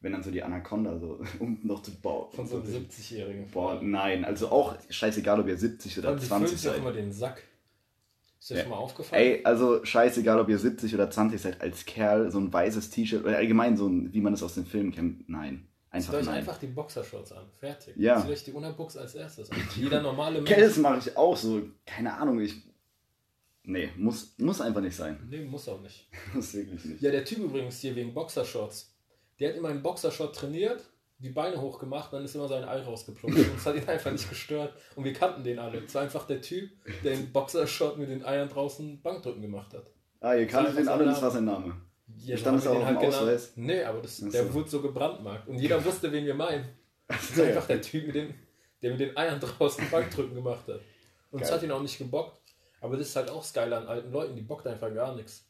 Wenn 0.01 0.13
dann 0.13 0.23
so 0.23 0.31
die 0.31 0.43
Anaconda 0.45 0.99
so 1.01 1.21
unten 1.41 1.67
noch 1.67 1.83
zu 1.83 1.91
bauen. 2.01 2.31
Von 2.33 2.47
so 2.47 2.57
einem 2.59 2.67
70-Jährigen. 2.67 3.49
Boah, 3.51 3.81
nein. 3.83 4.25
Also 4.25 4.49
auch 4.51 4.77
scheißegal, 4.89 5.41
ob 5.41 5.49
ihr 5.49 5.57
70 5.59 5.99
oder 5.99 6.13
Und 6.13 6.23
die 6.23 6.27
füllen 6.27 6.41
20 6.47 6.59
sich 6.61 6.69
auch 6.69 6.73
seid. 6.75 6.81
immer 6.83 6.93
den 6.93 7.11
Sack. 7.11 7.43
Ist 8.47 8.51
dir 8.51 8.59
Ja. 8.59 8.63
schon 8.63 8.71
mal 8.71 8.77
aufgefallen? 8.77 9.21
Ey, 9.23 9.41
also 9.45 9.85
scheißegal, 9.85 10.39
ob 10.39 10.49
ihr 10.49 10.57
70 10.59 10.95
oder 10.95 11.11
20 11.11 11.41
seid, 11.43 11.61
als 11.61 11.85
Kerl 11.85 12.31
so 12.31 12.39
ein 12.39 12.53
weißes 12.53 12.91
T-Shirt 12.91 13.25
oder 13.25 13.39
allgemein 13.39 13.77
so 13.77 13.89
ein, 13.89 14.13
wie 14.13 14.21
man 14.21 14.35
es 14.35 14.43
aus 14.45 14.55
den 14.55 14.65
Filmen 14.67 14.93
kennt, 14.93 15.29
nein. 15.29 15.67
Einfach 15.91 16.13
Zieht 16.13 16.21
euch 16.21 16.27
nein. 16.27 16.35
einfach 16.37 16.57
die 16.59 16.69
Boxershorts 16.69 17.33
an. 17.33 17.45
Fertig. 17.59 17.97
Ja. 17.97 18.21
Zieht 18.23 18.31
euch 18.31 18.45
die 18.45 18.53
Unterbuchs 18.53 18.97
als 18.97 19.17
erstes 19.17 19.51
an. 19.51 19.59
Jeder 19.75 20.01
normale 20.01 20.41
Mensch. 20.43 20.57
das 20.57 20.77
mache 20.77 20.99
ich 20.99 21.17
auch 21.17 21.37
so. 21.37 21.61
Keine 21.85 22.15
Ahnung, 22.15 22.39
ich. 22.39 22.55
Nee, 23.65 23.89
muss, 23.97 24.35
muss 24.39 24.61
einfach 24.61 24.81
nicht 24.81 24.95
sein. 24.95 25.19
Nee, 25.29 25.45
muss 25.45 25.69
auch 25.69 25.81
nicht. 25.81 26.09
Muss 26.33 26.55
wirklich 26.55 26.85
nicht. 26.85 27.03
Ja, 27.03 27.11
der 27.11 27.25
Typ 27.25 27.39
übrigens 27.39 27.81
hier 27.81 27.97
wegen 27.97 28.15
Boxershorts. 28.15 28.95
Der 29.41 29.49
hat 29.49 29.57
immer 29.57 29.71
einen 29.71 29.83
Boxershort 29.83 30.37
trainiert, 30.37 30.85
die 31.19 31.31
Beine 31.31 31.61
hochgemacht, 31.61 32.13
dann 32.13 32.25
ist 32.25 32.35
immer 32.35 32.49
sein 32.49 32.65
Ei 32.65 32.81
rausgeplumpt. 32.83 33.37
Und 33.39 33.55
das 33.55 33.67
hat 33.67 33.77
ihn 33.77 33.89
einfach 33.89 34.13
nicht 34.13 34.29
gestört. 34.29 34.75
Und 34.95 35.05
wir 35.05 35.13
kannten 35.13 35.43
den 35.45 35.59
alle. 35.59 35.79
Es 35.79 35.95
war 35.95 36.03
einfach 36.03 36.27
der 36.27 36.41
Typ, 36.43 36.71
der 37.03 37.13
im 37.15 37.33
Boxershort 37.33 37.99
mit 37.99 38.11
den 38.11 38.25
Eiern 38.25 38.49
draußen 38.49 39.01
Bankdrücken 39.03 39.43
gemacht 39.43 39.73
hat. 39.75 39.91
Ah, 40.21 40.35
ihr 40.35 40.47
kanntet 40.47 40.75
Das 40.77 40.83
den 40.85 40.89
alle, 40.89 41.05
das 41.05 41.23
war 41.23 41.31
sein 41.31 41.45
Name. 41.45 41.75
Ja, 42.19 42.37
Stand 42.37 42.59
es 42.59 42.65
wir 42.65 42.71
auch 42.71 42.77
dem 42.77 42.87
genannt. 42.99 43.07
Ausweis? 43.07 43.53
Nee, 43.57 43.83
aber 43.83 44.01
das, 44.01 44.19
der 44.19 44.47
so. 44.47 44.55
wurde 44.55 44.69
so 44.69 44.81
gebrandmarkt. 44.83 45.49
Und 45.49 45.59
jeder 45.59 45.85
wusste, 45.85 46.11
wen 46.13 46.25
wir 46.25 46.35
meinen. 46.35 46.65
Das 47.09 47.31
ist 47.31 47.41
einfach 47.41 47.67
der 47.67 47.83
Typ, 47.83 48.07
mit 48.07 48.15
dem, 48.15 48.35
der 48.83 48.91
mit 48.93 49.01
den 49.01 49.17
Eiern 49.17 49.41
draußen 49.41 49.89
Bankdrücken 49.91 50.35
gemacht 50.35 50.69
hat. 50.69 50.81
Und 51.31 51.43
es 51.43 51.49
Geil. 51.49 51.57
hat 51.59 51.65
ihn 51.65 51.73
auch 51.73 51.83
nicht 51.83 51.99
gebockt. 51.99 52.41
Aber 52.81 52.97
das 52.97 53.09
ist 53.09 53.17
halt 53.17 53.31
auch 53.31 53.41
das 53.41 53.53
Geile 53.53 53.77
an 53.79 53.87
alten 53.87 54.13
Leuten, 54.13 54.37
die 54.37 54.43
bockt 54.43 54.67
einfach 54.67 54.93
gar 54.95 55.15
nichts. 55.17 55.45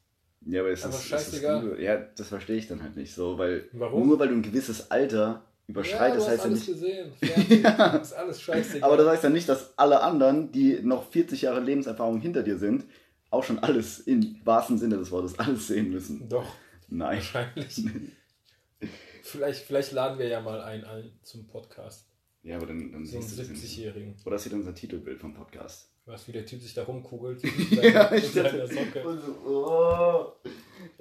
Ja, 0.46 0.60
aber 0.60 0.70
ist 0.70 0.84
Aber 0.84 0.92
das, 0.92 1.02
ist 1.02 1.08
scheißegal. 1.08 1.60
das 1.60 1.70
gut? 1.70 1.78
Ja, 1.80 1.96
das 1.96 2.28
verstehe 2.28 2.56
ich 2.56 2.68
dann 2.68 2.82
halt 2.82 2.96
nicht 2.96 3.12
so, 3.14 3.36
weil 3.36 3.68
Warum? 3.72 4.06
nur 4.06 4.18
weil 4.18 4.28
du 4.28 4.34
ein 4.34 4.42
gewisses 4.42 4.90
Alter 4.90 5.44
überschreitest, 5.68 6.28
ja, 6.28 6.36
du 6.36 6.38
heißt 6.38 6.44
hast 6.44 6.44
ja 6.44 6.44
alles 6.44 6.68
nicht. 6.68 6.80
gesehen. 6.80 7.12
Fertig. 7.64 8.02
Ist 8.02 8.12
alles 8.12 8.40
scheißegal. 8.42 8.84
Aber 8.84 8.96
das 8.96 9.08
heißt 9.08 9.24
ja 9.24 9.30
nicht, 9.30 9.48
dass 9.48 9.76
alle 9.78 10.00
anderen, 10.02 10.52
die 10.52 10.80
noch 10.82 11.10
40 11.10 11.42
Jahre 11.42 11.60
Lebenserfahrung 11.60 12.20
hinter 12.20 12.42
dir 12.42 12.58
sind, 12.58 12.84
auch 13.30 13.42
schon 13.44 13.58
alles 13.58 14.00
im 14.00 14.36
wahrsten 14.44 14.78
Sinne 14.78 14.96
des 14.96 15.10
Wortes 15.10 15.38
alles 15.38 15.66
sehen 15.66 15.90
müssen. 15.90 16.28
Doch, 16.28 16.46
Nein. 16.88 17.16
wahrscheinlich. 17.18 17.84
vielleicht, 19.22 19.64
vielleicht 19.64 19.92
laden 19.92 20.18
wir 20.18 20.28
ja 20.28 20.40
mal 20.40 20.60
einen 20.60 20.84
ein 20.84 21.10
zum 21.22 21.46
Podcast. 21.46 22.06
Ja, 22.42 22.56
aber 22.56 22.66
dann, 22.66 22.92
dann 22.92 23.04
So 23.04 23.20
siehst 23.20 23.32
du 23.32 23.42
das 23.42 23.48
nicht. 23.50 23.64
70-Jährigen. 23.64 24.14
Oder 24.24 24.38
sieht 24.38 24.52
unser 24.52 24.72
Titelbild 24.74 25.20
vom 25.20 25.34
Podcast. 25.34 25.90
Was, 26.04 26.28
wie 26.28 26.32
der 26.32 26.46
Typ 26.46 26.62
sich 26.62 26.72
da 26.74 26.84
rumkugelt. 26.84 27.42
Ja, 27.70 28.12
ich 28.14 28.28
seiner 28.28 28.50
dachte- 28.52 28.72
Socke. 28.72 29.04
Und 29.08 29.20
so, 29.20 29.32
oh. 29.44 30.48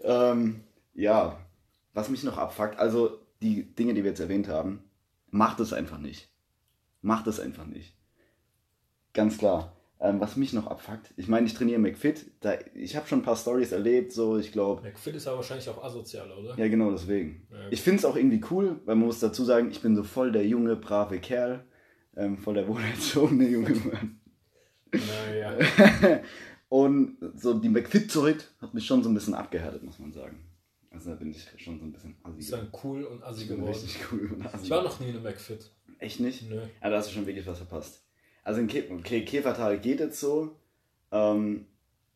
ähm, 0.03 0.61
ja, 0.95 1.39
was 1.93 2.09
mich 2.09 2.23
noch 2.23 2.39
abfuckt, 2.39 2.79
also 2.79 3.19
die 3.45 3.75
Dinge, 3.75 3.93
die 3.93 4.03
wir 4.03 4.09
jetzt 4.09 4.19
erwähnt 4.19 4.47
haben, 4.47 4.83
macht 5.29 5.59
es 5.59 5.71
einfach 5.71 5.99
nicht. 5.99 6.29
Macht 7.01 7.27
es 7.27 7.39
einfach 7.39 7.65
nicht. 7.65 7.95
Ganz 9.13 9.37
klar. 9.37 9.75
Ähm, 9.99 10.19
was 10.19 10.35
mich 10.35 10.51
noch 10.51 10.67
abfuckt, 10.67 11.13
ich 11.15 11.29
meine, 11.29 11.47
ich 11.47 11.53
trainiere 11.53 11.79
McFit, 11.79 12.25
da, 12.41 12.55
ich 12.73 12.97
habe 12.97 13.07
schon 13.07 13.19
ein 13.19 13.23
paar 13.23 13.37
Stories 13.37 13.71
erlebt, 13.71 14.11
so 14.11 14.37
ich 14.37 14.51
glaube, 14.51 14.81
McFit 14.81 15.15
ist 15.15 15.25
aber 15.25 15.37
wahrscheinlich 15.37 15.69
auch 15.69 15.81
asozial, 15.81 16.29
oder? 16.31 16.57
ja 16.59 16.67
genau 16.67 16.91
deswegen. 16.91 17.47
Ja. 17.49 17.69
Ich 17.71 17.81
finde 17.81 17.99
es 17.99 18.05
auch 18.05 18.17
irgendwie 18.17 18.41
cool, 18.51 18.81
weil 18.83 18.95
man 18.95 19.05
muss 19.05 19.21
dazu 19.21 19.45
sagen, 19.45 19.71
ich 19.71 19.81
bin 19.81 19.95
so 19.95 20.03
voll 20.03 20.33
der 20.33 20.45
junge, 20.45 20.75
brave 20.75 21.19
Kerl, 21.19 21.63
ähm, 22.17 22.37
voll 22.37 22.55
der 22.55 22.67
wohlerzogene 22.67 23.47
junge 23.47 23.69
Mann. 23.69 24.19
Naja. 24.91 25.57
Und 26.69 27.17
so 27.35 27.53
die 27.53 27.69
McFit-Zeit 27.69 28.51
hat 28.59 28.73
mich 28.73 28.85
schon 28.85 29.01
so 29.01 29.09
ein 29.09 29.13
bisschen 29.13 29.33
abgehärtet, 29.33 29.83
muss 29.83 29.99
man 29.99 30.11
sagen. 30.11 30.44
Also 30.95 31.09
da 31.11 31.15
bin 31.17 31.31
ich 31.31 31.45
schon 31.57 31.77
so 31.79 31.85
ein 31.85 31.91
bisschen 31.91 32.15
assi. 32.23 32.39
Ist 32.39 32.53
dann 32.53 32.69
cool 32.83 33.03
und 33.03 33.23
assi 33.23 33.45
geworden. 33.45 33.67
richtig 33.67 33.97
cool 34.11 34.31
und 34.33 34.45
assi. 34.45 34.63
Ich 34.65 34.69
war 34.69 34.83
noch 34.83 34.99
nie 34.99 35.09
in 35.09 35.15
einem 35.15 35.23
McFit. 35.23 35.69
Echt 35.99 36.19
nicht? 36.19 36.49
Nö. 36.49 36.61
Ja, 36.81 36.89
da 36.89 36.97
hast 36.97 37.09
du 37.09 37.13
schon 37.13 37.25
wirklich 37.27 37.45
was 37.45 37.57
verpasst. 37.57 38.01
Also 38.43 38.61
in 38.61 38.67
Kä 38.67 38.83
okay, 38.91 39.23
Käfertal 39.25 39.79
geht 39.79 39.99
jetzt 39.99 40.19
so. 40.19 40.55
Ähm, 41.11 41.65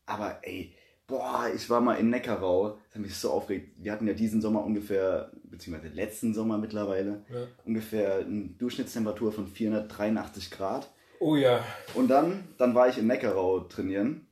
aber 0.06 0.38
ey, 0.42 0.74
boah, 1.06 1.48
ich 1.54 1.68
war 1.70 1.80
mal 1.80 1.94
in 1.94 2.10
Neckarau. 2.10 2.78
Das 2.86 2.94
hat 2.94 3.02
mich 3.02 3.14
so 3.14 3.30
aufgeregt. 3.30 3.72
Wir 3.78 3.92
hatten 3.92 4.06
ja 4.06 4.14
diesen 4.14 4.40
Sommer 4.40 4.64
ungefähr, 4.64 5.30
beziehungsweise 5.44 5.92
letzten 5.94 6.34
Sommer 6.34 6.58
mittlerweile, 6.58 7.24
Ja. 7.32 7.46
ungefähr 7.64 8.18
eine 8.18 8.48
Durchschnittstemperatur 8.58 9.32
von 9.32 9.46
483 9.46 10.50
Grad. 10.50 10.90
Oh 11.18 11.36
ja. 11.36 11.64
Und 11.94 12.08
dann, 12.08 12.44
dann 12.58 12.74
war 12.74 12.88
ich 12.88 12.96
in 12.98 13.06
Neckarau 13.06 13.60
trainieren. 13.60 14.26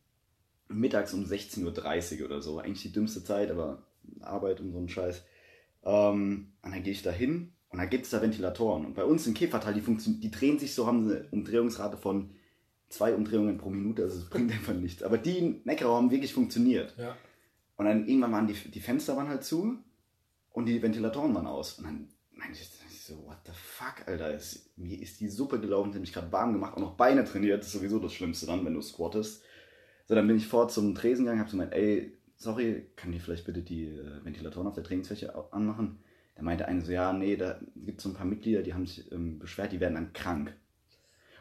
Mittags 0.68 1.14
um 1.14 1.24
16.30 1.24 2.20
Uhr 2.20 2.26
oder 2.26 2.42
so. 2.42 2.58
Eigentlich 2.58 2.82
die 2.82 2.92
dümmste 2.92 3.24
Zeit, 3.24 3.50
aber 3.50 3.82
Arbeit 4.20 4.60
und 4.60 4.72
so 4.72 4.78
ein 4.78 4.88
Scheiß. 4.88 5.24
Ähm, 5.84 6.52
und 6.62 6.72
dann 6.72 6.82
gehe 6.82 6.92
ich 6.92 7.02
da 7.02 7.10
hin 7.10 7.52
und 7.70 7.78
da 7.78 7.84
gibt 7.84 8.04
es 8.04 8.10
da 8.10 8.22
Ventilatoren. 8.22 8.86
Und 8.86 8.94
bei 8.94 9.04
uns 9.04 9.26
in 9.26 9.34
Käfertal, 9.34 9.74
die, 9.74 9.82
die 10.20 10.30
drehen 10.30 10.58
sich 10.58 10.74
so, 10.74 10.86
haben 10.86 11.04
eine 11.04 11.28
Umdrehungsrate 11.30 11.96
von 11.96 12.30
zwei 12.88 13.14
Umdrehungen 13.14 13.58
pro 13.58 13.70
Minute. 13.70 14.02
Also 14.02 14.18
es 14.18 14.24
bringt 14.30 14.52
einfach 14.52 14.74
nichts. 14.74 15.02
Aber 15.02 15.18
die 15.18 15.38
in 15.38 15.60
Neckarau 15.64 15.96
haben 15.96 16.10
wirklich 16.10 16.32
funktioniert. 16.32 16.94
Ja. 16.98 17.16
Und 17.76 17.86
dann 17.86 18.06
irgendwann 18.06 18.32
waren 18.32 18.46
die, 18.46 18.54
die 18.54 18.80
Fenster 18.80 19.16
waren 19.16 19.28
halt 19.28 19.44
zu 19.44 19.78
und 20.50 20.66
die 20.66 20.82
Ventilatoren 20.82 21.34
waren 21.34 21.46
aus. 21.46 21.74
Und 21.74 21.84
dann 21.84 22.08
meinte 22.32 22.58
ich, 22.58 22.70
ich 22.90 23.04
so, 23.04 23.24
what 23.26 23.38
the 23.46 23.52
fuck, 23.54 24.06
Alter, 24.06 24.34
ist, 24.34 24.76
mir 24.76 25.00
ist 25.00 25.20
die 25.20 25.28
Suppe 25.28 25.60
gelaufen, 25.60 25.92
die 25.92 26.00
mich 26.00 26.12
gerade 26.12 26.32
warm 26.32 26.52
gemacht 26.52 26.76
und 26.76 26.82
noch 26.82 26.96
Beine 26.96 27.24
trainiert. 27.24 27.60
Das 27.60 27.68
ist 27.68 27.74
sowieso 27.74 27.98
das 27.98 28.12
Schlimmste 28.12 28.46
dann, 28.46 28.64
wenn 28.64 28.74
du 28.74 28.82
squattest. 28.82 29.42
So, 30.06 30.14
dann 30.14 30.26
bin 30.26 30.38
ich 30.38 30.46
vor 30.46 30.68
zum 30.68 30.94
Tresen 30.94 31.24
gegangen, 31.24 31.40
hab 31.40 31.48
so 31.48 31.56
gemeint, 31.56 31.74
ey, 31.74 32.17
sorry, 32.38 32.86
kann 32.96 33.12
die 33.12 33.18
vielleicht 33.18 33.44
bitte 33.44 33.62
die 33.62 33.86
äh, 33.86 34.24
Ventilatoren 34.24 34.68
auf 34.68 34.74
der 34.74 34.84
Trainingsfläche 34.84 35.34
anmachen? 35.52 35.98
Da 36.34 36.42
meinte 36.42 36.66
einer 36.66 36.80
so, 36.80 36.92
ja, 36.92 37.12
nee, 37.12 37.36
da 37.36 37.58
gibt 37.74 37.98
es 37.98 38.04
so 38.04 38.10
ein 38.10 38.14
paar 38.14 38.24
Mitglieder, 38.24 38.62
die 38.62 38.72
haben 38.72 38.86
sich 38.86 39.10
ähm, 39.12 39.38
beschwert, 39.38 39.72
die 39.72 39.80
werden 39.80 39.94
dann 39.94 40.12
krank. 40.12 40.54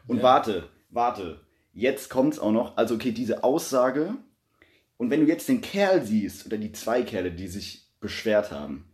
Und 0.08 0.18
Ja. 0.18 0.24
warte, 0.24 0.68
warte, 0.90 1.40
jetzt 1.72 2.10
kommt's 2.10 2.38
auch 2.38 2.52
noch. 2.52 2.76
Also, 2.76 2.96
okay, 2.96 3.12
diese 3.12 3.44
Aussage. 3.44 4.16
Und 4.96 5.10
wenn 5.10 5.20
du 5.20 5.26
jetzt 5.26 5.48
den 5.48 5.60
Kerl 5.60 6.04
siehst, 6.04 6.46
oder 6.46 6.58
die 6.58 6.72
zwei 6.72 7.02
Kerle, 7.02 7.30
die 7.30 7.46
sich 7.46 7.88
beschwert 8.00 8.50
haben, 8.50 8.90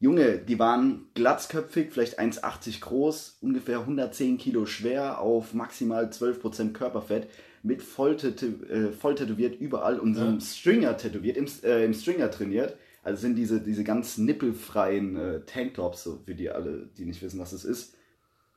Junge, 0.00 0.38
die 0.38 0.58
waren 0.58 1.06
glatzköpfig, 1.14 1.90
vielleicht 1.90 2.20
1,80 2.20 2.80
groß, 2.80 3.38
ungefähr 3.40 3.80
110 3.80 4.38
Kilo 4.38 4.64
schwer, 4.66 5.20
auf 5.20 5.54
maximal 5.54 6.04
12% 6.10 6.72
Körperfett, 6.72 7.28
mit 7.62 7.82
voll, 7.82 8.16
äh, 8.16 8.92
voll 8.92 9.14
tätowiert 9.14 9.60
überall 9.60 9.98
und 9.98 10.14
so 10.14 10.20
einem 10.22 10.34
Ja. 10.34 10.40
Stringer 10.40 10.96
tätowiert, 10.96 11.36
im, 11.36 11.46
äh, 11.64 11.84
im 11.84 11.94
Stringer 11.94 12.30
trainiert. 12.30 12.76
Also 13.02 13.22
sind 13.22 13.36
diese, 13.36 13.60
diese 13.60 13.84
ganz 13.84 14.18
nippelfreien 14.18 15.16
äh, 15.16 15.40
Tanktops, 15.46 16.02
so 16.04 16.18
für 16.24 16.34
die 16.34 16.50
alle, 16.50 16.88
die 16.98 17.04
nicht 17.04 17.22
wissen, 17.22 17.40
was 17.40 17.52
es 17.52 17.64
ist. 17.64 17.94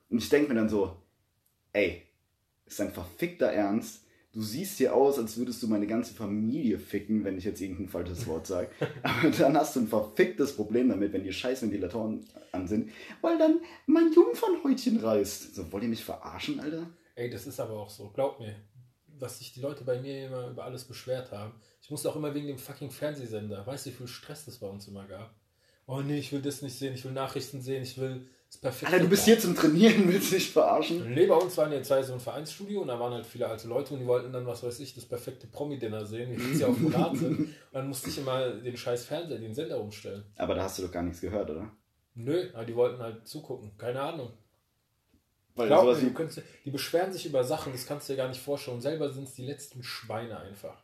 Und 0.10 0.18
ich 0.18 0.30
denke 0.30 0.50
mir 0.50 0.56
dann 0.56 0.70
so, 0.70 0.98
ey, 1.74 2.02
ist 2.66 2.80
dein 2.80 2.92
verfickter 2.92 3.48
Ernst? 3.48 4.04
Du 4.34 4.42
siehst 4.42 4.78
hier 4.78 4.94
aus, 4.96 5.20
als 5.20 5.38
würdest 5.38 5.62
du 5.62 5.68
meine 5.68 5.88
ganze 5.88 6.14
Familie 6.14 6.80
ficken, 6.80 7.26
wenn 7.26 7.38
ich 7.38 7.44
jetzt 7.44 7.60
irgendein 7.62 7.90
falsches 7.90 8.26
Wort 8.28 8.48
sage. 8.48 8.70
Aber 9.04 9.30
dann 9.30 9.58
hast 9.58 9.76
du 9.76 9.82
ein 9.82 9.88
verficktes 9.88 10.56
Problem 10.56 10.88
damit, 10.90 11.12
wenn 11.12 11.24
die 11.24 11.34
scheiß 11.34 11.62
Ventilatoren 11.64 12.26
an 12.54 12.66
sind, 12.68 12.92
weil 13.22 13.38
dann 13.38 13.60
mein 13.88 14.12
Jungfernhäutchen 14.14 14.98
reißt. 14.98 15.56
So, 15.56 15.72
wollt 15.72 15.84
ihr 15.84 15.90
mich 15.90 16.04
verarschen, 16.04 16.60
Alter? 16.62 16.90
Ey, 17.16 17.30
das 17.30 17.46
ist 17.46 17.60
aber 17.60 17.74
auch 17.78 17.90
so. 17.90 18.10
Glaub 18.10 18.40
mir. 18.40 18.56
Was 19.22 19.38
sich 19.38 19.54
die 19.54 19.62
Leute 19.62 19.84
bei 19.84 20.02
mir 20.02 20.26
immer 20.26 20.48
über 20.48 20.64
alles 20.64 20.84
beschwert 20.84 21.32
haben. 21.32 21.54
Ich 21.82 21.92
musste 21.92 22.10
auch 22.10 22.16
immer 22.16 22.34
wegen 22.34 22.48
dem 22.48 22.58
fucking 22.58 22.90
Fernsehsender. 22.90 23.66
Weißt 23.68 23.86
du, 23.86 23.92
wie 23.92 23.94
viel 23.94 24.08
Stress 24.08 24.46
das 24.46 24.58
bei 24.58 24.68
uns 24.68 24.88
immer 24.88 25.06
gab? 25.06 25.36
Oh 25.86 26.02
nee, 26.02 26.18
ich 26.18 26.32
will 26.32 26.42
das 26.42 26.62
nicht 26.62 26.78
sehen, 26.78 26.94
ich 26.94 27.06
will 27.06 27.12
Nachrichten 27.12 27.62
sehen, 27.62 27.84
ich 27.84 28.00
will 28.00 28.28
das 28.48 28.58
perfekte. 28.58 28.94
Alter, 28.94 29.04
du 29.06 29.10
bist 29.10 29.26
hier 29.26 29.40
zum 29.40 29.56
Trainieren, 29.56 30.08
willst 30.12 30.32
dich 30.32 30.50
verarschen? 30.50 31.14
Nee, 31.14 31.28
bei 31.28 31.36
uns 31.36 31.56
waren 31.58 31.72
jetzt 31.72 31.88
zwei 31.88 32.02
so 32.02 32.14
ein 32.14 32.20
Vereinsstudio 32.20 32.82
und 32.82 32.88
da 32.88 33.00
waren 33.00 33.14
halt 33.14 33.26
viele 33.26 33.48
alte 33.48 33.68
Leute 33.68 33.94
und 33.94 34.00
die 34.00 34.08
wollten 34.08 34.34
dann, 34.34 34.46
was 34.48 34.64
weiß 34.64 34.80
ich, 34.80 34.96
das 34.96 35.06
perfekte 35.06 35.48
Promi-Dinner 35.48 36.06
sehen, 36.06 36.36
wie 36.36 36.56
sie 36.56 36.66
auf 36.66 36.78
dem 36.78 36.88
Rad 36.96 37.16
sind. 37.16 37.40
Und 37.40 37.56
dann 37.72 37.88
musste 37.88 38.10
ich 38.10 38.18
immer 38.18 38.50
den 38.52 38.76
scheiß 38.76 39.06
Fernseher, 39.06 39.38
den 39.38 39.54
Sender 39.54 39.80
umstellen. 39.80 40.24
Aber 40.38 40.56
da 40.56 40.64
hast 40.64 40.80
du 40.80 40.84
doch 40.84 40.92
gar 40.92 41.04
nichts 41.04 41.22
gehört, 41.22 41.50
oder? 41.50 41.72
Nö, 42.16 42.50
aber 42.54 42.66
die 42.66 42.76
wollten 42.76 43.02
halt 43.02 43.28
zugucken. 43.28 43.78
Keine 43.78 44.02
Ahnung. 44.02 44.34
Weil 45.56 45.68
Glaub 45.68 45.84
mir, 45.86 45.90
sowas 45.92 46.00
du 46.04 46.10
wie, 46.10 46.14
könntest, 46.14 46.42
die 46.66 46.72
beschweren 46.72 47.12
sich 47.12 47.26
über 47.26 47.44
Sachen, 47.44 47.72
das 47.74 47.86
kannst 47.86 48.08
du 48.08 48.14
dir 48.14 48.18
gar 48.18 48.30
nicht 48.30 48.40
vorstellen. 48.42 48.76
Und 48.78 48.82
selber 48.82 49.12
sind 49.12 49.28
es 49.28 49.34
die 49.34 49.46
letzten 49.46 49.84
Schweine 49.84 50.40
einfach. 50.40 50.82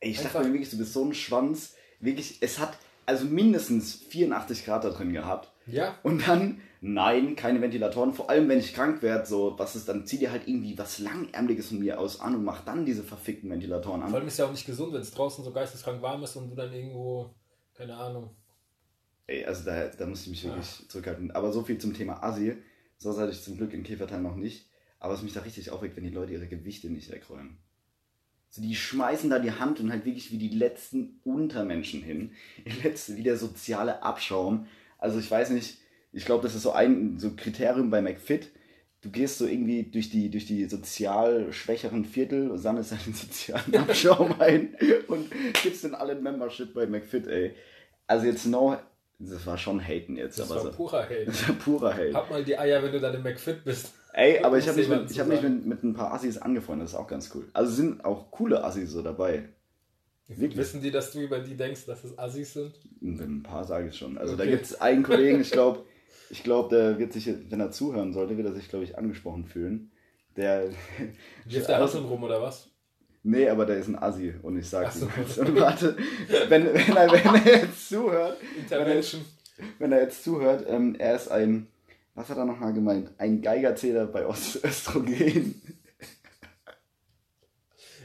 ey, 0.00 0.10
ich 0.10 0.16
dachte 0.16 0.28
einfach- 0.38 0.44
mir 0.44 0.52
wirklich, 0.52 0.70
du 0.70 0.78
bist 0.78 0.92
so 0.92 1.04
ein 1.04 1.14
Schwanz. 1.14 1.74
Wirklich, 2.00 2.38
es 2.40 2.58
hat 2.58 2.76
also 3.06 3.24
mindestens 3.24 3.94
84 3.94 4.64
Grad 4.64 4.84
da 4.84 4.90
drin 4.90 5.12
gehabt. 5.12 5.50
Ja, 5.66 5.98
Und 6.02 6.26
dann, 6.28 6.60
nein, 6.80 7.36
keine 7.36 7.60
Ventilatoren. 7.60 8.12
Vor 8.14 8.28
allem, 8.30 8.48
wenn 8.48 8.58
ich 8.58 8.74
krank 8.74 9.02
werde, 9.02 9.26
so, 9.26 9.58
was 9.58 9.76
ist, 9.76 9.88
dann 9.88 10.06
zieh 10.06 10.18
dir 10.18 10.30
halt 10.30 10.46
irgendwie 10.48 10.76
was 10.78 10.98
Langärmeliges 10.98 11.68
von 11.68 11.78
mir 11.78 11.98
aus 12.00 12.20
an 12.20 12.34
und 12.34 12.44
mach 12.44 12.64
dann 12.64 12.84
diese 12.86 13.02
verfickten 13.02 13.50
Ventilatoren 13.50 14.00
vor 14.00 14.08
an. 14.08 14.14
allem 14.14 14.28
ist 14.28 14.38
ja 14.38 14.46
auch 14.46 14.50
nicht 14.50 14.66
gesund, 14.66 14.92
wenn 14.94 15.00
es 15.02 15.10
draußen 15.10 15.44
so 15.44 15.52
geisteskrank 15.52 16.00
warm 16.02 16.22
ist 16.22 16.36
und 16.36 16.48
du 16.50 16.54
dann 16.54 16.72
irgendwo, 16.72 17.30
keine 17.74 17.96
Ahnung. 17.96 18.30
Ey, 19.26 19.44
also 19.44 19.64
da, 19.64 19.88
da 19.88 20.06
muss 20.06 20.22
ich 20.22 20.28
mich 20.28 20.44
wirklich 20.44 20.88
zurückhalten. 20.88 21.30
Aber 21.32 21.52
so 21.52 21.62
viel 21.62 21.76
zum 21.78 21.92
Thema 21.94 22.22
Assi. 22.22 22.56
So 22.98 23.16
hatte 23.16 23.32
ich 23.32 23.42
zum 23.42 23.56
Glück 23.56 23.72
in 23.72 23.84
Käfertal 23.84 24.20
noch 24.20 24.36
nicht. 24.36 24.68
Aber 24.98 25.14
was 25.14 25.22
mich 25.22 25.32
da 25.32 25.40
richtig 25.40 25.70
aufregt, 25.70 25.96
wenn 25.96 26.04
die 26.04 26.10
Leute 26.10 26.32
ihre 26.32 26.48
Gewichte 26.48 26.90
nicht 26.90 27.10
wegräumen. 27.10 27.58
So, 28.50 28.62
die 28.62 28.74
schmeißen 28.74 29.30
da 29.30 29.38
die 29.38 29.52
Hand 29.52 29.78
und 29.80 29.90
halt 29.90 30.04
wirklich 30.04 30.32
wie 30.32 30.38
die 30.38 30.48
letzten 30.48 31.20
Untermenschen 31.22 32.02
hin. 32.02 32.32
Die 32.64 32.82
letzte, 32.82 33.16
wie 33.16 33.22
der 33.22 33.36
soziale 33.36 34.02
Abschaum. 34.02 34.66
Also 34.98 35.18
ich 35.18 35.30
weiß 35.30 35.50
nicht, 35.50 35.78
ich 36.12 36.24
glaube, 36.24 36.42
das 36.42 36.54
ist 36.54 36.62
so 36.62 36.72
ein 36.72 37.18
so 37.18 37.36
Kriterium 37.36 37.90
bei 37.90 38.00
McFit. 38.00 38.50
Du 39.00 39.10
gehst 39.10 39.38
so 39.38 39.46
irgendwie 39.46 39.84
durch 39.84 40.10
die, 40.10 40.30
durch 40.30 40.46
die 40.46 40.64
sozial 40.64 41.52
schwächeren 41.52 42.04
Viertel 42.04 42.50
und 42.50 42.58
sammelst 42.58 42.90
halt 42.90 43.06
den 43.06 43.14
sozialen 43.14 43.76
Abschaum 43.76 44.40
ein 44.40 44.74
und 45.06 45.30
gibst 45.62 45.84
den 45.84 45.94
allen 45.94 46.22
Membership 46.22 46.74
bei 46.74 46.86
McFit, 46.86 47.28
ey. 47.28 47.54
Also 48.08 48.26
jetzt 48.26 48.46
no, 48.46 48.76
das 49.18 49.46
war 49.46 49.58
schon 49.58 49.80
Haten 49.80 50.16
jetzt, 50.16 50.38
Das 50.38 50.48
war 50.50 50.60
so, 50.60 50.70
purer 50.70 51.02
Hate. 51.04 51.24
das 51.26 51.48
war 51.48 51.54
purer 51.56 51.92
Hate. 51.94 52.14
Hab 52.14 52.30
mal 52.30 52.44
die 52.44 52.56
Eier, 52.58 52.82
wenn 52.82 52.92
du 52.92 53.00
dann 53.00 53.14
im 53.14 53.22
McFit 53.22 53.64
bist. 53.64 53.92
Ey, 54.12 54.38
aber 54.42 54.58
ich 54.58 54.66
habe 54.68 54.78
mich, 54.78 54.88
mit, 54.88 55.10
ich 55.10 55.20
hab 55.20 55.26
mich 55.28 55.42
mit, 55.42 55.66
mit 55.66 55.82
ein 55.84 55.94
paar 55.94 56.12
Assis 56.12 56.38
angefreundet, 56.38 56.86
das 56.86 56.92
ist 56.92 56.98
auch 56.98 57.06
ganz 57.06 57.30
cool. 57.34 57.48
Also 57.52 57.72
sind 57.72 58.04
auch 58.04 58.30
coole 58.30 58.62
Assis 58.64 58.90
so 58.90 59.02
dabei. 59.02 59.48
Wirklich? 60.28 60.56
Wissen 60.56 60.82
die, 60.82 60.90
dass 60.90 61.12
du 61.12 61.20
über 61.20 61.38
die 61.40 61.56
denkst, 61.56 61.86
dass 61.86 62.04
es 62.04 62.18
Assis 62.18 62.52
sind? 62.52 62.78
Ein 63.00 63.42
paar 63.42 63.64
sage 63.64 63.88
ich 63.88 63.96
schon. 63.96 64.18
Also 64.18 64.36
da 64.36 64.42
Okay. 64.42 64.52
gibt 64.52 64.64
es 64.66 64.80
einen 64.80 65.02
Kollegen, 65.02 65.40
ich 65.40 65.50
glaube, 65.52 65.84
ich 66.30 66.42
glaube, 66.42 66.74
der 66.74 66.98
wird 66.98 67.12
sich, 67.12 67.26
wenn 67.48 67.60
er 67.60 67.70
zuhören 67.70 68.12
sollte, 68.12 68.36
wird 68.36 68.46
er 68.46 68.52
sich, 68.54 68.68
glaube 68.68 68.84
ich, 68.84 68.98
angesprochen 68.98 69.46
fühlen. 69.46 69.90
Der. 70.36 70.70
Wirft 71.46 71.68
der 71.68 71.78
Hasseln 71.80 72.04
rum 72.04 72.22
oder 72.22 72.42
was? 72.42 72.67
Nee, 73.22 73.48
aber 73.48 73.66
der 73.66 73.76
ist 73.78 73.88
ein 73.88 73.98
Assi 74.00 74.34
und 74.42 74.58
ich 74.58 74.68
sag's 74.68 75.00
so. 75.00 75.06
ihm 75.06 75.12
jetzt. 75.18 75.38
Und 75.38 75.54
warte, 75.60 75.96
wenn, 76.48 76.64
wenn, 76.72 76.96
er, 76.96 77.10
wenn 77.10 77.34
er 77.34 77.62
jetzt 77.62 77.88
zuhört, 77.88 78.38
Intervention. 78.58 79.22
wenn 79.78 79.92
er 79.92 80.02
jetzt 80.02 80.24
zuhört, 80.24 80.64
ähm, 80.68 80.94
er 80.98 81.16
ist 81.16 81.28
ein, 81.28 81.66
was 82.14 82.28
hat 82.28 82.38
er 82.38 82.44
nochmal 82.44 82.72
gemeint? 82.72 83.10
Ein 83.18 83.42
Geigerzähler 83.42 84.06
bei 84.06 84.26
Ost 84.26 84.64
Östrogen. 84.64 85.60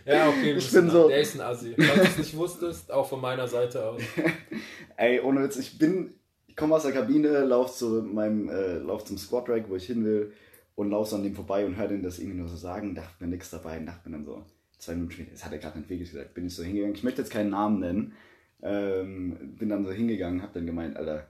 Ja, 0.05 0.27
okay, 0.27 0.53
Ich 0.57 0.69
bin 0.71 0.89
so- 0.89 1.07
der 1.07 1.21
ist 1.21 1.35
ein 1.35 1.41
Assi. 1.41 1.75
Falls 1.77 1.93
du 1.95 2.01
es 2.01 2.17
nicht 2.17 2.35
wusstest, 2.35 2.91
auch 2.91 3.07
von 3.07 3.21
meiner 3.21 3.47
Seite 3.47 3.85
aus. 3.87 4.01
Ey, 4.97 5.21
ohne 5.21 5.43
Witz, 5.43 5.55
ich 5.55 5.77
bin, 5.79 6.13
ich 6.45 6.57
komme 6.57 6.75
aus 6.75 6.83
der 6.83 6.91
Kabine, 6.91 7.45
lauf 7.45 7.73
zu 7.73 8.01
meinem, 8.03 8.49
äh, 8.49 8.79
lauf 8.79 9.05
zum 9.05 9.17
Squad 9.17 9.47
Rack, 9.49 9.69
wo 9.69 9.77
ich 9.77 9.85
hin 9.85 10.03
will 10.03 10.33
und 10.75 10.89
lauf 10.89 11.07
so 11.07 11.15
an 11.15 11.23
dem 11.23 11.33
vorbei 11.35 11.65
und 11.65 11.77
höre 11.77 11.87
den 11.87 12.03
das 12.03 12.19
irgendwie 12.19 12.37
nur 12.39 12.49
so 12.49 12.57
sagen, 12.57 12.95
dachte 12.95 13.13
mir 13.23 13.27
nichts 13.29 13.49
dabei 13.49 13.77
und 13.77 13.85
dachte 13.85 14.09
mir 14.09 14.17
dann 14.17 14.25
so, 14.25 14.43
zwei 14.83 14.95
Minuten 14.95 15.13
später, 15.13 15.31
das 15.31 15.45
hat 15.45 15.51
er 15.51 15.57
gerade 15.59 15.77
nicht 15.79 15.89
wirklich 15.89 16.11
gesagt, 16.11 16.33
bin 16.33 16.45
ich 16.45 16.55
so 16.55 16.63
hingegangen, 16.63 16.95
ich 16.95 17.03
möchte 17.03 17.21
jetzt 17.21 17.31
keinen 17.31 17.51
Namen 17.51 17.79
nennen, 17.79 18.13
ähm, 18.61 19.55
bin 19.57 19.69
dann 19.69 19.85
so 19.85 19.91
hingegangen, 19.91 20.41
hab 20.41 20.53
dann 20.53 20.65
gemeint, 20.65 20.97
Alter, 20.97 21.27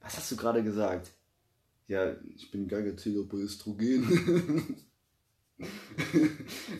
was 0.00 0.16
hast 0.16 0.30
du 0.30 0.36
gerade 0.36 0.62
gesagt? 0.62 1.12
Ja, 1.88 2.14
ich 2.34 2.50
bin 2.50 2.68
Geigerzähler 2.68 3.24
bei 3.24 3.38
Östrogen. 3.38 4.76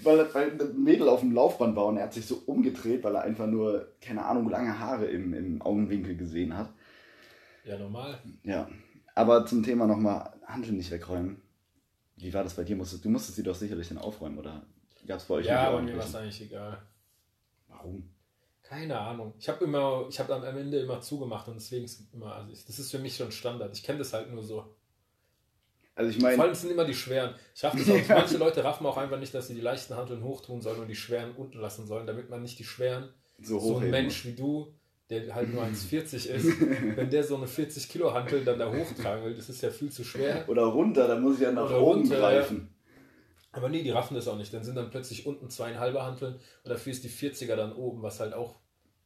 weil, 0.02 0.34
weil 0.34 0.60
ein 0.60 0.82
Mädel 0.82 1.08
auf 1.08 1.20
dem 1.20 1.32
Laufband 1.32 1.76
war 1.76 1.86
und 1.86 1.96
er 1.96 2.04
hat 2.04 2.12
sich 2.12 2.26
so 2.26 2.42
umgedreht, 2.46 3.04
weil 3.04 3.14
er 3.14 3.22
einfach 3.22 3.46
nur, 3.46 3.94
keine 4.00 4.24
Ahnung, 4.24 4.50
lange 4.50 4.78
Haare 4.78 5.06
im, 5.06 5.32
im 5.32 5.62
Augenwinkel 5.62 6.16
gesehen 6.16 6.56
hat. 6.56 6.72
Ja, 7.64 7.78
normal. 7.78 8.20
Ja, 8.42 8.68
aber 9.14 9.46
zum 9.46 9.62
Thema 9.62 9.86
nochmal 9.86 10.34
Handel 10.44 10.72
nicht 10.72 10.90
wegräumen. 10.90 11.40
Wie 12.16 12.32
war 12.34 12.44
das 12.44 12.54
bei 12.54 12.64
dir? 12.64 12.76
Musstest, 12.76 13.04
du 13.04 13.08
musstest 13.08 13.36
sie 13.36 13.42
doch 13.42 13.54
sicherlich 13.54 13.88
dann 13.88 13.98
aufräumen, 13.98 14.38
oder 14.38 14.66
gab 15.06 15.18
es 15.18 15.24
bei 15.24 15.34
euch 15.36 15.46
Ja, 15.46 15.68
aber 15.68 15.82
mir 15.82 15.96
war 15.96 16.04
es 16.04 16.14
eigentlich 16.14 16.42
egal. 16.42 16.82
Warum? 17.68 18.10
Keine 18.62 18.98
Ahnung. 18.98 19.34
Ich 19.38 19.48
habe 19.48 19.64
immer, 19.64 20.06
ich 20.08 20.18
habe 20.18 20.34
am 20.34 20.44
Ende 20.44 20.80
immer 20.80 21.00
zugemacht 21.00 21.46
und 21.46 21.54
deswegen 21.54 21.84
ist 21.84 22.00
es 22.00 22.12
immer 22.12 22.34
Assis. 22.34 22.66
Das 22.66 22.78
ist 22.78 22.90
für 22.90 22.98
mich 22.98 23.16
schon 23.16 23.30
Standard. 23.30 23.76
Ich 23.76 23.82
kenne 23.82 24.00
das 24.00 24.12
halt 24.12 24.32
nur 24.32 24.42
so. 24.42 24.74
Also 25.94 26.10
ich 26.10 26.18
Vor 26.18 26.28
meine, 26.28 26.42
allem 26.42 26.54
sind 26.54 26.72
immer 26.72 26.84
die 26.84 26.94
schweren. 26.94 27.34
Ich 27.54 27.64
raff 27.64 27.74
das 27.74 27.88
auch. 27.88 28.08
Manche 28.08 28.36
Leute 28.38 28.64
raffen 28.64 28.84
auch 28.86 28.96
einfach 28.96 29.18
nicht, 29.18 29.32
dass 29.32 29.46
sie 29.48 29.54
die 29.54 29.60
leichten 29.60 29.96
Hanteln 29.96 30.22
hochtun 30.22 30.60
sollen 30.60 30.80
und 30.80 30.88
die 30.88 30.96
schweren 30.96 31.34
unten 31.36 31.58
lassen 31.58 31.86
sollen, 31.86 32.06
damit 32.06 32.28
man 32.28 32.42
nicht 32.42 32.58
die 32.58 32.64
schweren, 32.64 33.08
so 33.40 33.58
so 33.60 33.78
ein. 33.78 33.90
Mensch 33.90 34.24
wie 34.26 34.34
du, 34.34 34.74
der 35.08 35.34
halt 35.34 35.54
nur 35.54 35.62
1,40 35.64 36.28
ist, 36.28 36.60
wenn 36.96 37.08
der 37.08 37.24
so 37.24 37.36
eine 37.36 37.46
40 37.46 37.88
Kilo 37.88 38.12
Hantel 38.12 38.44
dann 38.44 38.58
da 38.58 38.70
hochtragen 38.70 39.24
will, 39.24 39.34
das 39.34 39.48
ist 39.48 39.62
ja 39.62 39.70
viel 39.70 39.90
zu 39.90 40.04
schwer. 40.04 40.46
Oder 40.48 40.64
runter, 40.64 41.06
dann 41.08 41.22
muss 41.22 41.36
ich 41.36 41.42
ja 41.42 41.52
nach 41.52 41.66
Oder 41.66 41.80
oben 41.80 42.00
runter, 42.00 42.18
greifen. 42.18 42.68
Aber 43.56 43.68
nee, 43.68 43.82
die 43.82 43.90
raffen 43.90 44.14
das 44.14 44.28
auch 44.28 44.36
nicht. 44.36 44.52
Dann 44.52 44.62
sind 44.62 44.74
dann 44.76 44.90
plötzlich 44.90 45.26
unten 45.26 45.48
zweieinhalber 45.50 46.04
Hanteln 46.04 46.34
und 46.34 46.70
dafür 46.70 46.92
ist 46.92 47.02
die 47.04 47.10
40er 47.10 47.56
dann 47.56 47.72
oben, 47.74 48.02
was 48.02 48.20
halt 48.20 48.34
auch 48.34 48.56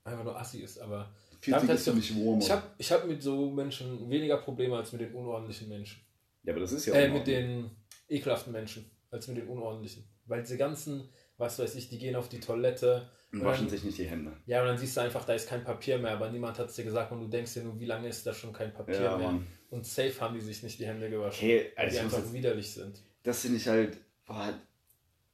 einfach 0.05 0.25
nur 0.25 0.39
assi 0.39 0.59
ist. 0.59 0.79
Aber 0.81 1.11
40 1.41 1.53
damit 1.69 1.71
ist 1.81 1.95
mich 1.95 2.17
warm. 2.27 2.39
ich 2.41 2.51
habe 2.51 2.63
ich 2.79 2.93
hab 2.93 3.07
mit 3.07 3.23
so 3.23 3.51
Menschen 3.51 4.11
weniger 4.11 4.37
Probleme 4.39 4.77
als 4.77 4.93
mit 4.93 5.01
den 5.03 5.15
unordentlichen 5.15 5.69
Menschen. 5.69 6.03
Ja, 6.43 6.53
aber 6.53 6.61
das 6.61 6.73
ist 6.73 6.87
ja 6.87 6.95
Äh, 6.95 7.09
auch 7.09 7.15
mit 7.15 7.27
den 7.27 7.71
ekelhaften 8.09 8.53
Menschen 8.53 8.91
als 9.11 9.29
mit 9.29 9.37
den 9.39 9.49
unordentlichen. 9.49 10.05
Weil 10.27 10.43
diese 10.43 10.57
ganzen, 10.59 11.09
was 11.39 11.59
weiß 11.59 11.75
ich, 11.77 11.89
die 11.89 11.99
gehen 11.99 12.17
auf 12.17 12.29
die 12.29 12.41
Toilette. 12.41 13.09
und 13.33 13.45
waschen 13.45 13.67
dann, 13.67 13.71
sich 13.71 13.85
nicht 13.85 13.99
die 13.99 14.05
Hände. 14.07 14.33
ja, 14.47 14.61
und 14.61 14.67
dann 14.69 14.79
siehst 14.79 14.97
du 14.97 15.01
einfach, 15.03 15.25
da 15.25 15.35
ist 15.35 15.49
kein 15.49 15.63
Papier 15.63 15.99
mehr, 15.99 16.11
aber 16.13 16.29
niemand 16.31 16.59
hat 16.59 16.69
es 16.69 16.75
dir 16.77 16.83
gesagt 16.85 17.13
und 17.13 17.21
du 17.21 17.29
denkst 17.29 17.55
dir 17.55 17.63
nur, 17.63 17.79
wie 17.79 17.87
lange 17.87 18.09
ist 18.09 18.27
da 18.27 18.35
schon 18.35 18.53
kein 18.53 18.73
Papier 18.75 19.01
Ja, 19.01 19.17
mehr. 19.17 19.29
Mann. 19.29 19.47
Und 19.71 19.87
safe 19.87 20.21
haben 20.21 20.35
die 20.35 20.41
sich 20.41 20.63
nicht 20.65 20.81
die 20.81 20.87
Hände 20.87 21.09
gewaschen. 21.09 21.49
Weil 21.49 21.67
also 21.77 21.95
die 21.97 22.01
einfach 22.03 22.19
jetzt- 22.19 22.33
widerlich 22.33 22.73
sind. 22.73 23.01
Das 23.23 23.41
finde 23.43 23.59
ich 23.59 23.69
halt, 23.69 23.99
boah, 24.35 24.55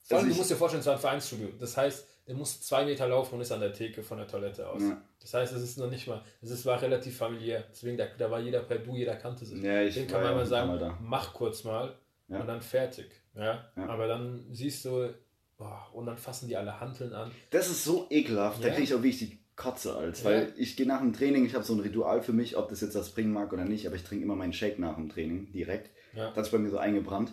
Vor 0.02 0.18
allem, 0.18 0.26
Also 0.26 0.28
du 0.28 0.34
musst 0.36 0.50
dir 0.50 0.56
vorstellen, 0.56 0.80
es 0.80 0.86
war 0.86 0.94
ein 0.94 1.00
Vereinsstudio. 1.00 1.48
Das 1.58 1.76
heißt, 1.76 2.06
der 2.26 2.34
muss 2.34 2.60
zwei 2.60 2.84
Meter 2.84 3.06
laufen 3.08 3.34
und 3.36 3.40
ist 3.40 3.52
an 3.52 3.60
der 3.60 3.72
Theke 3.72 4.02
von 4.02 4.18
der 4.18 4.26
Toilette 4.26 4.68
aus. 4.68 4.82
Ja. 4.82 5.00
Das 5.20 5.34
heißt, 5.34 5.52
es 5.52 5.62
ist 5.62 5.78
noch 5.78 5.90
nicht 5.90 6.06
mal, 6.08 6.22
es 6.42 6.50
ist, 6.50 6.66
war 6.66 6.80
relativ 6.82 7.16
familiär. 7.16 7.64
Deswegen, 7.70 7.96
da, 7.96 8.06
da 8.18 8.30
war 8.30 8.40
jeder 8.40 8.60
per 8.60 8.78
Du, 8.78 8.94
jeder 8.94 9.16
kannte 9.16 9.44
sich. 9.44 9.62
Ja, 9.62 9.82
ich 9.82 9.94
Den 9.94 10.06
kann 10.08 10.22
man 10.22 10.34
mal 10.34 10.46
sagen, 10.46 10.78
da. 10.78 10.98
mach 11.00 11.32
kurz 11.34 11.64
mal 11.64 11.94
Ja. 12.28 12.40
und 12.40 12.46
dann 12.48 12.60
fertig. 12.60 13.06
Ja? 13.34 13.70
Ja. 13.76 13.86
Aber 13.88 14.06
dann 14.08 14.44
siehst 14.52 14.84
du, 14.84 15.12
boah, 15.56 15.88
und 15.92 16.06
dann 16.06 16.18
fassen 16.18 16.48
die 16.48 16.56
alle 16.56 16.80
Hanteln 16.80 17.12
an. 17.12 17.30
Das 17.50 17.68
ist 17.68 17.84
so 17.84 18.06
ekelhaft, 18.10 18.62
da 18.64 18.70
kriege 18.70 18.82
ich 18.82 18.94
auch 18.94 19.00
die 19.02 19.38
Kotze 19.56 19.94
als, 19.96 20.24
weil 20.24 20.52
ich 20.58 20.76
gehe 20.76 20.86
nach 20.86 21.00
dem 21.00 21.12
Training, 21.14 21.46
ich 21.46 21.54
habe 21.54 21.64
so 21.64 21.72
ein 21.74 21.80
Ritual 21.80 22.20
für 22.22 22.32
mich, 22.34 22.56
ob 22.56 22.68
das 22.68 22.80
jetzt 22.82 22.94
das 22.94 23.10
bringen 23.12 23.32
mag 23.32 23.52
oder 23.52 23.64
nicht, 23.64 23.86
aber 23.86 23.96
ich 23.96 24.04
trinke 24.04 24.24
immer 24.24 24.36
meinen 24.36 24.52
Shake 24.52 24.78
nach 24.78 24.96
dem 24.96 25.08
Training 25.08 25.50
direkt. 25.52 25.90
Das 26.34 26.46
ist 26.48 26.52
bei 26.52 26.58
mir 26.58 26.70
so 26.70 26.78
eingebrannt. 26.78 27.32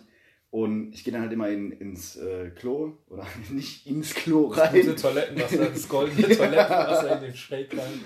Und 0.54 0.92
ich 0.94 1.02
gehe 1.02 1.12
dann 1.12 1.22
halt 1.22 1.32
immer 1.32 1.48
in, 1.48 1.72
ins 1.72 2.14
äh, 2.14 2.50
Klo 2.50 2.92
oder 3.10 3.26
nicht 3.50 3.88
ins 3.88 4.14
Klo 4.14 4.50
Gute 4.50 4.60
rein. 4.60 4.96
Toilettenwasser, 4.96 5.64
das 5.74 5.88
goldene 5.88 6.22
Toilettenwasser 6.28 7.16
in 7.16 7.22
den 7.24 7.34
Shake 7.34 7.76
rein. 7.76 8.04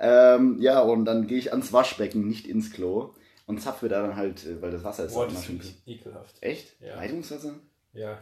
Ähm, 0.00 0.56
ja, 0.60 0.80
und 0.80 1.04
dann 1.04 1.28
gehe 1.28 1.38
ich 1.38 1.52
ans 1.52 1.72
Waschbecken, 1.72 2.26
nicht 2.26 2.48
ins 2.48 2.72
Klo 2.72 3.14
und 3.46 3.62
zapfe 3.62 3.88
da 3.88 4.02
dann 4.02 4.16
halt, 4.16 4.44
äh, 4.44 4.60
weil 4.60 4.72
das 4.72 4.82
Wasser 4.82 5.04
ist 5.04 5.14
Boah, 5.14 5.26
immer 5.26 5.34
das 5.34 5.44
finde 5.44 5.64
ich 5.64 5.94
ekelhaft. 5.94 6.34
Echt? 6.40 6.74
Ja. 6.80 6.96
Leitungswasser? 6.96 7.54
Ja. 7.92 8.18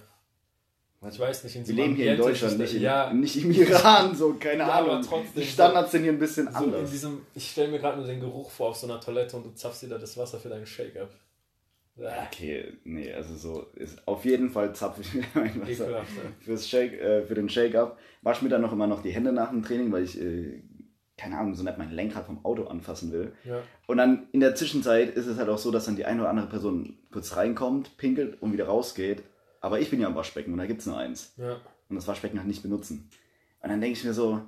Ich 1.11 1.19
weiß 1.19 1.45
nicht, 1.45 1.57
in 1.57 1.67
Wir 1.67 1.75
leben 1.75 1.97
hier 1.97 2.13
in 2.13 2.19
Deutschland, 2.19 2.53
das- 2.53 2.59
nicht, 2.59 2.75
in, 2.75 2.83
ja, 2.83 3.11
nicht 3.13 3.37
im 3.43 3.51
Iran, 3.53 4.15
so, 4.15 4.35
keine 4.35 4.65
Ja, 4.65 4.81
Ahnung. 4.81 5.03
trotzdem 5.03 5.43
Die 5.43 5.47
Standards 5.49 5.93
sind 5.93 6.03
hier 6.03 6.13
ein 6.13 6.19
bisschen 6.19 6.47
so 6.53 6.59
anders. 6.59 6.91
diesem, 6.91 7.23
ich 7.35 7.51
stelle 7.51 7.69
mir 7.69 7.79
gerade 7.79 7.97
nur 7.97 8.07
den 8.07 8.21
Geruch 8.21 8.51
vor 8.51 8.69
auf 8.69 8.77
so 8.77 8.87
einer 8.87 9.01
Toilette 9.01 9.35
und 9.39 9.45
du 9.47 9.55
zapfst 9.55 9.81
dir 9.83 9.89
da 9.89 9.97
das 9.99 10.15
Wasser 10.19 10.39
für 10.39 10.51
deinen 10.51 10.67
Shake 10.67 10.97
ab. 10.99 11.09
Okay, 11.97 12.73
nee, 12.83 13.13
also 13.13 13.37
so 13.37 13.67
ist 13.75 14.07
auf 14.09 14.25
jeden 14.25 14.51
Fall 14.51 14.75
zapfe 14.75 15.03
ich 15.03 15.15
mir 15.15 15.25
mein 15.35 15.61
Wasser 15.61 15.85
Ekelhaft, 15.85 16.11
fürs 16.41 16.69
Shake, 16.69 17.01
äh, 17.01 17.23
für 17.23 17.35
den 17.35 17.49
Shake 17.49 17.77
ab. 17.77 17.99
Wasch 18.23 18.43
mir 18.43 18.49
dann 18.49 18.63
noch 18.63 18.73
immer 18.73 18.87
noch 18.87 19.03
die 19.03 19.13
Hände 19.13 19.33
nach 19.33 19.51
dem 19.51 19.63
Training, 19.63 19.93
weil 19.93 20.03
ich, 20.03 20.21
äh, 20.21 20.63
keine 21.17 21.39
Ahnung, 21.39 21.55
so 21.55 21.63
nicht 21.63 21.79
mein 21.79 21.93
Lenkrad 21.93 22.27
vom 22.27 22.45
Auto 22.45 22.65
anfassen 22.65 23.13
will. 23.13 23.33
Ja. 23.45 23.63
Und 23.87 23.99
dann 23.99 24.29
in 24.33 24.41
der 24.41 24.57
Zwischenzeit 24.57 25.15
ist 25.15 25.27
es 25.27 25.39
halt 25.39 25.49
auch 25.49 25.59
so, 25.59 25.71
dass 25.71 25.85
dann 25.85 25.95
die 25.95 26.05
eine 26.05 26.21
oder 26.21 26.31
andere 26.31 26.49
Person 26.49 26.99
kurz 27.13 27.37
reinkommt, 27.37 27.97
pinkelt 27.97 28.43
und 28.43 28.53
wieder 28.53 28.67
rausgeht. 28.67 29.23
Aber 29.61 29.79
ich 29.79 29.91
bin 29.91 30.01
ja 30.01 30.09
am 30.09 30.17
Waschbecken 30.17 30.53
und 30.53 30.59
da 30.59 30.67
gibt 30.67 30.81
es 30.81 30.87
nur 30.87 30.99
eins. 30.99 31.35
Ja. 31.37 31.61
Und 31.89 31.97
das 31.97 32.09
Waschbecken 32.09 32.39
halt 32.39 32.49
nicht 32.49 32.63
benutzen. 32.63 33.09
Und 33.61 33.71
dann 33.71 33.81
denke 33.81 33.97
ich 33.97 34.05
mir 34.05 34.15
so, 34.15 34.43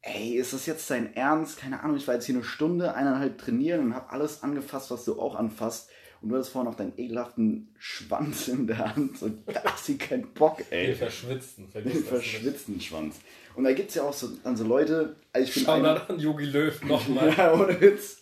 ey, 0.00 0.36
ist 0.36 0.52
das 0.52 0.66
jetzt 0.66 0.88
dein 0.90 1.14
Ernst? 1.16 1.58
Keine 1.58 1.82
Ahnung, 1.82 1.96
ich 1.96 2.06
war 2.06 2.14
jetzt 2.14 2.26
hier 2.26 2.36
eine 2.36 2.44
Stunde, 2.44 2.94
eineinhalb 2.94 3.36
trainieren 3.38 3.80
und 3.80 3.94
habe 3.94 4.10
alles 4.10 4.42
angefasst, 4.42 4.90
was 4.90 5.04
du 5.04 5.20
auch 5.20 5.34
anfasst. 5.34 5.90
Und 6.22 6.30
du 6.30 6.36
hattest 6.36 6.50
vorhin 6.52 6.70
noch 6.70 6.76
deinen 6.76 6.92
ekelhaften 6.96 7.68
Schwanz 7.78 8.48
in 8.48 8.66
der 8.66 8.78
Hand. 8.94 9.18
So, 9.18 9.28
da 9.46 9.62
hast 9.64 9.88
du 9.88 9.98
keinen 9.98 10.32
Bock, 10.32 10.62
ey. 10.70 10.86
Den 10.88 10.96
vergiss 10.96 11.56
das 11.72 11.84
nicht. 11.84 12.06
verschwitzten 12.08 12.80
Schwanz. 12.80 13.16
Und 13.54 13.64
da 13.64 13.72
gibt 13.72 13.90
es 13.90 13.94
ja 13.96 14.02
auch 14.04 14.12
so, 14.12 14.28
dann 14.42 14.56
so 14.56 14.64
Leute, 14.64 15.16
also 15.32 15.46
ich 15.48 15.54
bin 15.54 15.66
einer- 15.66 15.82
mal 15.94 16.06
an 16.08 16.18
Yogi 16.18 16.46
Löw 16.46 16.82
nochmal. 16.84 17.34
ja, 17.36 17.52
ohne 17.54 17.80
Witz. 17.80 18.20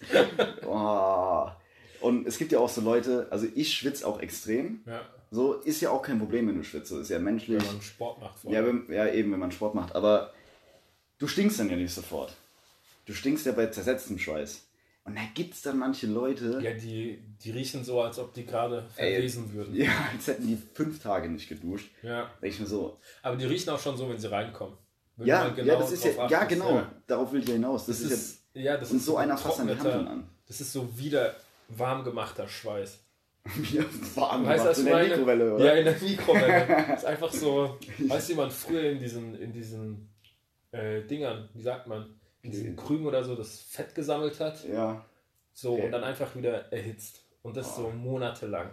Oh. 0.67 1.47
Und 2.01 2.27
es 2.27 2.37
gibt 2.39 2.53
ja 2.53 2.59
auch 2.59 2.69
so 2.69 2.81
Leute, 2.81 3.29
also 3.31 3.47
ich 3.55 3.73
schwitze 3.73 4.07
auch 4.07 4.21
extrem. 4.21 4.81
Ja, 4.87 5.03
So 5.31 5.55
ist 5.55 5.81
ja 5.81 5.91
auch 5.91 6.03
kein 6.03 6.19
Problem, 6.19 6.49
wenn 6.49 6.57
du 6.57 6.65
schwitzt. 6.65 6.89
So 6.91 6.99
ist 7.01 7.09
ja 7.11 7.19
menschlich. 7.19 7.61
wenn 7.61 7.67
man 7.67 7.81
Sport 7.83 8.21
macht. 8.21 8.39
vor 8.41 8.53
Ja, 8.53 8.67
wenn, 8.67 8.85
ja, 8.93 9.07
eben, 9.13 9.33
wenn 9.33 9.39
man 9.39 9.53
Sport 9.53 9.75
macht. 9.75 9.95
Aber 9.95 10.33
du 11.19 11.29
stinkst 11.29 11.61
dann 11.61 11.71
ja 11.71 11.77
nicht 11.77 11.95
sofort. 11.95 12.35
Du 13.07 13.15
stinkst 13.15 13.47
ja 13.47 13.53
bei 13.53 13.67
zersetztem 13.69 14.19
Schweiß. 14.19 14.63
Und 15.05 15.17
da 15.17 15.23
gibt 15.35 15.55
es 15.55 15.63
dann 15.63 15.79
manche 15.79 16.07
Leute, 16.07 16.61
ja 16.63 16.73
die, 16.75 17.19
die 17.43 17.51
riechen 17.51 17.85
so, 17.85 18.01
als 18.01 18.19
ob 18.19 18.33
die 18.35 18.47
gerade 18.47 18.89
Ey, 18.97 19.15
verwesen 19.15 19.53
würden. 19.53 19.75
ja, 19.75 19.91
als 20.13 20.29
hätten 20.29 20.47
die 20.47 20.57
fünf 20.75 21.01
Tage 21.03 21.29
nicht 21.29 21.49
geduscht. 21.49 21.91
Ja. 22.03 22.31
Denke 22.41 22.55
ich 22.55 22.61
mir 22.61 22.67
so, 22.67 22.99
Aber 23.23 23.37
die 23.37 23.47
riechen 23.47 23.71
auch 23.71 23.81
schon 23.81 23.97
so, 23.97 24.09
wenn 24.09 24.19
sie 24.19 24.31
reinkommen. 24.31 24.77
Wenn 25.17 25.27
ja, 25.27 25.49
mal 25.49 25.67
ja, 25.67 25.77
das 25.77 25.93
ist 25.93 26.05
ja, 26.05 26.29
ja, 26.29 26.45
genau, 26.45 26.77
ja. 26.77 26.93
darauf 27.07 27.33
will 27.33 27.41
ich 27.41 27.49
ja 27.49 27.55
hinaus. 27.55 27.87
Das, 27.87 28.01
Das 28.01 28.13
ist, 28.13 28.13
ist, 28.13 28.47
ja, 28.55 28.77
das 28.77 28.91
und 28.93 28.99
ist 28.99 29.07
so 29.07 29.17
einer 29.17 29.37
fasst 29.37 29.59
Handeln 29.59 30.07
an. 30.07 30.29
Das 30.47 30.61
ist 30.61 30.73
so 30.73 30.97
wieder 30.97 31.35
warm 31.69 32.05
gemachter 32.05 32.49
Schweiß. 32.49 33.01
ja 33.73 33.83
warm 34.15 34.47
Weißt 34.47 34.63
gemacht, 34.63 34.79
in 34.79 34.85
der 34.85 34.95
meine? 34.95 35.09
Mikrowelle, 35.09 35.55
oder? 35.55 35.65
Ja, 35.65 35.73
in 35.73 35.85
der 35.85 36.01
Mikrowelle. 36.01 36.87
das 36.89 36.99
ist 36.99 37.05
einfach 37.05 37.33
so, 37.33 37.77
weißt 37.99 38.31
du, 38.31 38.35
man 38.37 38.51
früher 38.51 38.91
in 38.91 39.01
diesen, 39.01 39.35
in 39.35 39.53
diesen 39.53 40.09
äh, 40.71 41.03
Dingern, 41.03 41.49
wie 41.53 41.63
sagt 41.63 41.89
man, 41.89 42.21
in 42.43 42.51
diesen 42.51 42.77
Krügen 42.77 43.07
oder 43.07 43.23
so 43.25 43.35
das 43.37 43.61
Fett 43.61 43.95
gesammelt 43.95 44.41
hat, 44.41 44.67
ja, 44.69 45.05
so 45.53 45.75
Okay. 45.75 45.85
und 45.87 45.93
dann 45.93 46.05
einfach 46.05 46.35
wieder 46.37 46.73
erhitzt. 46.73 47.21
Und 47.43 47.57
das 47.57 47.75
so 47.77 47.91
monatelang. 47.91 48.71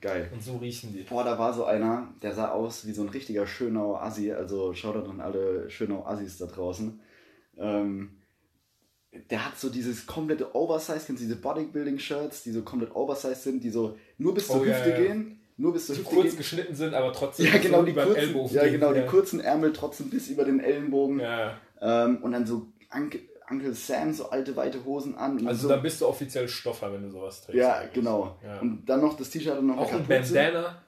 geil. 0.00 0.28
Und 0.32 0.42
so 0.42 0.56
riechen 0.58 0.92
die. 0.92 1.02
Boah, 1.02 1.24
da 1.24 1.38
war 1.38 1.52
so 1.54 1.64
einer, 1.64 2.08
der 2.22 2.34
sah 2.34 2.50
aus 2.50 2.86
wie 2.86 2.92
so 2.92 3.02
ein 3.02 3.08
richtiger 3.10 3.46
Schönauer 3.46 4.02
Assi. 4.02 4.32
Also 4.32 4.72
Shoutout 4.74 5.10
an 5.10 5.20
alle 5.20 5.68
Schönau 5.70 6.04
Assis 6.06 6.38
da 6.38 6.46
draußen. 6.46 7.00
Ähm, 7.58 8.16
der 9.30 9.44
hat 9.46 9.58
so 9.58 9.68
dieses 9.70 10.06
komplette 10.06 10.54
Oversize, 10.54 11.00
kennst 11.06 11.22
du 11.22 11.26
diese 11.26 11.36
Bodybuilding-Shirts, 11.36 12.42
die 12.44 12.52
so 12.52 12.62
komplett 12.62 12.94
oversized 12.94 13.42
sind, 13.42 13.64
die 13.64 13.70
so 13.70 13.96
nur 14.18 14.34
bis 14.34 14.46
zur 14.46 14.60
Oh, 14.60 14.64
Hüfte 14.64 14.90
ja. 14.90 14.96
gehen. 14.96 15.40
Nur 15.56 15.72
bis 15.74 15.86
zur 15.86 15.96
Die 15.96 16.00
Hüfte 16.02 16.14
kurz 16.14 16.28
gehen. 16.28 16.36
geschnitten 16.38 16.74
sind, 16.74 16.94
aber 16.94 17.12
trotzdem 17.12 17.46
Ja, 17.46 17.58
genau, 17.58 17.78
so 17.80 17.84
die 17.84 17.90
über 17.92 18.02
den 18.04 18.12
kurzen, 18.14 18.22
Ellbogen 18.28 18.54
ja, 18.54 18.62
gehen. 18.64 18.72
genau, 18.72 18.92
die 18.94 19.00
ja. 19.00 19.06
kurzen 19.06 19.40
Ärmel 19.40 19.72
trotzdem 19.72 20.08
bis 20.10 20.28
über 20.28 20.44
den 20.44 20.60
Ellenbogen. 20.60 21.20
Ja. 21.20 21.58
Ähm, 21.80 22.18
und 22.22 22.32
dann 22.32 22.46
so 22.46 22.66
Uncle, 22.92 23.20
Uncle 23.48 23.74
Sam, 23.74 24.12
so 24.12 24.30
alte, 24.30 24.54
weite 24.56 24.84
Hosen 24.84 25.16
an. 25.16 25.46
Also 25.46 25.62
so, 25.62 25.68
da 25.68 25.76
bist 25.76 26.00
du 26.00 26.06
offiziell 26.06 26.48
Stoffer, 26.48 26.92
wenn 26.92 27.02
du 27.02 27.10
sowas 27.10 27.40
trägst. 27.42 27.58
ja, 27.58 27.76
eigentlich. 27.76 27.94
genau. 27.94 28.36
Ja. 28.44 28.60
Und 28.60 28.84
dann 28.86 29.00
noch 29.00 29.16
das 29.16 29.30
T-Shirt 29.30 29.58
und 29.58 29.66
noch 29.68 29.78
Auch 29.78 29.90
eine 29.92 30.02
ein 30.02 30.08
Kapuze. 30.08 30.34
Bandana 30.34 30.82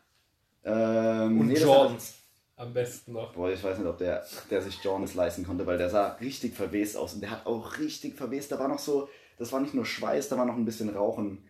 Ähm, 0.64 1.40
und 1.40 1.46
nee, 1.48 1.58
Jordans. 1.58 2.14
Am 2.56 2.72
besten 2.72 3.12
noch. 3.14 3.32
Boah, 3.32 3.50
ich 3.50 3.62
weiß 3.64 3.78
nicht, 3.78 3.88
ob 3.88 3.98
der, 3.98 4.24
der 4.50 4.62
sich 4.62 4.78
Jordans 4.84 5.14
leisten 5.14 5.44
konnte, 5.44 5.66
weil 5.66 5.78
der 5.78 5.90
sah 5.90 6.12
richtig 6.20 6.54
verwest 6.54 6.96
aus. 6.96 7.14
Und 7.14 7.20
der 7.22 7.30
hat 7.30 7.46
auch 7.46 7.78
richtig 7.78 8.14
verwest. 8.14 8.52
Da 8.52 8.58
war 8.58 8.68
noch 8.68 8.78
so, 8.78 9.08
das 9.38 9.50
war 9.52 9.60
nicht 9.60 9.74
nur 9.74 9.84
Schweiß, 9.84 10.28
da 10.28 10.36
war 10.38 10.44
noch 10.44 10.54
ein 10.54 10.64
bisschen 10.64 10.90
Rauchen, 10.90 11.44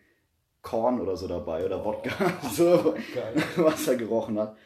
Korn 0.62 1.01
oder 1.01 1.17
so 1.17 1.27
dabei 1.29 1.67
oder 1.67 1.85
Wodka, 1.85 2.33
so, 2.53 2.95
Geil. 3.15 3.35
was 3.57 3.87
er 3.88 3.97
gerochen 3.97 4.38
hat. 4.38 4.57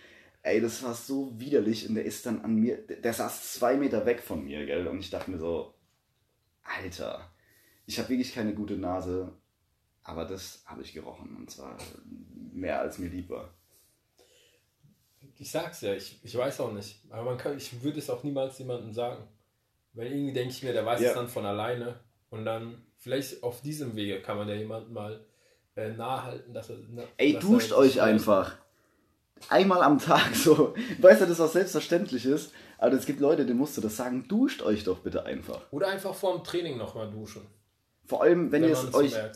Ey, 0.43 0.61
das 0.61 0.83
war 0.85 0.95
so 0.95 1.33
widerlich 1.41 1.89
und 1.89 1.97
der 1.97 2.05
ist 2.05 2.25
dann 2.27 2.43
an 2.43 2.55
mir, 2.55 2.77
der 2.87 3.13
saß 3.13 3.55
zwei 3.55 3.77
Meter 3.77 4.07
weg 4.07 4.21
von 4.21 4.45
mir, 4.45 4.65
gell? 4.67 4.87
Und 4.87 5.01
ich 5.01 5.11
dachte 5.11 5.31
mir 5.31 5.39
so, 5.39 5.75
Alter, 6.69 7.31
ich 7.87 7.99
habe 7.99 8.09
wirklich 8.09 8.35
keine 8.35 8.55
gute 8.55 8.77
Nase, 8.77 9.33
aber 10.03 10.25
das 10.25 10.63
habe 10.67 10.83
ich 10.83 10.93
gerochen 10.93 11.37
und 11.37 11.51
zwar 11.51 11.77
mehr 12.53 12.81
als 12.81 12.99
mir 12.99 13.09
lieb 13.09 13.29
war. 13.31 13.53
Ich 15.39 15.51
sag's 15.51 15.81
ja, 15.83 15.93
ich, 15.95 16.19
ich 16.23 16.37
weiß 16.37 16.61
auch 16.61 16.73
nicht. 16.73 17.03
Aber 17.11 17.25
man 17.25 17.39
kann, 17.39 17.57
ich 17.57 17.83
würde 17.83 17.99
es 17.99 18.09
auch 18.09 18.23
niemals 18.25 18.59
jemandem 18.59 18.93
sagen. 18.93 19.27
Weil 19.93 20.07
irgendwie 20.13 20.33
denke 20.33 20.51
ich 20.51 20.63
mir, 20.63 20.73
der 20.73 20.87
weiß 20.87 21.01
Ja. 21.01 21.09
es 21.09 21.15
dann 21.15 21.29
von 21.29 21.45
alleine. 21.45 22.01
Und 22.31 22.45
dann, 22.45 22.87
vielleicht 22.97 23.43
auf 23.43 23.61
diesem 23.61 23.95
Wege 23.97 24.21
kann 24.23 24.37
man 24.39 24.49
ja 24.49 24.55
jemandem 24.55 24.93
mal 24.95 25.27
äh, 25.75 25.91
nahe 25.91 26.23
halten, 26.23 26.55
dass 26.55 26.71
er. 26.71 26.79
Na, 26.91 27.03
Ey, 27.19 27.35
dass 27.35 27.43
duscht 27.45 27.71
er- 27.73 27.79
euch 27.79 28.01
einfach. 28.01 28.57
Einmal 29.49 29.83
am 29.83 29.99
Tag 29.99 30.35
so. 30.35 30.75
Weißt 30.99 31.21
du, 31.21 31.27
das 31.27 31.39
was 31.39 31.53
selbstverständlich 31.53 32.27
ist, 32.27 32.53
aber 32.79 32.95
es 32.95 33.07
gibt 33.07 33.21
Leute, 33.21 33.47
denen 33.47 33.59
musst 33.59 33.77
du 33.77 33.81
das 33.81 33.97
sagen, 33.97 34.27
duscht 34.29 34.63
euch 34.63 34.85
doch 34.85 34.99
bitte 34.99 35.25
einfach. 35.25 35.61
Oder 35.71 35.89
einfach 35.89 36.15
vor 36.15 36.35
dem 36.35 36.45
Training 36.45 36.77
nochmal 36.79 37.11
duschen. 37.11 37.43
Vor 38.07 38.23
allem, 38.23 38.53
wenn, 38.53 38.63
Wenn, 38.63 38.71
ihr 38.71 38.75
es 38.75 38.95
euch, 38.95 39.13
ja 39.13 39.31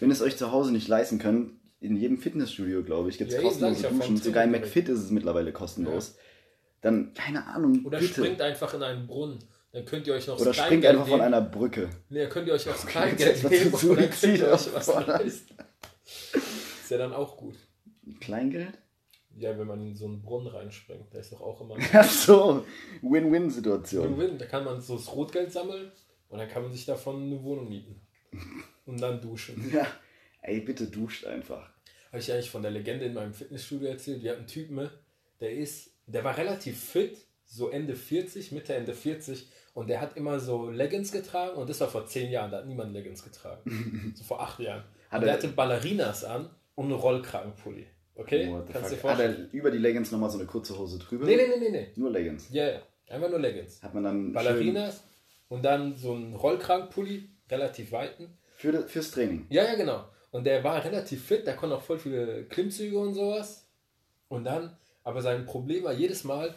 wenn 0.00 0.10
ihr 0.10 0.12
es 0.12 0.22
euch 0.22 0.36
zu 0.36 0.52
Hause 0.52 0.72
nicht 0.72 0.86
leisten 0.88 1.18
könnt, 1.18 1.52
in 1.80 1.96
jedem 1.96 2.18
Fitnessstudio, 2.18 2.84
glaube 2.84 3.08
ich, 3.08 3.18
gibt 3.18 3.30
es 3.30 3.36
Ja, 3.36 3.42
kostenlose 3.42 3.82
ja, 3.82 3.88
Duschen. 3.90 4.16
Sogar 4.16 4.44
im 4.44 4.52
McFit 4.52 4.88
ist 4.88 5.00
es 5.00 5.10
mittlerweile 5.10 5.52
kostenlos. 5.52 6.16
Dann, 6.80 7.12
keine 7.14 7.46
Ahnung, 7.46 7.84
Oder 7.84 7.98
bitte. 7.98 8.12
springt 8.12 8.40
einfach 8.40 8.72
in 8.74 8.82
einen 8.82 9.06
Brunnen. 9.06 9.38
Dann 9.72 9.84
könnt 9.84 10.06
ihr 10.06 10.14
euch 10.14 10.26
noch 10.26 10.38
Oder 10.38 10.52
springt 10.52 10.84
einfach 10.84 11.08
von 11.08 11.20
einer 11.20 11.40
Brücke. 11.40 11.88
Nee, 12.10 12.20
dann 12.20 12.28
könnt 12.28 12.46
ihr 12.46 12.54
euch 12.54 12.68
aufs 12.68 12.86
Kleingeld 12.86 13.42
nehmen 13.50 13.72
und 13.72 13.98
dann 13.98 14.10
könnt 14.10 14.38
ihr 14.38 14.52
euch 14.52 14.74
was 14.74 15.06
leisten. 15.06 15.56
Ist 16.82 16.90
ja 16.90 16.98
dann 16.98 17.12
auch 17.12 17.36
gut. 17.36 17.54
Kleingeld? 18.20 18.78
Ja, 19.38 19.58
wenn 19.58 19.66
man 19.66 19.80
in 19.86 19.94
so 19.96 20.04
einen 20.06 20.20
Brunnen 20.22 20.48
reinspringt, 20.48 21.12
da 21.12 21.18
ist 21.18 21.32
doch 21.32 21.40
auch 21.40 21.60
immer 21.60 21.76
Ach 21.92 22.08
so, 22.10 22.64
Win-Win-Situation. 23.02 24.16
Win-Win. 24.18 24.38
Da 24.38 24.46
kann 24.46 24.64
man 24.64 24.80
so 24.80 24.96
das 24.96 25.12
Rotgeld 25.14 25.50
sammeln 25.52 25.90
und 26.28 26.38
dann 26.38 26.48
kann 26.48 26.62
man 26.62 26.72
sich 26.72 26.84
davon 26.84 27.22
eine 27.22 27.42
Wohnung 27.42 27.68
mieten. 27.68 28.00
Und 28.86 29.00
dann 29.00 29.20
duschen. 29.20 29.70
Ja, 29.72 29.86
ey, 30.42 30.60
bitte 30.60 30.86
duscht 30.88 31.24
einfach. 31.26 31.70
Habe 32.08 32.18
ich 32.18 32.32
eigentlich 32.32 32.50
von 32.50 32.62
der 32.62 32.70
Legende 32.70 33.06
in 33.06 33.14
meinem 33.14 33.32
Fitnessstudio 33.34 33.88
erzählt. 33.88 34.22
Wir 34.22 34.30
hatten 34.32 34.40
einen 34.40 34.48
Typen, 34.48 34.90
der 35.40 35.52
ist, 35.52 35.92
der 36.06 36.24
war 36.24 36.36
relativ 36.36 36.78
fit, 36.82 37.16
so 37.46 37.68
Ende 37.70 37.94
40, 37.94 38.52
Mitte, 38.52 38.74
Ende 38.74 38.92
40. 38.94 39.48
Und 39.74 39.88
der 39.88 40.00
hat 40.00 40.16
immer 40.18 40.38
so 40.40 40.68
Leggings 40.68 41.10
getragen 41.12 41.56
und 41.56 41.70
das 41.70 41.80
war 41.80 41.88
vor 41.88 42.06
zehn 42.06 42.30
Jahren, 42.30 42.50
da 42.50 42.58
hat 42.58 42.66
niemand 42.66 42.92
Leggings 42.92 43.24
getragen. 43.24 44.12
so 44.14 44.24
vor 44.24 44.42
acht 44.42 44.58
Jahren. 44.60 44.84
Hat 45.10 45.20
und 45.20 45.26
der 45.26 45.30
er- 45.30 45.38
hatte 45.38 45.48
Ballerinas 45.48 46.24
an 46.24 46.50
und 46.74 46.86
einen 46.86 46.94
Rollkragenpulli. 46.94 47.86
Okay? 48.14 48.44
The 48.66 48.72
Kannst 48.72 48.90
du 48.90 48.94
dir 48.94 49.00
fuck? 49.00 49.10
Hat 49.10 49.16
vorstellen? 49.18 49.48
er 49.52 49.54
über 49.58 49.70
die 49.70 49.78
Leggings 49.78 50.10
nochmal 50.12 50.30
so 50.30 50.38
eine 50.38 50.46
kurze 50.46 50.78
Hose 50.78 50.98
drüber? 50.98 51.24
Nee, 51.26 51.36
nee, 51.36 51.46
nee, 51.48 51.58
nee, 51.58 51.70
nee. 51.70 51.88
Nur 51.96 52.10
Leggings. 52.10 52.48
Ja, 52.50 52.68
ja. 52.68 52.82
Einfach 53.08 53.28
nur 53.30 53.38
Leggings. 53.40 53.82
Hat 53.82 53.94
man 53.94 54.04
dann 54.04 54.32
Ballerinas 54.32 55.02
und 55.48 55.64
dann 55.64 55.96
so 55.96 56.14
einen 56.14 56.34
Rollkragenpulli, 56.34 57.28
relativ 57.50 57.92
weiten. 57.92 58.38
für, 58.56 58.86
fürs 58.88 59.10
Training. 59.10 59.46
Ja, 59.50 59.64
ja, 59.64 59.74
genau. 59.74 60.04
Und 60.30 60.44
der 60.44 60.64
war 60.64 60.82
relativ 60.82 61.24
fit, 61.26 61.46
der 61.46 61.56
konnte 61.56 61.76
auch 61.76 61.82
voll 61.82 61.98
viele 61.98 62.44
Klimmzüge 62.44 62.98
und 62.98 63.12
sowas. 63.14 63.66
Und 64.28 64.44
dann, 64.44 64.76
aber 65.04 65.20
sein 65.20 65.44
Problem 65.44 65.84
war, 65.84 65.92
jedes 65.92 66.24
Mal 66.24 66.54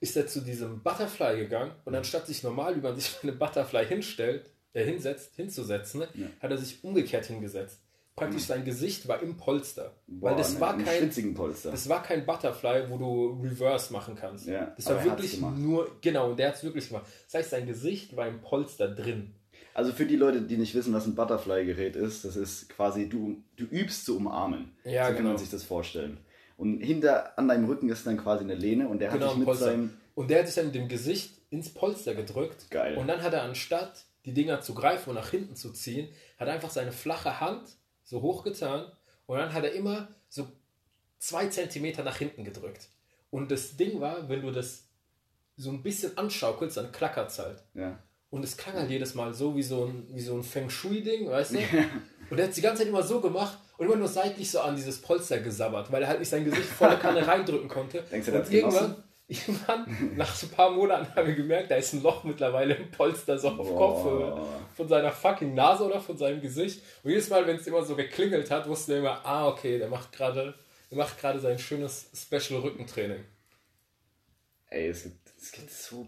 ist 0.00 0.16
er 0.16 0.26
zu 0.26 0.40
diesem 0.40 0.82
Butterfly 0.82 1.36
gegangen 1.36 1.70
und 1.84 1.94
anstatt 1.94 2.26
sich 2.26 2.42
normal, 2.42 2.74
wie 2.74 2.80
man 2.80 2.96
sich 2.96 3.12
bei 3.22 3.28
einem 3.28 3.38
Butterfly 3.38 3.86
hinstellt, 3.86 4.50
äh, 4.72 4.84
hinsetzt, 4.84 5.36
hinzusetzen, 5.36 6.00
ne, 6.00 6.08
Ja. 6.14 6.26
hat 6.40 6.50
er 6.50 6.58
sich 6.58 6.82
umgekehrt 6.82 7.26
hingesetzt. 7.26 7.78
Praktisch 8.14 8.42
sein 8.42 8.64
Gesicht 8.64 9.08
war 9.08 9.22
im 9.22 9.38
Polster. 9.38 9.96
weil 10.06 10.32
Boah, 10.32 10.38
das 10.38 10.54
ne, 10.54 10.60
war 10.60 10.76
kein, 10.76 11.10
das 11.10 11.88
war 11.88 12.02
kein 12.02 12.26
Butterfly, 12.26 12.90
wo 12.90 12.98
du 12.98 13.40
Reverse 13.42 13.90
machen 13.92 14.14
kannst. 14.14 14.46
Ja, 14.46 14.72
das 14.76 14.86
war 14.86 15.02
wirklich 15.02 15.40
nur, 15.40 15.96
genau, 16.02 16.30
und 16.30 16.38
der 16.38 16.48
hat 16.48 16.56
es 16.56 16.62
wirklich 16.62 16.88
gemacht. 16.88 17.06
Das 17.26 17.34
heißt, 17.40 17.50
sein 17.50 17.66
Gesicht 17.66 18.14
war 18.14 18.28
im 18.28 18.40
Polster 18.42 18.88
drin. 18.88 19.34
Also 19.74 19.92
für 19.92 20.04
die 20.04 20.16
Leute, 20.16 20.42
die 20.42 20.58
nicht 20.58 20.74
wissen, 20.74 20.92
was 20.92 21.06
ein 21.06 21.14
Butterfly-Gerät 21.14 21.96
ist, 21.96 22.26
das 22.26 22.36
ist 22.36 22.68
quasi, 22.68 23.08
du, 23.08 23.42
du 23.56 23.64
übst 23.64 24.04
zu 24.04 24.16
umarmen. 24.18 24.72
Ja, 24.84 25.06
so 25.06 25.14
kann 25.14 25.24
man 25.24 25.32
genau. 25.32 25.38
sich 25.38 25.50
das 25.50 25.64
vorstellen. 25.64 26.18
Und 26.58 26.80
hinter 26.80 27.38
an 27.38 27.48
deinem 27.48 27.64
Rücken 27.64 27.88
ist 27.88 28.06
dann 28.06 28.18
quasi 28.18 28.44
eine 28.44 28.54
Lehne 28.54 28.88
und 28.88 28.98
der 28.98 29.10
hat 29.10 29.18
Genau, 29.18 29.32
sich 29.32 29.40
im 29.40 29.48
mit 29.48 29.56
seinem. 29.56 29.90
Und 30.14 30.30
der 30.30 30.40
hat 30.40 30.46
sich 30.46 30.56
dann 30.56 30.66
mit 30.66 30.74
dem 30.74 30.88
Gesicht 30.88 31.40
ins 31.48 31.72
Polster 31.72 32.14
gedrückt. 32.14 32.70
Geil. 32.70 32.98
Und 32.98 33.06
dann 33.06 33.22
hat 33.22 33.32
er 33.32 33.42
anstatt 33.42 34.04
die 34.26 34.34
Dinger 34.34 34.60
zu 34.60 34.74
greifen 34.74 35.10
und 35.10 35.16
nach 35.16 35.30
hinten 35.30 35.56
zu 35.56 35.72
ziehen, 35.72 36.08
hat 36.38 36.48
er 36.48 36.54
einfach 36.54 36.70
seine 36.70 36.92
flache 36.92 37.40
Hand 37.40 37.62
so 38.12 38.20
hochgetan 38.20 38.84
und 39.26 39.38
dann 39.38 39.52
hat 39.52 39.64
er 39.64 39.72
immer 39.72 40.08
so 40.28 40.46
zwei 41.18 41.46
Zentimeter 41.46 42.04
nach 42.04 42.18
hinten 42.18 42.44
gedrückt. 42.44 42.88
Und 43.30 43.50
das 43.50 43.76
Ding 43.76 44.00
war, 44.00 44.28
wenn 44.28 44.42
du 44.42 44.50
das 44.50 44.84
so 45.56 45.70
ein 45.70 45.82
bisschen 45.82 46.16
anschaukelst, 46.18 46.76
dann 46.76 46.92
klackert 46.92 47.30
es 47.30 47.38
halt. 47.38 47.62
Ja. 47.74 47.98
Und 48.28 48.44
es 48.44 48.56
klang 48.56 48.74
halt 48.76 48.90
jedes 48.90 49.14
Mal 49.14 49.32
so 49.32 49.56
wie 49.56 49.62
so 49.62 49.86
ein, 49.86 50.06
wie 50.10 50.20
so 50.20 50.34
ein 50.34 50.42
Feng 50.42 50.68
Shui-Ding, 50.68 51.30
weißt 51.30 51.54
du? 51.54 51.58
Und 52.30 52.38
er 52.38 52.44
hat 52.44 52.50
es 52.50 52.56
die 52.56 52.62
ganze 52.62 52.82
Zeit 52.82 52.88
immer 52.88 53.02
so 53.02 53.20
gemacht 53.20 53.58
und 53.78 53.86
immer 53.86 53.96
nur 53.96 54.08
seitlich 54.08 54.50
so 54.50 54.60
an 54.60 54.76
dieses 54.76 55.00
Polster 55.00 55.38
gesabbert, 55.40 55.90
weil 55.90 56.02
er 56.02 56.08
halt 56.08 56.20
nicht 56.20 56.28
sein 56.28 56.44
Gesicht 56.44 56.68
volle 56.68 56.98
Kanne 56.98 57.26
reindrücken 57.26 57.68
konnte. 57.68 58.02
Denkst 58.10 58.26
du, 58.26 58.32
und 58.32 58.38
hat's 58.38 58.50
genossen? 58.50 58.96
Irgendwann, 59.32 60.14
nach 60.16 60.34
so 60.34 60.46
ein 60.46 60.50
paar 60.52 60.70
Monaten 60.70 61.14
haben 61.14 61.26
wir 61.26 61.34
gemerkt, 61.34 61.70
da 61.70 61.76
ist 61.76 61.92
ein 61.92 62.02
Loch 62.02 62.24
mittlerweile 62.24 62.74
im 62.74 62.90
Polster 62.90 63.38
so 63.38 63.48
auf 63.48 63.68
Boah. 63.68 63.78
Kopfhöhe. 63.78 64.46
Von 64.76 64.88
seiner 64.88 65.10
fucking 65.12 65.54
Nase 65.54 65.84
oder 65.84 66.00
von 66.00 66.16
seinem 66.16 66.40
Gesicht. 66.40 66.82
Und 67.02 67.10
jedes 67.10 67.28
Mal, 67.30 67.46
wenn 67.46 67.56
es 67.56 67.66
immer 67.66 67.84
so 67.84 67.94
geklingelt 67.96 68.50
hat, 68.50 68.68
wussten 68.68 68.92
wir 68.92 68.98
immer, 68.98 69.20
ah, 69.24 69.48
okay, 69.48 69.78
der 69.78 69.88
macht 69.88 70.12
gerade 70.12 70.54
der 70.90 70.98
macht 70.98 71.18
gerade 71.18 71.40
sein 71.40 71.58
schönes 71.58 72.10
Special-Rückentraining. 72.14 73.24
Ey, 74.68 74.88
es 74.88 75.04
gibt, 75.04 75.32
es 75.40 75.52
gibt 75.52 75.70
so. 75.70 76.06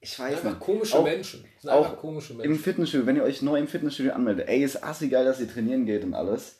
Ich 0.00 0.18
weiß 0.18 0.36
Einfach 0.36 0.50
nicht. 0.50 0.60
komische 0.60 0.98
Auch- 0.98 1.04
Menschen. 1.04 1.44
Auch 1.66 1.84
einfach 1.86 1.98
komische 1.98 2.32
Im 2.32 2.38
Menschen. 2.38 2.58
Fitnessstudio, 2.58 3.06
wenn 3.06 3.16
ihr 3.16 3.22
euch 3.24 3.42
neu 3.42 3.58
im 3.58 3.68
Fitnessstudio 3.68 4.12
anmeldet, 4.12 4.48
ey, 4.48 4.62
ist 4.62 4.82
assi 4.82 5.08
geil, 5.08 5.24
dass 5.24 5.38
ihr 5.40 5.48
trainieren 5.52 5.86
geht 5.86 6.02
und 6.02 6.14
alles. 6.14 6.56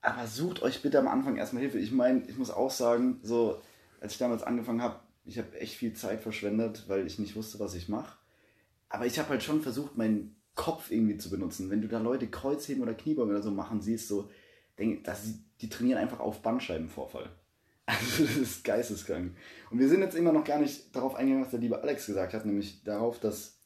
Aber 0.00 0.26
sucht 0.26 0.62
euch 0.62 0.80
bitte 0.80 0.98
am 0.98 1.08
Anfang 1.08 1.36
erstmal 1.36 1.62
Hilfe. 1.62 1.78
Ich 1.78 1.90
meine, 1.90 2.22
ich 2.28 2.36
muss 2.38 2.50
auch 2.50 2.70
sagen, 2.70 3.18
so, 3.22 3.60
als 4.00 4.12
ich 4.12 4.18
damals 4.18 4.42
angefangen 4.44 4.80
habe, 4.80 5.00
ich 5.28 5.38
habe 5.38 5.60
echt 5.60 5.74
viel 5.74 5.92
Zeit 5.92 6.20
verschwendet, 6.20 6.84
weil 6.88 7.06
ich 7.06 7.18
nicht 7.18 7.36
wusste, 7.36 7.60
was 7.60 7.74
ich 7.74 7.88
mache. 7.88 8.16
Aber 8.88 9.04
ich 9.04 9.18
habe 9.18 9.28
halt 9.28 9.42
schon 9.42 9.60
versucht, 9.60 9.96
meinen 9.96 10.34
Kopf 10.54 10.90
irgendwie 10.90 11.18
zu 11.18 11.28
benutzen. 11.28 11.70
Wenn 11.70 11.82
du 11.82 11.88
da 11.88 11.98
Leute 11.98 12.28
Kreuzheben 12.28 12.82
oder 12.82 12.94
Kniebeugen 12.94 13.30
oder 13.30 13.42
so 13.42 13.50
machen 13.50 13.82
siehst, 13.82 14.08
so, 14.08 14.30
denk, 14.78 15.04
das, 15.04 15.34
die 15.60 15.68
trainieren 15.68 15.98
einfach 15.98 16.20
auf 16.20 16.42
Bandscheibenvorfall. 16.42 17.30
Also 17.90 18.22
das 18.22 18.36
ist 18.36 18.64
geisteskrank. 18.64 19.34
Und 19.70 19.78
wir 19.78 19.88
sind 19.88 20.02
jetzt 20.02 20.14
immer 20.14 20.30
noch 20.30 20.44
gar 20.44 20.58
nicht 20.58 20.94
darauf 20.94 21.14
eingegangen, 21.14 21.42
was 21.42 21.52
der 21.52 21.60
liebe 21.60 21.80
Alex 21.80 22.04
gesagt 22.04 22.34
hat, 22.34 22.44
nämlich 22.44 22.84
darauf, 22.84 23.18
dass 23.18 23.60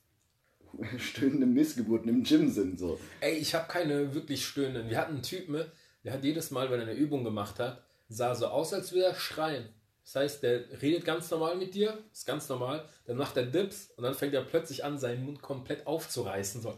stöhnende 0.98 1.44
Missgeburten 1.44 2.09
im 2.09 2.22
Gym 2.22 2.48
sind. 2.48 2.79
So. 2.79 3.01
Ey, 3.18 3.35
ich 3.35 3.53
habe 3.57 3.66
keine 3.66 4.14
wirklich 4.14 4.46
stöhnenden. 4.46 4.88
Wir 4.88 4.98
hatten 4.98 5.14
einen 5.14 5.22
Typen, 5.22 5.57
ne, 5.57 5.72
der 6.05 6.12
hat 6.12 6.22
jedes 6.22 6.53
Mal, 6.53 6.70
wenn 6.70 6.79
er 6.79 6.87
eine 6.87 6.94
Übung 6.94 7.25
gemacht 7.25 7.59
hat, 7.59 7.85
sah 8.09 8.37
so 8.37 8.46
aus, 8.46 8.72
als 8.72 8.92
würde 8.92 9.07
er 9.07 9.14
schreien. 9.16 9.68
Das 10.04 10.16
heißt, 10.16 10.42
der 10.42 10.64
redet 10.82 11.04
ganz 11.04 11.30
normal 11.30 11.56
mit 11.56 11.74
dir, 11.74 11.98
ist 12.12 12.26
ganz 12.26 12.48
normal, 12.48 12.84
dann 13.06 13.16
macht 13.16 13.36
er 13.36 13.44
Dips 13.44 13.90
und 13.96 14.04
dann 14.04 14.14
fängt 14.14 14.34
er 14.34 14.42
plötzlich 14.42 14.84
an, 14.84 14.98
seinen 14.98 15.24
Mund 15.24 15.40
komplett 15.40 15.86
aufzureißen. 15.86 16.60
So. 16.60 16.76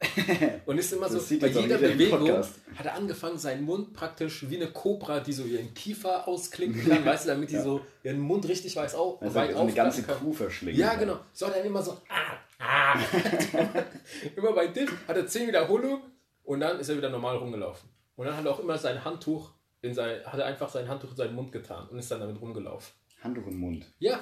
Und 0.66 0.78
ist 0.78 0.92
immer 0.92 1.08
so, 1.08 1.18
bei 1.40 1.48
auch 1.48 1.60
jeder 1.60 1.78
Bewegung 1.78 2.30
hat 2.30 2.86
er 2.86 2.94
angefangen, 2.94 3.36
seinen 3.36 3.64
Mund 3.64 3.94
praktisch 3.94 4.48
wie 4.48 4.56
eine 4.56 4.68
Kobra, 4.68 5.18
die 5.18 5.32
so 5.32 5.42
ihren 5.42 5.74
Kiefer 5.74 6.28
ausklinken 6.28 6.84
kann, 6.88 7.04
weißt 7.04 7.24
du, 7.24 7.30
damit 7.30 7.50
die 7.50 7.56
Ja. 7.56 7.62
so 7.64 7.80
ihren 8.04 8.20
Mund 8.20 8.46
richtig 8.46 8.76
weiß 8.76 8.94
auf, 8.94 9.20
Also 9.20 9.34
weit 9.34 9.54
so 9.54 9.58
eine 9.58 9.72
ganze 9.72 10.02
kann. 10.04 10.18
Kuh 10.18 10.32
verschlingen. 10.32 10.78
Ja, 10.78 10.94
genau. 10.94 11.18
So 11.32 11.48
hat 11.48 11.56
er 11.56 11.64
immer 11.64 11.82
so. 11.82 11.98
Ah, 12.08 12.36
ah. 12.60 12.98
immer 14.36 14.52
bei 14.52 14.68
Dip 14.68 14.92
hat 15.08 15.16
er 15.16 15.26
10 15.26 15.48
Wiederholungen 15.48 16.00
und 16.44 16.60
dann 16.60 16.78
ist 16.78 16.88
er 16.88 16.96
wieder 16.96 17.10
normal 17.10 17.36
rumgelaufen. 17.36 17.88
Und 18.14 18.26
dann 18.26 18.36
hat 18.36 18.44
er 18.44 18.52
auch 18.52 18.60
immer 18.60 18.78
sein 18.78 19.04
Handtuch 19.04 19.50
in 19.88 19.94
sein, 19.94 20.24
hat 20.24 20.38
er 20.38 20.46
einfach 20.46 20.68
sein 20.68 20.88
Handtuch 20.88 21.10
in 21.10 21.16
seinen 21.16 21.34
Mund 21.34 21.52
getan 21.52 21.88
und 21.88 21.98
ist 21.98 22.10
dann 22.10 22.20
damit 22.20 22.40
rumgelaufen. 22.40 22.94
Handtuch 23.22 23.46
im 23.46 23.58
Mund. 23.58 23.86
Ja. 23.98 24.20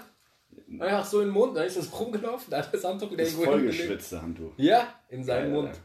Einfach 0.80 1.04
so 1.04 1.20
in 1.20 1.28
den 1.28 1.34
Mund, 1.34 1.56
dann 1.56 1.66
ist 1.66 1.76
es 1.76 1.98
rumgelaufen, 1.98 2.50
dann 2.50 2.60
hat 2.60 2.68
er 2.68 2.72
das 2.72 2.84
Handtuch 2.84 3.10
wieder 3.10 3.24
Das 3.24 3.32
irgendwo 3.32 3.50
vollgeschwitzte 3.50 4.22
Handtuch. 4.22 4.52
Ja, 4.56 4.94
in 5.08 5.22
seinen 5.22 5.44
Geil, 5.44 5.52
Mund. 5.52 5.68
Alter. 5.68 5.80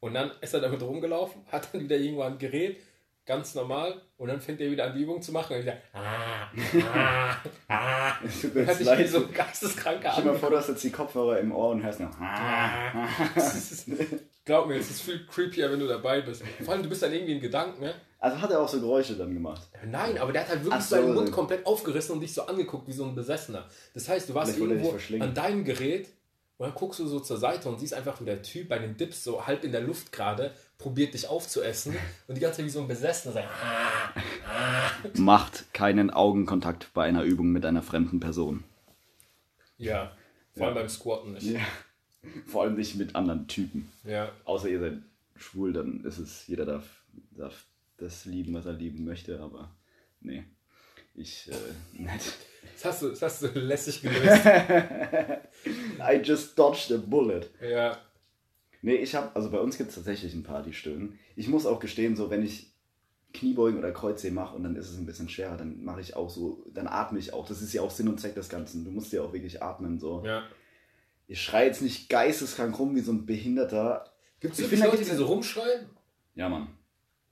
Und 0.00 0.14
dann 0.14 0.30
ist 0.40 0.54
er 0.54 0.60
damit 0.60 0.82
rumgelaufen, 0.82 1.42
hat 1.50 1.72
dann 1.72 1.82
wieder 1.82 1.96
irgendwann 1.96 2.32
ein 2.32 2.38
Gerät, 2.38 2.80
ganz 3.28 3.54
normal, 3.54 4.00
und 4.16 4.28
dann 4.28 4.40
fängt 4.40 4.60
er 4.60 4.70
wieder 4.70 4.86
an 4.86 4.94
die 4.94 5.02
Übung 5.02 5.20
zu 5.20 5.32
machen 5.32 5.54
und 5.54 5.62
wieder. 5.62 5.76
Ah, 5.92 6.50
ah, 6.90 7.36
ah. 7.68 8.14
Es 8.24 8.40
tut 8.40 8.54
mir 8.54 8.62
jetzt 8.62 9.12
so 9.12 9.18
ein 9.18 9.32
geisteskranker 9.32 10.10
Stell 10.12 10.24
dir 10.24 10.32
mal 10.32 10.38
vor, 10.38 10.50
du 10.50 10.56
hast 10.56 10.70
jetzt 10.70 10.82
die 10.82 10.90
Kopfhörer 10.90 11.38
im 11.38 11.52
Ohr 11.52 11.70
und 11.70 11.82
hörst 11.82 12.00
noch. 12.00 12.10
Glaub 14.46 14.66
mir, 14.66 14.76
es 14.76 14.90
ist 14.90 15.02
viel 15.02 15.26
creepier, 15.26 15.70
wenn 15.70 15.78
du 15.78 15.86
dabei 15.86 16.22
bist. 16.22 16.42
Vor 16.64 16.72
allem, 16.72 16.82
du 16.82 16.88
bist 16.88 17.02
dann 17.02 17.12
irgendwie 17.12 17.34
in 17.34 17.40
Gedanken, 17.40 17.82
ne? 17.82 17.94
Also 18.18 18.40
hat 18.40 18.50
er 18.50 18.60
auch 18.60 18.68
so 18.68 18.80
Geräusche 18.80 19.14
dann 19.14 19.32
gemacht. 19.32 19.68
Nein, 19.86 20.16
aber 20.18 20.32
der 20.32 20.42
hat 20.42 20.48
halt 20.48 20.64
wirklich 20.64 20.82
so, 20.82 20.96
seinen 20.96 21.14
Mund 21.14 21.30
komplett 21.30 21.66
aufgerissen 21.66 22.14
und 22.14 22.20
dich 22.20 22.32
so 22.32 22.46
angeguckt 22.46 22.88
wie 22.88 22.92
so 22.92 23.04
ein 23.04 23.14
Besessener. 23.14 23.68
Das 23.94 24.08
heißt, 24.08 24.30
du 24.30 24.34
warst 24.34 24.54
Vielleicht 24.54 24.82
irgendwo 24.82 25.22
an 25.22 25.34
deinem 25.34 25.64
Gerät 25.64 26.08
und 26.58 26.66
dann 26.66 26.74
guckst 26.74 26.98
du 27.00 27.06
so 27.06 27.20
zur 27.20 27.38
Seite 27.38 27.68
und 27.68 27.78
siehst 27.80 27.94
einfach, 27.94 28.20
wie 28.20 28.24
der 28.24 28.42
Typ 28.42 28.68
bei 28.68 28.78
den 28.78 28.96
Dips 28.96 29.24
so 29.24 29.46
halb 29.46 29.64
in 29.64 29.72
der 29.72 29.80
Luft 29.80 30.12
gerade 30.12 30.52
probiert, 30.76 31.14
dich 31.14 31.28
aufzuessen 31.28 31.96
und 32.26 32.34
die 32.36 32.40
ganze 32.40 32.58
Zeit 32.58 32.66
wie 32.66 32.70
so 32.70 32.80
ein 32.80 32.88
Besessener 32.88 33.34
sagt, 33.34 33.48
ah, 33.48 34.90
Macht 35.16 35.72
keinen 35.72 36.10
Augenkontakt 36.10 36.90
bei 36.94 37.04
einer 37.04 37.22
Übung 37.22 37.50
mit 37.52 37.64
einer 37.64 37.82
fremden 37.82 38.20
Person. 38.20 38.64
Ja, 39.76 40.16
vor 40.56 40.66
allem 40.66 40.76
Ja. 40.76 40.80
beim 40.82 40.88
Squatten 40.88 41.32
nicht. 41.32 41.46
Ja. 41.46 41.60
Vor 42.46 42.62
allem 42.62 42.74
nicht 42.74 42.96
mit 42.96 43.14
anderen 43.14 43.46
Typen. 43.46 43.90
Ja. 44.04 44.32
Außer 44.44 44.68
ihr 44.68 44.80
seid 44.80 44.98
schwul, 45.36 45.72
dann 45.72 46.04
ist 46.04 46.18
es, 46.18 46.46
jeder 46.48 46.66
darf, 46.66 46.84
darf 47.30 47.64
das 47.96 48.24
lieben, 48.24 48.54
was 48.54 48.66
er 48.66 48.72
lieben 48.72 49.04
möchte, 49.04 49.40
aber 49.40 49.70
nee. 50.20 50.44
Ich, 51.18 51.50
äh, 51.50 51.54
nicht. 52.02 52.34
Das 52.74 52.84
hast 52.84 53.02
du, 53.02 53.08
das 53.08 53.22
hast 53.22 53.42
du 53.42 53.46
lässig 53.58 54.02
gelöst. 54.02 54.46
I 54.46 56.14
just 56.22 56.58
dodged 56.58 56.92
a 56.92 56.96
bullet. 56.96 57.48
ja. 57.60 57.98
Nee, 58.80 58.94
ich 58.94 59.16
habe, 59.16 59.34
also 59.34 59.50
bei 59.50 59.58
uns 59.58 59.76
gibt 59.76 59.88
es 59.88 59.96
tatsächlich 59.96 60.32
ein 60.34 60.44
paar, 60.44 60.62
die 60.62 60.72
stöhnen. 60.72 61.18
Ich 61.34 61.48
muss 61.48 61.66
auch 61.66 61.80
gestehen, 61.80 62.14
so 62.14 62.30
wenn 62.30 62.44
ich 62.44 62.72
Kniebeugen 63.34 63.78
oder 63.80 63.90
Kreuzheben 63.90 64.36
mache 64.36 64.54
und 64.54 64.62
dann 64.62 64.76
ist 64.76 64.88
es 64.88 64.96
ein 64.96 65.04
bisschen 65.04 65.28
schwerer, 65.28 65.56
dann 65.56 65.82
mache 65.82 66.00
ich 66.00 66.14
auch 66.14 66.30
so, 66.30 66.64
dann 66.72 66.86
atme 66.86 67.18
ich 67.18 67.32
auch. 67.32 67.46
Das 67.48 67.60
ist 67.60 67.72
ja 67.72 67.82
auch 67.82 67.90
Sinn 67.90 68.06
und 68.06 68.20
Zweck 68.20 68.36
des 68.36 68.48
Ganzen. 68.48 68.84
Du 68.84 68.92
musst 68.92 69.12
ja 69.12 69.22
auch 69.22 69.32
wirklich 69.32 69.62
atmen. 69.62 69.98
So. 69.98 70.22
ja. 70.24 70.44
Ich 71.26 71.42
schreie 71.42 71.66
jetzt 71.66 71.82
nicht 71.82 72.08
geisteskrank 72.08 72.78
rum 72.78 72.94
wie 72.94 73.00
so 73.00 73.12
ein 73.12 73.26
Behinderter. 73.26 74.10
Gibt 74.40 74.58
es 74.58 74.70
Leute, 74.70 74.96
die 74.96 75.04
so 75.04 75.26
rumschreien? 75.26 75.86
Ja, 76.36 76.48
Mann. 76.48 76.68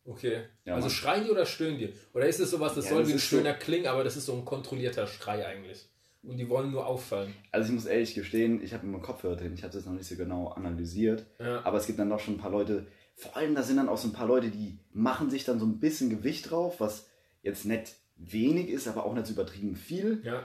Okay. 0.07 0.45
Ja, 0.65 0.75
also 0.75 0.87
Mann. 0.89 0.95
schreien 0.95 1.25
die 1.25 1.31
oder 1.31 1.47
stöhnen 1.47 1.79
die? 1.79 1.93
Oder 2.15 2.27
ist 2.29 2.39
es 2.41 2.51
sowas, 2.51 2.75
das 2.75 2.85
Ja, 2.87 2.91
soll 2.93 3.01
das 3.01 3.09
wie 3.09 3.13
ein 3.15 3.17
ist 3.17 3.31
so- 3.31 3.43
klingen, 3.65 3.87
aber 3.87 4.05
das 4.05 4.17
ist 4.17 4.27
so 4.27 4.35
ein 4.35 4.45
kontrollierter 4.45 5.07
Schrei 5.07 5.45
eigentlich. 5.47 5.89
Und 6.23 6.39
die 6.39 6.49
wollen 6.49 6.73
nur 6.73 6.87
auffallen. 6.87 7.35
Also 7.53 7.69
ich 7.69 7.75
muss 7.75 7.87
ehrlich 7.87 8.15
gestehen, 8.15 8.63
ich 8.63 8.73
habe 8.75 8.85
immer 8.87 8.99
Kopfhörer 9.01 9.37
drin. 9.37 9.53
Ich 9.55 9.63
habe 9.63 9.73
das 9.73 9.85
noch 9.85 9.93
nicht 9.93 10.07
so 10.09 10.17
genau 10.17 10.49
analysiert. 10.49 11.25
Ja. 11.39 11.65
Aber 11.65 11.79
es 11.79 11.87
gibt 11.87 11.99
dann 11.99 12.11
doch 12.11 12.19
schon 12.21 12.35
ein 12.35 12.39
paar 12.39 12.51
Leute, 12.51 12.87
vor 13.15 13.37
allem 13.37 13.55
da 13.55 13.63
sind 13.63 13.77
dann 13.77 13.89
auch 13.89 13.97
so 13.99 14.09
ein 14.09 14.13
paar 14.13 14.27
Leute, 14.27 14.49
die 14.51 14.79
machen 14.93 15.31
sich 15.31 15.45
dann 15.45 15.59
so 15.61 15.67
ein 15.67 15.79
bisschen 15.79 16.11
Gewicht 16.11 16.51
drauf, 16.51 16.81
was 16.81 17.07
jetzt 17.43 17.65
nicht 17.65 17.95
wenig 18.17 18.69
ist, 18.71 18.89
aber 18.89 19.05
auch 19.07 19.15
nicht 19.15 19.27
so 19.27 19.35
übertrieben 19.35 19.77
viel. 19.77 20.21
Ja. 20.25 20.43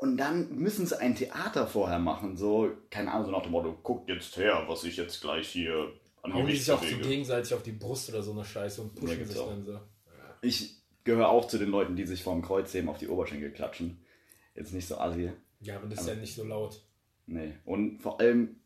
Und 0.00 0.18
dann 0.18 0.54
müssen 0.56 0.84
sie 0.86 0.98
ein 1.00 1.14
Theater 1.14 1.66
vorher 1.66 1.98
machen, 1.98 2.36
so, 2.36 2.70
keine 2.90 3.12
Ahnung, 3.12 3.26
so 3.26 3.30
nach 3.32 3.42
dem 3.42 3.52
Motto, 3.52 3.78
guckt 3.82 4.10
jetzt 4.10 4.36
her, 4.36 4.64
was 4.66 4.84
ich 4.84 4.96
jetzt 4.98 5.20
gleich 5.22 5.48
hier 5.48 5.90
Hauen 6.32 6.46
sich 6.46 6.70
auch 6.70 6.82
so 6.82 6.96
gegenseitig 6.98 7.52
auf 7.52 7.62
die 7.62 7.72
Brust 7.72 8.08
oder 8.08 8.22
so 8.22 8.32
eine 8.32 8.44
Scheiße 8.44 8.80
und 8.80 8.94
Ja, 8.94 9.00
pushen 9.00 9.16
gibt's 9.18 9.32
sich 9.32 9.40
auch. 9.42 9.48
dann 9.50 9.64
so. 9.64 9.80
Ich 10.42 10.76
gehöre 11.04 11.28
auch 11.28 11.46
zu 11.48 11.58
den 11.58 11.68
Leuten, 11.70 11.96
die 11.96 12.06
sich 12.06 12.22
vorm 12.22 12.40
Kreuzheben 12.42 12.88
auf 12.88 12.98
die 12.98 13.08
Oberschenkel 13.08 13.50
klatschen. 13.50 13.98
Jetzt 14.54 14.72
nicht 14.72 14.86
so 14.88 14.96
assi. 14.98 15.30
Ja, 15.60 15.76
aber 15.76 15.88
das 15.88 16.00
ist 16.00 16.08
ja 16.08 16.14
nicht 16.14 16.34
so 16.34 16.44
laut. 16.44 16.80
Nee. 17.26 17.52
Und 17.64 18.00
vor 18.00 18.20
allem, 18.20 18.56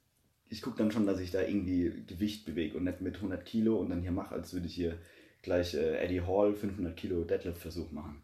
ich 0.49 0.63
gucke 0.63 0.77
dann 0.79 0.91
schon, 0.93 1.07
dass 1.07 1.21
ich 1.21 1.31
da 1.31 1.43
irgendwie 1.43 2.05
Gewicht 2.07 2.45
bewege 2.45 2.77
und 2.77 2.85
nicht 2.85 3.01
mit 3.01 3.17
100 3.17 3.45
Kilo 3.45 3.77
und 3.77 3.91
dann 3.91 4.03
hier 4.03 4.13
mache, 4.13 4.35
als 4.35 4.53
würde 4.53 4.67
ich 4.67 4.75
hier 4.75 4.99
gleich 5.43 5.75
äh, 5.75 5.97
Eddie 5.99 6.23
Hall 6.23 6.55
500 6.55 6.97
Kilo 6.97 7.25
Deadlift-Versuch 7.25 7.91
machen. 7.93 8.23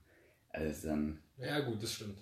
Also 0.50 0.88
dann, 0.88 1.18
Ja, 1.38 1.60
gut, 1.60 1.82
das 1.82 1.92
stimmt. 1.94 2.18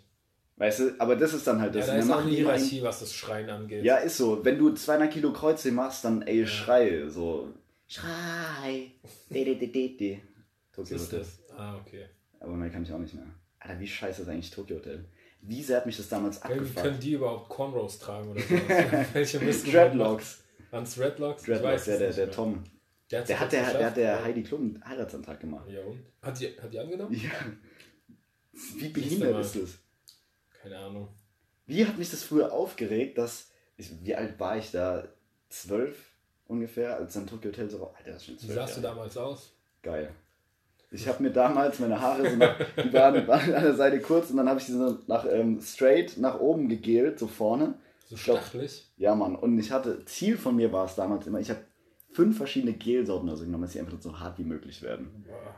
Weißt 0.57 0.81
du, 0.81 0.95
aber 0.99 1.17
das 1.17 1.35
ist 1.35 1.47
dann 1.47 1.61
halt 1.61 1.75
Ja, 1.75 1.81
das. 1.81 1.89
da 1.89 1.95
Und 1.95 1.99
ist 2.01 2.07
machen 2.09 2.21
eine 2.23 2.31
die 2.31 2.37
Hierarchie, 2.37 2.83
was 2.83 3.01
das 3.01 3.15
Schreien 3.15 3.51
angeht. 3.51 3.85
Ja, 3.85 3.97
ist 3.97 4.17
so. 4.17 4.45
Wenn 4.45 4.59
du 4.59 4.73
200 4.73 5.13
Kilo 5.13 5.33
Kreuzheben 5.33 5.77
machst, 5.77 6.05
dann 6.05 6.23
ey, 6.23 6.47
schrei. 6.47 7.09
So, 7.09 7.53
schrei. 7.87 8.93
De, 9.31 9.45
de, 9.45 9.55
de, 9.67 9.97
de, 9.97 10.19
Tokyo 10.73 10.97
ist 10.97 11.07
Hotel. 11.07 11.19
das? 11.21 11.41
Ah, 11.57 11.77
okay. 11.77 12.07
Aber 12.41 12.53
mehr 12.55 12.71
kann 12.71 12.83
ich 12.83 12.93
auch 12.93 12.99
nicht 12.99 13.15
mehr. 13.15 13.27
Alter, 13.61 13.79
wie 13.81 13.87
scheiße 13.87 14.23
ist 14.23 14.29
eigentlich 14.29 14.51
Tokyo 14.51 14.77
Hotel? 14.77 15.05
Wie 15.43 15.63
sehr 15.63 15.79
hat 15.79 15.87
mich 15.87 15.97
das 15.97 16.09
damals 16.09 16.41
abgefuckt? 16.41 16.77
können 16.77 17.01
die 17.01 17.13
überhaupt 17.15 17.49
Cornrows 17.49 17.99
tragen 17.99 18.31
oder 18.31 18.41
sowas? 18.41 19.07
Welche 19.13 19.41
müssen 19.41 19.71
Dreadlocks. 19.73 20.45
Waren 20.71 20.85
es 20.85 20.95
Dreadlocks? 20.95 21.43
Dreadlocks, 21.43 21.73
weiß 21.75 21.85
der, 21.87 21.99
der, 21.99 22.13
der. 22.13 22.31
Tom. 22.31 22.63
Der, 23.11 23.19
hat's 23.21 23.29
Der 23.29 23.41
hat 23.41 23.53
der, 23.53 23.73
der, 23.73 23.87
hat 23.87 23.97
der 23.97 24.05
ja. 24.05 24.23
Heidi 24.25 24.43
Klum 24.43 24.61
einen 24.63 24.85
Heiratsantrag 24.89 25.41
gemacht. 25.41 25.69
Ja, 25.69 25.81
und? 25.85 26.01
Hat 26.23 26.39
die, 26.41 26.47
hat 26.61 26.73
die 26.73 26.79
angenommen? 26.79 27.13
Ja. 27.15 27.31
Wie 28.77 28.89
behindert 28.89 29.41
ist 29.41 29.57
das? 29.57 29.79
Keine 30.63 30.79
Ahnung. 30.79 31.09
Wie 31.67 31.85
hat 31.87 31.99
mich 31.99 32.11
das 32.11 32.23
früher 32.23 32.53
aufgeregt, 32.53 33.19
dass. 33.19 33.51
Ich, 33.77 33.91
wie 34.05 34.15
alt 34.15 34.39
war 34.39 34.57
ich 34.57 34.71
da? 34.71 35.05
Zwölf 35.49 35.97
ungefähr, 36.47 36.97
als 36.97 37.13
dann 37.15 37.27
Tokyo 37.27 37.51
Hotel 37.51 37.69
so 37.69 37.81
war. 37.81 37.95
Alter, 37.97 38.13
das 38.13 38.23
ist 38.23 38.25
schon 38.27 38.35
Wie 38.37 38.39
zwölf 38.41 38.55
sahst 38.55 38.77
du 38.79 38.81
damals 38.81 39.17
aus? 39.17 39.53
Geil. 39.83 40.15
Ich 40.91 41.09
habe 41.09 41.23
mir 41.23 41.31
damals 41.31 41.79
meine 41.79 42.01
Haare 42.01 42.29
so 42.31 42.37
nach, 42.37 42.55
die 42.83 42.93
waren, 42.93 43.27
waren 43.27 43.55
an 43.55 43.63
der 43.63 43.75
Seite 43.75 44.01
kurz 44.01 44.31
und 44.31 44.37
dann 44.37 44.49
habe 44.49 44.61
ich 44.61 44.67
die 44.67 44.73
so 44.73 44.99
nach 45.07 45.25
ähm, 45.31 45.61
straight 45.61 46.19
nach 46.19 46.39
oben 46.39 46.69
gegelt, 46.69 47.19
so 47.19 47.27
vorne. 47.27 47.75
So 48.07 48.17
stachelig? 48.17 48.91
Ja, 48.99 49.15
Mann. 49.15 49.37
Und 49.37 49.59
ich 49.59 49.71
hatte, 49.71 50.05
Ziel 50.05 50.37
von 50.37 50.55
mir 50.57 50.71
war 50.73 50.85
es 50.85 50.95
damals 50.95 51.27
immer, 51.27 51.41
ich 51.41 51.49
habe 51.51 51.61
fünf 52.13 52.37
verschiedene 52.37 52.75
Gelsorten 52.75 53.29
also 53.31 53.45
genommen, 53.45 53.63
dass 53.65 53.73
sie 53.73 53.81
einfach 53.81 54.01
so 54.01 54.19
hart 54.21 54.39
wie 54.39 54.45
möglich 54.45 54.83
werden. 54.83 55.25
Boah. 55.27 55.55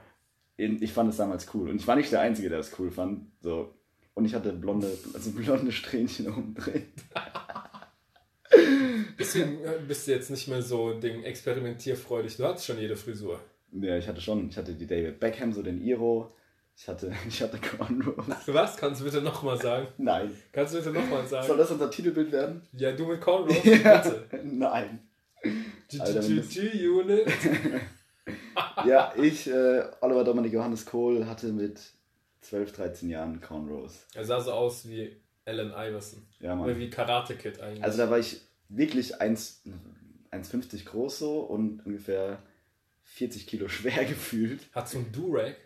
In- 0.56 0.80
Ich 0.82 0.92
fand 0.92 1.10
es 1.10 1.16
damals 1.16 1.52
cool. 1.52 1.68
Und 1.70 1.76
ich 1.76 1.86
war 1.88 1.96
nicht 1.96 2.12
der 2.12 2.20
Einzige, 2.20 2.48
der 2.48 2.60
es 2.60 2.76
cool 2.78 2.92
fand. 2.92 3.26
So. 3.40 3.74
Und 4.14 4.24
ich 4.24 4.34
hatte 4.34 4.52
blonde, 4.52 4.96
also 5.12 5.30
blonde 5.32 5.72
Strähnchen 5.72 6.54
drin. 6.54 6.84
Deswegen 9.18 9.64
äh, 9.64 9.78
bist 9.86 10.06
du 10.06 10.12
jetzt 10.12 10.30
nicht 10.30 10.48
mehr 10.48 10.62
so 10.62 10.94
Ding 10.94 11.24
experimentierfreudig. 11.24 12.36
Du 12.36 12.44
hattest 12.44 12.66
schon 12.66 12.78
jede 12.78 12.96
Frisur. 12.96 13.40
Ja, 13.72 13.98
ich 13.98 14.06
hatte 14.06 14.20
schon, 14.20 14.48
ich 14.48 14.56
hatte 14.56 14.74
die 14.74 14.86
David 14.86 15.18
Beckham, 15.18 15.52
so 15.52 15.62
den 15.62 15.80
Iro. 15.80 16.32
Ich 16.76 16.88
hatte, 16.88 17.12
ich 17.28 17.42
hatte 17.42 17.58
Cornrows. 17.58 18.26
Was? 18.46 18.76
Kannst 18.76 19.00
du 19.00 19.04
bitte 19.04 19.20
nochmal 19.20 19.60
sagen? 19.60 19.88
Nein. 19.98 20.30
Kannst 20.52 20.74
du 20.74 20.78
bitte 20.78 20.92
nochmal 20.92 21.26
Soll 21.26 21.42
sagen? 21.46 21.58
das 21.58 21.70
unser 21.70 21.90
Titelbild 21.90 22.32
werden? 22.32 22.62
Ja, 22.72 22.92
du 22.92 23.06
mit 23.06 23.20
Cornrows? 23.20 23.58
Bitte. 23.62 24.28
Nein. 24.44 25.00
GGG-Unit. 25.88 27.26
Ja, 28.86 29.12
ich, 29.20 29.48
äh, 29.48 29.82
Oliver 30.00 30.24
Dominik 30.24 30.52
Johannes 30.52 30.86
Kohl, 30.86 31.26
hatte 31.26 31.52
mit 31.52 31.80
12, 32.44 32.72
13 32.72 33.10
Jahren 33.10 33.40
Cornrows. 33.40 34.06
Er 34.14 34.24
sah 34.24 34.40
so 34.40 34.52
aus 34.52 34.86
wie 34.88 35.16
Alan 35.44 35.70
Iverson. 35.70 36.26
Ja, 36.40 36.54
Oder 36.54 36.66
Mann. 36.72 36.78
wie 36.78 36.90
Karate 36.90 37.36
Kid 37.36 37.60
eigentlich. 37.60 37.82
Also 37.84 37.98
da 37.98 38.10
war 38.10 38.18
ich 38.18 38.40
wirklich 38.68 39.20
1 39.20 39.62
1,50 40.30 40.84
groß 40.86 41.18
so 41.18 41.40
und 41.40 41.84
ungefähr 41.86 42.42
40 43.04 43.46
Kilo 43.46 43.68
schwer 43.76 44.04
gefühlt. 44.04 44.62
Hat 44.74 44.88
so 44.88 44.98
ein 44.98 45.10
Durag. 45.12 45.56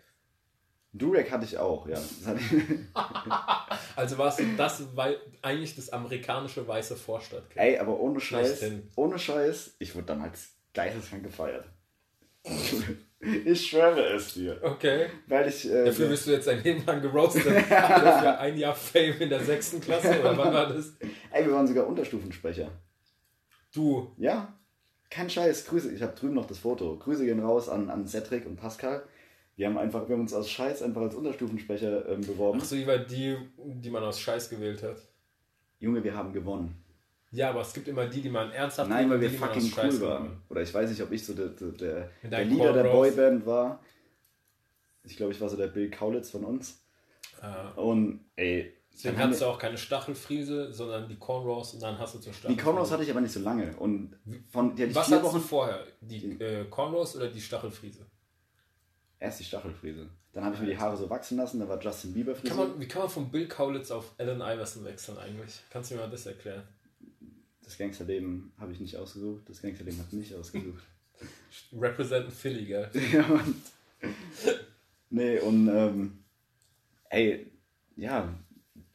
Durek 0.91 1.31
hatte 1.31 1.45
ich 1.45 1.57
auch, 1.59 1.87
ja. 1.87 2.01
Also 3.95 4.17
war 4.17 4.29
es 4.29 4.37
das 4.57 4.95
wei- 4.95 5.17
eigentlich 5.43 5.75
das 5.75 5.89
amerikanische 5.91 6.67
weiße 6.67 6.95
Vorstadtkind. 6.95 7.57
ey, 7.63 7.77
aber 7.77 7.99
ohne 7.99 8.19
Scheiß, 8.19 8.63
ohne 8.95 9.19
Scheiß, 9.19 9.75
ich 9.79 9.93
wurde 9.95 10.07
damals 10.07 10.49
geisteskrank 10.73 11.23
gefeiert. 11.23 11.65
Ich 13.45 13.69
schwöre 13.69 14.13
es 14.13 14.33
dir. 14.33 14.59
Okay. 14.61 15.07
Weil 15.27 15.49
ich. 15.49 15.69
Äh, 15.69 15.85
Dafür 15.85 16.07
bist 16.07 16.27
du 16.27 16.31
jetzt 16.31 16.47
ein 16.47 16.63
Leben 16.63 16.85
lang 16.85 17.01
geroastet. 17.01 17.43
Für 17.67 18.37
ein 18.39 18.57
Jahr 18.57 18.75
Fame 18.75 19.19
in 19.19 19.29
der 19.29 19.43
sechsten 19.43 19.81
Klasse. 19.81 20.19
Oder 20.19 20.37
wann 20.37 20.53
war 20.53 20.73
das? 20.73 20.93
ey, 21.31 21.45
wir 21.45 21.53
waren 21.53 21.67
sogar 21.67 21.87
Unterstufensprecher. 21.87 22.71
Du. 23.73 24.13
Ja, 24.17 24.57
kein 25.09 25.29
Scheiß. 25.29 25.65
Grüße. 25.65 25.91
Ich 25.93 26.01
habe 26.01 26.15
drüben 26.15 26.35
noch 26.35 26.47
das 26.47 26.59
Foto. 26.59 26.97
Grüße 26.97 27.25
gehen 27.25 27.41
raus 27.41 27.67
an, 27.69 27.89
an 27.89 28.07
Cedric 28.07 28.45
und 28.45 28.55
Pascal. 28.55 29.03
Wir 29.55 29.67
haben 29.67 29.77
einfach, 29.77 30.07
wir 30.07 30.15
haben 30.15 30.21
uns 30.21 30.33
aus 30.33 30.49
Scheiß 30.49 30.81
einfach 30.83 31.01
als 31.01 31.15
Unterstufensprecher 31.15 32.07
ähm, 32.07 32.21
beworben. 32.21 32.59
Ach 32.61 32.65
so, 32.65 32.77
die 32.77 32.87
war 32.87 32.99
die, 32.99 33.35
die 33.57 33.89
man 33.89 34.03
aus 34.03 34.21
Scheiß 34.21 34.49
gewählt 34.49 34.81
hat. 34.83 34.97
Junge, 35.79 36.01
wir 36.03 36.15
haben 36.15 36.31
gewonnen. 36.31 36.81
Ja, 37.31 37.49
aber 37.51 37.61
es 37.61 37.73
gibt 37.73 37.87
immer 37.87 38.07
die, 38.07 38.21
die 38.21 38.29
man 38.29 38.51
ernsthaft 38.51 38.89
Nein, 38.89 39.09
weil 39.09 39.21
wir 39.21 39.29
fucking 39.29 39.71
cool 39.77 39.77
waren. 39.77 39.99
genommen 39.99 40.41
Oder 40.49 40.61
ich 40.61 40.73
weiß 40.73 40.89
nicht, 40.89 41.01
ob 41.03 41.11
ich 41.11 41.23
so 41.25 41.33
der, 41.33 41.47
der, 41.49 42.09
der, 42.23 42.45
Leader 42.45 42.73
der. 42.73 42.83
Boyband 42.91 43.45
war. 43.45 43.79
Ich 45.03 45.15
glaube, 45.15 45.31
ich 45.31 45.39
war 45.39 45.47
so 45.49 45.55
der 45.55 45.67
Bill 45.67 45.89
Kaulitz 45.91 46.31
von 46.31 46.43
uns. 46.43 46.81
Äh, 47.41 47.79
Und 47.79 48.25
ey, 48.35 48.73
deswegen 48.91 49.13
dann 49.13 49.15
haben 49.23 49.27
hattest 49.29 49.41
du 49.43 49.45
auch 49.45 49.59
keine 49.59 49.77
Stachelfriese, 49.77 50.73
sondern 50.73 51.07
die 51.07 51.17
Cornrows 51.17 51.73
und 51.75 51.81
dann 51.83 51.97
hast 51.99 52.15
du 52.15 52.19
zur 52.19 52.31
wir- 52.31 52.37
Stachel. 52.37 52.55
die 52.55 52.61
Cornrows 52.61 52.91
hatte 52.91 53.03
ich 53.03 53.11
aber 53.11 53.21
nicht 53.21 53.31
so 53.33 53.39
lange. 53.41 53.75
Und 53.77 54.15
von 54.49 54.75
die 54.75 54.93
Was 54.95 55.07
vier 55.07 55.21
Wochen. 55.21 55.39
vorher? 55.39 55.85
Die 56.01 56.31
äh, 56.41 56.65
Cornrows 56.65 57.15
oder 57.15 57.27
die 57.29 57.41
Stachelfriese? 57.41 58.05
Erst 59.19 59.39
die 59.39 59.43
Stachelfriese. 59.43 60.09
Dann 60.33 60.45
habe 60.45 60.55
ich 60.55 60.61
mir 60.61 60.67
die 60.67 60.77
Haare 60.77 60.95
so 60.97 61.09
wachsen 61.09 61.37
lassen, 61.37 61.59
da 61.59 61.67
war 61.67 61.79
Justin 61.81 62.13
Bieber 62.13 62.33
Kann 62.33 62.55
man, 62.57 62.79
wie 62.79 62.87
kann 62.87 63.01
man 63.03 63.09
von 63.09 63.29
Bill 63.31 63.47
Kaulitz 63.47 63.89
auf 63.91 64.13
Allen 64.17 64.41
Iverson 64.41 64.83
wechseln 64.85 65.17
eigentlich? 65.17 65.59
Kannst 65.71 65.89
du 65.91 65.95
mir 65.95 66.01
mal 66.01 66.09
das 66.09 66.25
erklären? 66.25 66.63
Das 67.69 67.77
Gangsterleben 67.77 68.51
habe 68.57 68.71
ich 68.71 68.79
nicht 68.79 68.97
ausgesucht, 68.97 69.43
das 69.47 69.61
Gangsterleben 69.61 69.99
hat 69.99 70.11
mich 70.11 70.33
ausgesucht. 70.33 70.83
Representen 71.79 72.31
Philly, 72.31 72.65
gell? 72.65 72.89
ja, 73.13 73.23
und, 73.27 73.55
nee, 75.11 75.39
und 75.39 75.67
ähm, 75.67 76.17
ey, 77.11 77.45
ja, 77.95 78.33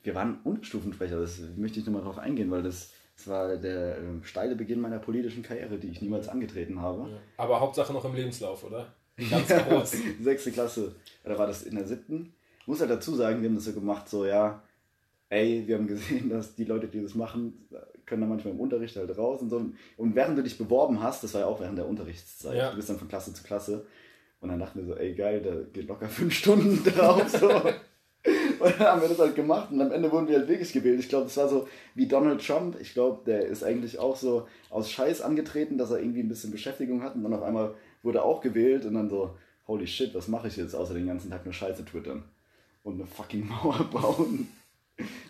wir 0.03 0.14
waren 0.16 0.41
Unterstufensprecher, 0.43 1.20
das 1.20 1.39
möchte 1.57 1.79
ich 1.79 1.87
nochmal 1.87 2.03
drauf 2.03 2.18
eingehen, 2.18 2.51
weil 2.51 2.64
das, 2.64 2.91
das 3.14 3.29
war 3.29 3.57
der 3.57 3.99
ähm, 3.99 4.25
steile 4.25 4.57
Beginn 4.57 4.81
meiner 4.81 4.99
politischen 4.99 5.45
Karriere, 5.45 5.79
die 5.79 5.91
ich 5.91 6.03
niemals 6.03 6.29
angetreten 6.29 6.81
habe. 6.81 7.09
Ja. 7.09 7.18
Aber 7.37 7.61
Hauptsache 7.61 7.93
noch 7.93 8.05
im 8.05 8.16
Lebenslauf, 8.16 8.64
oder? 8.64 8.93
Ganz 9.31 9.47
groß. 9.47 9.95
Sechste 10.20 10.51
Klasse, 10.51 10.97
oder 11.25 11.39
war 11.39 11.47
das 11.47 11.62
in 11.62 11.77
der 11.77 11.87
siebten? 11.87 12.35
Ich 12.59 12.66
muss 12.66 12.81
halt 12.81 12.91
dazu 12.91 13.14
sagen, 13.14 13.41
wir 13.41 13.49
haben 13.49 13.55
das 13.55 13.66
so 13.66 13.72
gemacht, 13.72 14.09
so 14.09 14.27
ja, 14.27 14.64
ey, 15.29 15.62
wir 15.64 15.77
haben 15.77 15.87
gesehen, 15.87 16.29
dass 16.29 16.57
die 16.57 16.64
Leute, 16.64 16.89
die 16.89 17.03
das 17.03 17.14
machen, 17.14 17.68
können 18.07 18.21
dann 18.23 18.31
manchmal 18.31 18.55
im 18.55 18.61
Unterricht 18.61 18.97
halt 18.97 19.17
raus 19.17 19.41
und 19.43 19.51
so. 19.51 19.65
Und 19.97 20.15
während 20.15 20.37
du 20.39 20.43
dich 20.43 20.59
beworben 20.59 21.03
hast, 21.03 21.23
das 21.25 21.35
war 21.35 21.43
ja 21.43 21.47
auch 21.47 21.61
während 21.61 21.79
der 21.79 21.87
Unterrichtszeit, 21.89 22.57
Ja. 22.57 22.71
du 22.71 22.77
bist 22.77 22.89
dann 22.91 22.99
von 22.99 23.09
Klasse 23.09 23.33
zu 23.33 23.43
Klasse. 23.43 23.87
Und 24.41 24.51
dann 24.51 24.59
dachten 24.59 24.81
wir 24.81 24.87
so, 24.87 24.95
ey 24.97 25.15
geil, 25.15 25.41
da 25.43 25.55
geht 25.73 25.89
locker 25.89 26.09
fünf 26.09 26.35
Stunden 26.35 26.83
drauf. 26.91 27.27
So. 27.29 27.49
Und 27.51 28.79
dann 28.79 28.87
haben 28.89 29.01
wir 29.03 29.09
das 29.09 29.19
halt 29.19 29.35
gemacht 29.35 29.71
und 29.71 29.81
am 29.83 29.93
Ende 29.93 30.11
wurden 30.11 30.29
wir 30.29 30.39
halt 30.39 30.49
wirklich 30.49 30.73
gewählt. 30.73 30.99
Ich 31.01 31.09
glaube, 31.09 31.25
das 31.25 31.37
war 31.37 31.49
so 31.49 31.69
wie 31.95 32.07
Donald 32.09 32.45
Trump. 32.47 32.77
Ich 32.81 32.95
glaube, 32.95 33.23
der 33.27 33.47
ist 33.47 33.63
eigentlich 33.63 33.99
auch 33.99 34.17
so 34.17 34.47
aus 34.71 34.91
Scheiß 34.91 35.21
angetreten, 35.21 35.77
dass 35.77 35.91
er 35.91 35.99
irgendwie 35.99 36.21
ein 36.21 36.29
bisschen 36.29 36.51
Beschäftigung 36.51 37.03
hat 37.03 37.15
und 37.15 37.23
dann 37.23 37.35
auf 37.35 37.43
einmal 37.43 37.75
wurde 38.03 38.19
er 38.19 38.25
auch 38.25 38.41
gewählt 38.41 38.87
und 38.87 38.95
dann 38.95 39.11
so, 39.11 39.35
holy 39.67 39.87
shit, 39.87 40.15
was 40.15 40.29
mache 40.29 40.49
ich 40.49 40.57
jetzt 40.57 40.75
außer 40.75 40.95
den 40.95 41.07
ganzen 41.07 41.31
Tag 41.31 41.45
nur 41.45 41.53
Scheiße 41.55 41.85
twittern 41.85 42.23
und 42.83 42.95
eine 42.95 43.07
fucking 43.07 43.47
Mauer 43.47 43.85
bauen. 43.93 44.49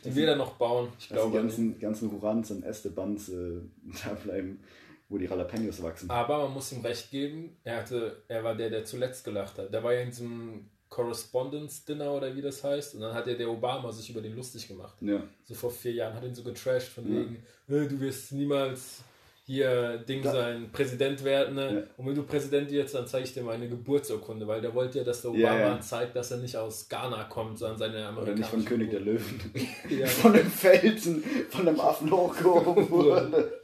Die 0.05 0.15
wir 0.15 0.27
dann 0.27 0.39
noch 0.39 0.55
bauen, 0.55 0.89
ich 0.99 1.09
Dass 1.09 1.09
die 1.09 1.15
glaube. 1.31 1.37
ganzen, 1.39 1.79
ganzen 1.79 2.13
Hurans 2.13 2.51
und 2.51 2.63
Estebans 2.65 3.29
äh, 3.31 3.61
da 4.05 4.13
bleiben, 4.15 4.61
wo 5.09 5.17
die 5.19 5.25
Jalapenos 5.25 5.83
wachsen. 5.83 6.11
Aber 6.11 6.45
man 6.45 6.53
muss 6.55 6.73
ihm 6.73 6.81
recht 6.83 7.11
geben, 7.11 7.57
er, 7.65 7.79
hatte, 7.79 8.23
er 8.29 8.45
war 8.45 8.55
der, 8.55 8.69
der 8.71 8.85
zuletzt 8.85 9.25
gelacht 9.25 9.57
hat. 9.59 9.73
Der 9.73 9.83
war 9.83 9.95
ja 9.95 10.01
in 10.01 10.11
diesem 10.11 10.67
Correspondence-Dinner 10.91 12.13
oder 12.13 12.35
wie 12.37 12.43
das 12.43 12.63
heißt. 12.63 12.95
Und 12.95 13.01
dann 13.01 13.15
hat 13.15 13.27
ja 13.27 13.35
der 13.35 13.51
Obama 13.51 13.91
sich 13.93 14.11
über 14.11 14.21
den 14.21 14.37
lustig 14.37 14.69
gemacht. 14.69 14.97
Ja. 15.01 15.23
So 15.45 15.55
vor 15.55 15.71
vier 15.71 15.93
Jahren 15.93 16.15
hat 16.15 16.25
ihn 16.25 16.35
so 16.35 16.43
getrashed 16.43 16.89
von 16.89 17.05
Ja. 17.13 17.21
wegen, 17.21 17.37
äh, 17.69 17.89
du 17.89 18.01
wirst 18.01 18.33
niemals 18.33 19.03
hier 19.47 19.99
Ding 19.99 20.23
Da- 20.23 20.33
sein, 20.33 20.71
Präsident 20.73 21.23
werden. 21.23 21.55
Ne? 21.55 21.75
Ja. 21.75 21.83
Und 21.99 22.07
wenn 22.09 22.15
du 22.15 22.23
Präsident 22.23 22.71
wirst, 22.71 22.95
dann 22.95 23.07
zeige 23.07 23.25
ich 23.27 23.35
dir 23.35 23.43
meine 23.43 23.69
Geburtsurkunde, 23.69 24.47
weil 24.47 24.61
der 24.63 24.75
wollte 24.75 24.99
ja, 24.99 25.05
dass 25.05 25.21
der 25.23 25.33
Ja, 25.33 25.51
Obama 25.53 25.67
ja. 25.75 25.81
zeigt, 25.81 26.17
dass 26.17 26.31
er 26.31 26.39
nicht 26.39 26.57
aus 26.57 26.89
Ghana 26.89 27.25
kommt, 27.25 27.59
sondern 27.59 27.79
seine 27.79 27.95
Oder 27.99 28.09
amerikanische 28.09 28.39
nicht 28.41 28.51
von 28.51 28.65
König 28.65 28.91
der 28.91 29.01
Löwen. 29.01 29.41
Ja. 29.91 30.07
Von 30.07 30.33
dem 30.33 30.47
Felsen, 30.51 31.23
von 31.51 31.67
dem 31.67 31.79
Affen 31.79 32.11
hochgehoben 32.11 32.89
wurde. 32.91 33.61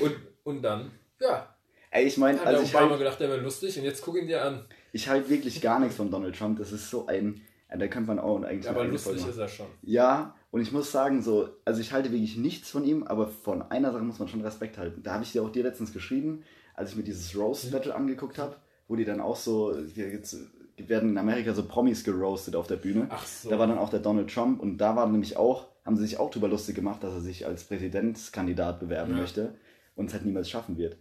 Und, 0.00 0.16
und 0.44 0.62
dann, 0.62 0.90
ja, 1.20 1.54
Ey, 1.92 2.04
ich 2.06 2.16
meine, 2.18 2.38
hat 2.38 2.46
also 2.46 2.60
der 2.60 2.68
ich 2.68 2.74
Obama 2.74 2.90
halt, 2.90 2.98
gedacht, 3.00 3.20
der 3.20 3.28
wäre 3.30 3.40
lustig 3.40 3.76
und 3.78 3.84
jetzt 3.84 4.02
guck 4.04 4.16
ihn 4.16 4.26
dir 4.28 4.44
an. 4.44 4.64
ich 4.92 5.08
halt 5.08 5.28
wirklich 5.28 5.60
gar 5.60 5.80
nichts 5.80 5.96
von 5.96 6.08
Donald 6.10 6.36
Trump. 6.36 6.58
Das 6.58 6.70
ist 6.70 6.88
so 6.88 7.06
ein, 7.06 7.40
ja, 7.70 7.76
da 7.76 7.86
könnte 7.88 8.08
man 8.08 8.18
auch 8.18 8.42
eigentlich 8.42 8.68
Aber 8.68 8.80
eine 8.80 8.90
eigene 8.90 8.92
lustig 8.92 9.26
ist 9.28 9.38
er 9.38 9.48
schon. 9.48 9.66
Ja, 9.82 10.34
und 10.50 10.60
ich 10.60 10.72
muss 10.72 10.90
sagen, 10.90 11.22
so, 11.22 11.48
also 11.64 11.80
ich 11.80 11.92
halte 11.92 12.10
wirklich 12.10 12.36
nichts 12.36 12.70
von 12.70 12.84
ihm, 12.84 13.04
aber 13.04 13.28
von 13.28 13.62
einer 13.62 13.92
Sache 13.92 14.02
muss 14.02 14.18
man 14.18 14.28
schon 14.28 14.40
Respekt 14.40 14.78
halten. 14.78 15.02
Da 15.02 15.14
habe 15.14 15.24
ich 15.24 15.32
dir 15.32 15.42
auch 15.42 15.50
dir 15.50 15.62
letztens 15.62 15.92
geschrieben, 15.92 16.42
als 16.74 16.90
ich 16.90 16.96
mir 16.96 17.04
dieses 17.04 17.36
Roast 17.36 17.70
Battle 17.70 17.94
angeguckt 17.94 18.38
habe, 18.38 18.56
wo 18.88 18.96
die 18.96 19.04
dann 19.04 19.20
auch 19.20 19.36
so, 19.36 19.76
jetzt 19.94 20.36
werden 20.76 21.10
in 21.10 21.18
Amerika 21.18 21.52
so 21.52 21.62
Promis 21.64 22.02
geroastet 22.04 22.56
auf 22.56 22.66
der 22.66 22.76
Bühne. 22.76 23.06
Ach 23.10 23.24
so. 23.24 23.50
Da 23.50 23.58
war 23.58 23.66
dann 23.66 23.78
auch 23.78 23.90
der 23.90 24.00
Donald 24.00 24.32
Trump 24.32 24.60
und 24.60 24.78
da 24.78 24.96
war 24.96 25.06
nämlich 25.06 25.36
auch, 25.36 25.68
haben 25.84 25.96
sie 25.96 26.02
sich 26.02 26.18
auch 26.18 26.30
drüber 26.30 26.48
lustig 26.48 26.74
gemacht, 26.74 27.04
dass 27.04 27.12
er 27.14 27.20
sich 27.20 27.46
als 27.46 27.64
Präsidentskandidat 27.64 28.80
bewerben 28.80 29.12
Ja. 29.12 29.18
möchte 29.18 29.54
und 29.94 30.06
es 30.06 30.14
halt 30.14 30.24
niemals 30.24 30.48
schaffen 30.50 30.76
wird. 30.78 30.96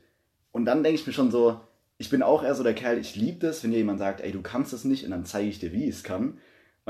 Und 0.51 0.65
dann 0.65 0.83
denke 0.83 0.99
ich 0.99 1.07
mir 1.07 1.13
schon 1.13 1.31
so, 1.31 1.59
ich 1.97 2.09
bin 2.09 2.23
auch 2.23 2.43
eher 2.43 2.55
so 2.55 2.63
der 2.63 2.73
Kerl, 2.73 2.97
ich 2.97 3.15
liebe 3.15 3.39
das, 3.39 3.63
wenn 3.63 3.71
dir 3.71 3.77
jemand 3.77 3.99
sagt, 3.99 4.21
ey, 4.21 4.31
du 4.31 4.41
kannst 4.41 4.73
es 4.73 4.85
nicht 4.85 5.03
und 5.05 5.11
dann 5.11 5.25
zeige 5.25 5.49
ich 5.49 5.59
dir, 5.59 5.71
wie 5.73 5.85
ich 5.85 5.95
es 5.95 6.03
kann. 6.03 6.37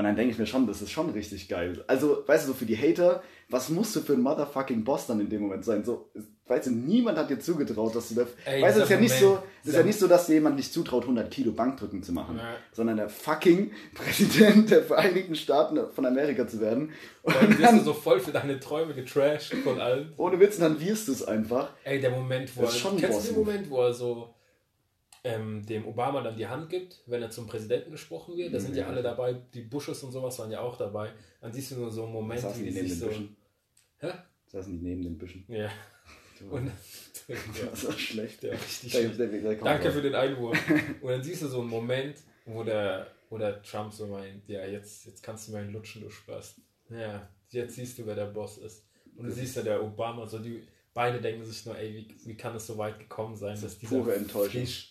Und 0.00 0.04
dann 0.06 0.16
denke 0.16 0.32
ich 0.32 0.38
mir 0.38 0.46
schon, 0.46 0.66
das 0.66 0.80
ist 0.80 0.90
schon 0.90 1.10
richtig 1.10 1.46
geil. 1.46 1.84
Also, 1.86 2.22
weißt 2.26 2.44
du, 2.44 2.48
so 2.52 2.54
für 2.54 2.64
die 2.64 2.74
Hater, 2.74 3.22
was 3.50 3.68
musst 3.68 3.94
du 3.94 4.00
für 4.00 4.14
ein 4.14 4.22
motherfucking 4.22 4.82
Boss 4.82 5.06
dann 5.06 5.20
in 5.20 5.28
dem 5.28 5.42
Moment 5.42 5.62
sein? 5.62 5.84
So, 5.84 6.08
weißt 6.46 6.68
du, 6.68 6.70
niemand 6.70 7.18
hat 7.18 7.28
dir 7.28 7.38
zugetraut, 7.38 7.94
dass 7.94 8.08
du 8.08 8.14
da. 8.14 8.22
Ey, 8.46 8.62
weißt 8.62 8.78
du, 8.78 8.80
es 8.80 8.84
ist 8.86 8.90
ja 8.94 8.98
nicht 8.98 9.14
so, 9.14 9.38
ist 9.62 9.74
ja 9.76 9.82
nicht 9.82 9.98
so, 9.98 10.08
dass 10.08 10.24
dir 10.26 10.32
jemand 10.32 10.56
nicht 10.56 10.72
zutraut, 10.72 11.02
100 11.02 11.30
Kilo 11.30 11.52
Bankdrücken 11.52 12.02
zu 12.02 12.12
machen, 12.12 12.38
Ja. 12.38 12.54
sondern 12.72 12.96
der 12.96 13.10
fucking 13.10 13.72
Präsident 13.94 14.70
der 14.70 14.84
Vereinigten 14.84 15.34
Staaten 15.34 15.78
von 15.94 16.06
Amerika 16.06 16.48
zu 16.48 16.62
werden. 16.62 16.92
Und 17.22 17.34
dann 17.38 17.58
wirst 17.58 17.72
du 17.74 17.80
so 17.80 17.92
voll 17.92 18.20
für 18.20 18.32
deine 18.32 18.58
Träume 18.58 18.94
getrashed 18.94 19.52
von 19.62 19.78
allen. 19.82 20.14
ohne 20.16 20.40
Witz, 20.40 20.56
dann 20.56 20.80
wirst 20.80 21.08
du 21.08 21.12
es 21.12 21.22
einfach. 21.22 21.72
Ey, 21.84 22.00
der 22.00 22.10
Moment, 22.12 22.56
wo 22.56 22.62
er. 22.62 22.70
Kennst 22.70 23.28
du 23.28 23.34
den. 23.34 23.44
Moment, 23.44 23.68
wo 23.68 23.82
er 23.82 23.92
so 23.92 24.34
ähm, 25.22 25.64
dem 25.66 25.86
Obama 25.86 26.22
dann 26.22 26.36
die 26.36 26.46
Hand 26.46 26.70
gibt, 26.70 27.02
wenn 27.06 27.20
er 27.22 27.30
zum 27.30 27.46
Präsidenten 27.46 27.90
gesprochen 27.90 28.36
wird? 28.36 28.54
Da 28.54 28.60
sind 28.60 28.74
ja 28.74 28.82
Ja. 28.84 28.88
alle 28.88 29.02
dabei, 29.02 29.34
die 29.54 29.62
Bushes 29.62 30.02
und 30.02 30.12
sowas 30.12 30.38
waren 30.38 30.50
ja 30.50 30.60
auch 30.60 30.76
dabei. 30.78 31.12
Dann 31.40 31.52
siehst 31.52 31.72
du 31.72 31.76
nur 31.76 31.90
so 31.90 32.04
einen 32.04 32.12
Moment, 32.12 32.40
Saßen 32.40 32.62
wie 32.62 32.68
die 32.68 32.74
neben 32.74 32.88
den 32.88 32.98
so. 32.98 33.06
Büschen? 33.06 33.36
Hä? 33.98 34.12
Saßen 34.46 34.72
die 34.78 34.84
neben 34.84 35.02
den 35.02 35.18
Büschen. 35.18 35.44
Ja. 35.48 35.70
Und, 36.50 36.66
ja. 37.28 37.36
Das 37.70 37.86
war 37.86 37.92
schlecht. 37.92 38.42
Ja, 38.42 38.52
richtig 38.52 38.92
Da- 38.92 38.98
schlecht. 39.00 39.20
da- 39.20 39.26
da- 39.26 39.54
Danke 39.54 39.92
für 39.92 40.02
den 40.02 40.14
Einwurf. 40.14 40.58
Und 41.02 41.10
dann 41.10 41.22
siehst 41.22 41.42
du 41.42 41.48
so 41.48 41.60
einen 41.60 41.68
Moment, 41.68 42.16
wo 42.46 42.64
der, 42.64 43.06
wo 43.28 43.36
der 43.36 43.62
Trump 43.62 43.92
so 43.92 44.06
meint, 44.06 44.48
ja, 44.48 44.64
jetzt, 44.64 45.04
jetzt 45.04 45.22
kannst 45.22 45.48
du 45.48 45.52
mir 45.52 45.58
einen 45.58 45.72
lutschen, 45.72 46.00
du 46.02 46.08
Spaß. 46.10 46.54
Ja, 46.88 47.28
jetzt 47.50 47.74
siehst 47.74 47.98
du, 47.98 48.06
wer 48.06 48.14
der 48.14 48.24
Boss 48.26 48.56
ist. 48.58 48.84
Und 49.16 49.26
du 49.26 49.32
siehst 49.32 49.54
ja 49.56 49.62
der 49.62 49.82
Obama, 49.84 50.26
so 50.26 50.38
die 50.38 50.62
beide 50.94 51.20
denken 51.20 51.44
sich 51.44 51.64
nur, 51.66 51.76
ey, 51.78 51.94
wie, 51.94 52.26
wie 52.26 52.36
kann 52.36 52.56
es 52.56 52.66
so 52.66 52.76
weit 52.78 52.98
gekommen 52.98 53.36
sein, 53.36 53.60
dass 53.60 53.78
dieser 53.78 53.98
pure 53.98 54.14
Enttäuschung. 54.16 54.62
Fisch 54.62 54.89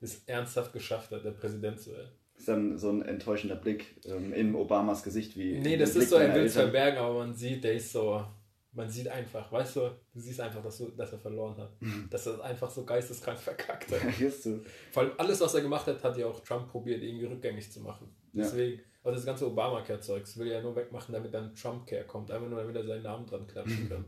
es 0.00 0.24
ernsthaft 0.24 0.72
geschafft 0.72 1.10
hat, 1.10 1.24
der 1.24 1.32
Präsident 1.32 1.80
zu 1.80 1.92
werden. 1.92 2.10
ist 2.36 2.48
dann 2.48 2.78
so 2.78 2.90
ein 2.90 3.02
enttäuschender 3.02 3.56
Blick 3.56 4.00
ähm, 4.06 4.32
in 4.32 4.54
Obamas 4.54 5.02
Gesicht 5.02 5.36
wie. 5.36 5.58
Nee, 5.58 5.76
das 5.76 5.92
Blick 5.92 6.04
ist 6.04 6.10
so, 6.10 6.16
er 6.16 6.34
will 6.34 6.44
es 6.44 6.54
verbergen, 6.54 6.98
aber 6.98 7.18
man 7.18 7.34
sieht, 7.34 7.64
der 7.64 7.74
ist 7.74 7.92
so, 7.92 8.24
man 8.72 8.88
sieht 8.88 9.08
einfach, 9.08 9.50
weißt 9.50 9.76
du, 9.76 9.80
du 10.12 10.20
siehst 10.20 10.40
einfach, 10.40 10.62
dass, 10.62 10.78
du, 10.78 10.90
dass 10.90 11.12
er 11.12 11.18
verloren 11.18 11.56
hat. 11.58 11.80
Mhm. 11.80 12.08
Dass 12.10 12.26
er 12.26 12.42
einfach 12.42 12.70
so 12.70 12.84
geisteskrank 12.84 13.38
verkackt 13.38 13.90
hat. 13.92 14.00
Hier 14.16 14.28
ist 14.28 14.46
du. 14.46 14.62
Vor 14.92 15.02
allem 15.02 15.12
alles, 15.18 15.40
was 15.40 15.54
er 15.54 15.62
gemacht 15.62 15.86
hat, 15.86 16.02
hat 16.02 16.16
ja 16.16 16.26
auch 16.26 16.40
Trump 16.40 16.68
probiert, 16.70 17.02
irgendwie 17.02 17.26
rückgängig 17.26 17.70
zu 17.70 17.80
machen. 17.80 18.08
Ja. 18.32 18.44
Deswegen, 18.44 18.80
aber 19.02 19.12
das 19.12 19.24
ganze 19.24 19.46
Obamacare-Zeugs 19.46 20.38
will 20.38 20.48
er 20.48 20.58
ja 20.58 20.62
nur 20.62 20.76
wegmachen, 20.76 21.12
damit 21.12 21.34
dann 21.34 21.54
Trump-Care 21.54 22.04
kommt. 22.04 22.30
Einfach 22.30 22.48
nur, 22.48 22.60
damit 22.60 22.76
er 22.76 22.84
seinen 22.84 23.02
Namen 23.02 23.26
dran 23.26 23.46
klatschen 23.46 23.88
kann. 23.88 24.04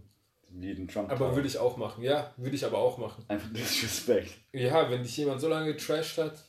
Wie 0.54 0.74
den 0.74 0.86
Trump. 0.88 1.10
aber 1.10 1.34
würde 1.34 1.48
ich 1.48 1.56
auch 1.58 1.76
machen. 1.76 2.02
Ja, 2.04 2.34
würde 2.36 2.54
ich 2.56 2.64
aber 2.64 2.78
auch 2.78 2.98
machen. 2.98 3.24
Einfach 3.28 3.50
Disrespect. 3.52 4.30
Ja, 4.52 4.90
wenn 4.90 5.02
dich 5.02 5.16
jemand 5.16 5.40
so 5.40 5.48
lange 5.48 5.72
getrashed 5.72 6.18
hat, 6.18 6.44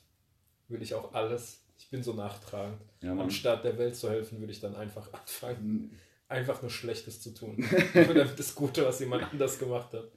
würde 0.68 0.84
ich 0.84 0.94
auch 0.94 1.14
alles. 1.14 1.64
Ich 1.78 1.90
bin 1.90 2.04
so 2.04 2.14
nachtragend. 2.14 2.82
Ja. 3.02 3.16
Anstatt 3.16 3.64
der 3.64 3.78
Welt 3.78 3.96
zu 3.96 4.10
helfen, 4.10 4.40
würde 4.40 4.52
ich 4.52 4.60
dann 4.60 4.76
einfach 4.76 5.12
anfangen, 5.14 5.64
Mhm. 5.66 6.00
einfach 6.28 6.62
nur 6.62 6.72
Schlechtes 6.72 7.22
zu 7.22 7.34
tun. 7.34 7.58
Das 8.38 8.54
Gute, 8.56 8.86
was 8.86 9.00
jemand 9.00 9.24
anders 9.32 9.58
gemacht 9.60 9.94
hat. 9.94 10.12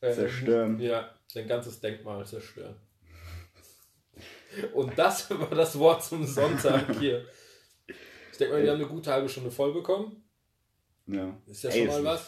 äh, 0.00 0.12
Zerstören. 0.12 0.78
Ja, 0.80 1.12
sein 1.28 1.46
ganzes 1.48 1.80
Denkmal 1.80 2.24
zerstören. 2.26 2.76
Und 4.74 4.98
das 4.98 5.30
war 5.38 5.50
das 5.50 5.78
Wort 5.78 6.02
zum 6.04 6.24
Sonntag 6.26 6.98
hier. 6.98 7.24
Ich 8.32 8.38
denke 8.38 8.54
mal, 8.54 8.62
wir 8.62 8.70
haben 8.72 8.78
eine 8.80 8.88
gute 8.88 9.12
halbe 9.12 9.28
Stunde 9.28 9.50
voll 9.50 9.72
bekommen. 9.72 10.24
Ja. 11.06 11.36
Ist 11.46 11.62
ja 11.64 11.70
Ey, 11.70 11.86
schon 11.90 12.02
mal 12.04 12.18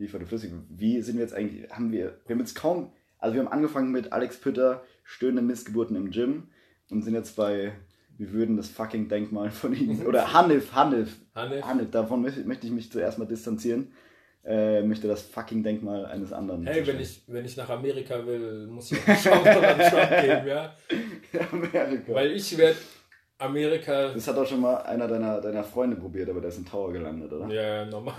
Lieferte 0.00 0.24
flüssig. 0.24 0.50
Wie 0.70 1.02
sind 1.02 1.16
wir 1.16 1.22
jetzt 1.22 1.34
eigentlich? 1.34 1.70
Haben 1.70 1.92
wir. 1.92 2.16
Wir 2.26 2.34
haben 2.34 2.40
jetzt 2.40 2.54
kaum. 2.54 2.90
Also 3.18 3.34
wir 3.34 3.42
haben 3.42 3.52
angefangen 3.52 3.92
mit 3.92 4.12
Alex 4.12 4.40
Pütter, 4.40 4.82
stöhnende 5.04 5.42
Missgeburten 5.42 5.94
im 5.94 6.10
Gym 6.10 6.48
und 6.90 7.02
sind 7.02 7.14
jetzt 7.14 7.36
bei. 7.36 7.72
Wir 8.16 8.32
würden 8.32 8.56
das 8.56 8.68
fucking 8.68 9.08
Denkmal 9.08 9.50
von 9.50 9.74
ihm. 9.74 10.00
Oder 10.06 10.32
Hanif, 10.32 10.72
Hanif. 10.72 11.16
Hanif. 11.34 11.64
Hanif, 11.64 11.90
davon 11.90 12.22
möchte, 12.22 12.66
ich 12.66 12.72
mich 12.72 12.90
zuerst 12.90 13.18
mal 13.18 13.26
distanzieren. 13.26 13.92
Äh, 14.42 14.82
möchte 14.82 15.06
das 15.06 15.20
fucking 15.20 15.62
Denkmal 15.62 16.06
eines 16.06 16.32
anderen. 16.32 16.66
Hey, 16.66 16.86
wenn 16.86 16.98
ich, 16.98 17.22
wenn 17.26 17.44
ich 17.44 17.58
nach 17.58 17.68
Amerika 17.68 18.24
will, 18.26 18.68
muss 18.68 18.90
ich 18.92 18.98
auch 19.06 19.22
Trump 19.22 19.44
geben, 20.22 20.46
ja? 20.46 20.74
Amerika. 21.52 22.14
Weil 22.14 22.32
ich 22.32 22.56
werde 22.56 22.78
Amerika. 23.40 24.08
das 24.12 24.26
hat 24.28 24.36
auch 24.36 24.46
schon 24.46 24.60
mal 24.60 24.76
einer 24.82 25.08
deiner, 25.08 25.40
deiner 25.40 25.64
Freunde 25.64 25.96
probiert, 25.96 26.28
aber 26.28 26.40
der 26.40 26.50
ist 26.50 26.58
im 26.58 26.66
Tower 26.66 26.92
gelandet, 26.92 27.32
oder? 27.32 27.48
Ja, 27.52 27.62
ja, 27.62 27.84
normal. 27.86 28.14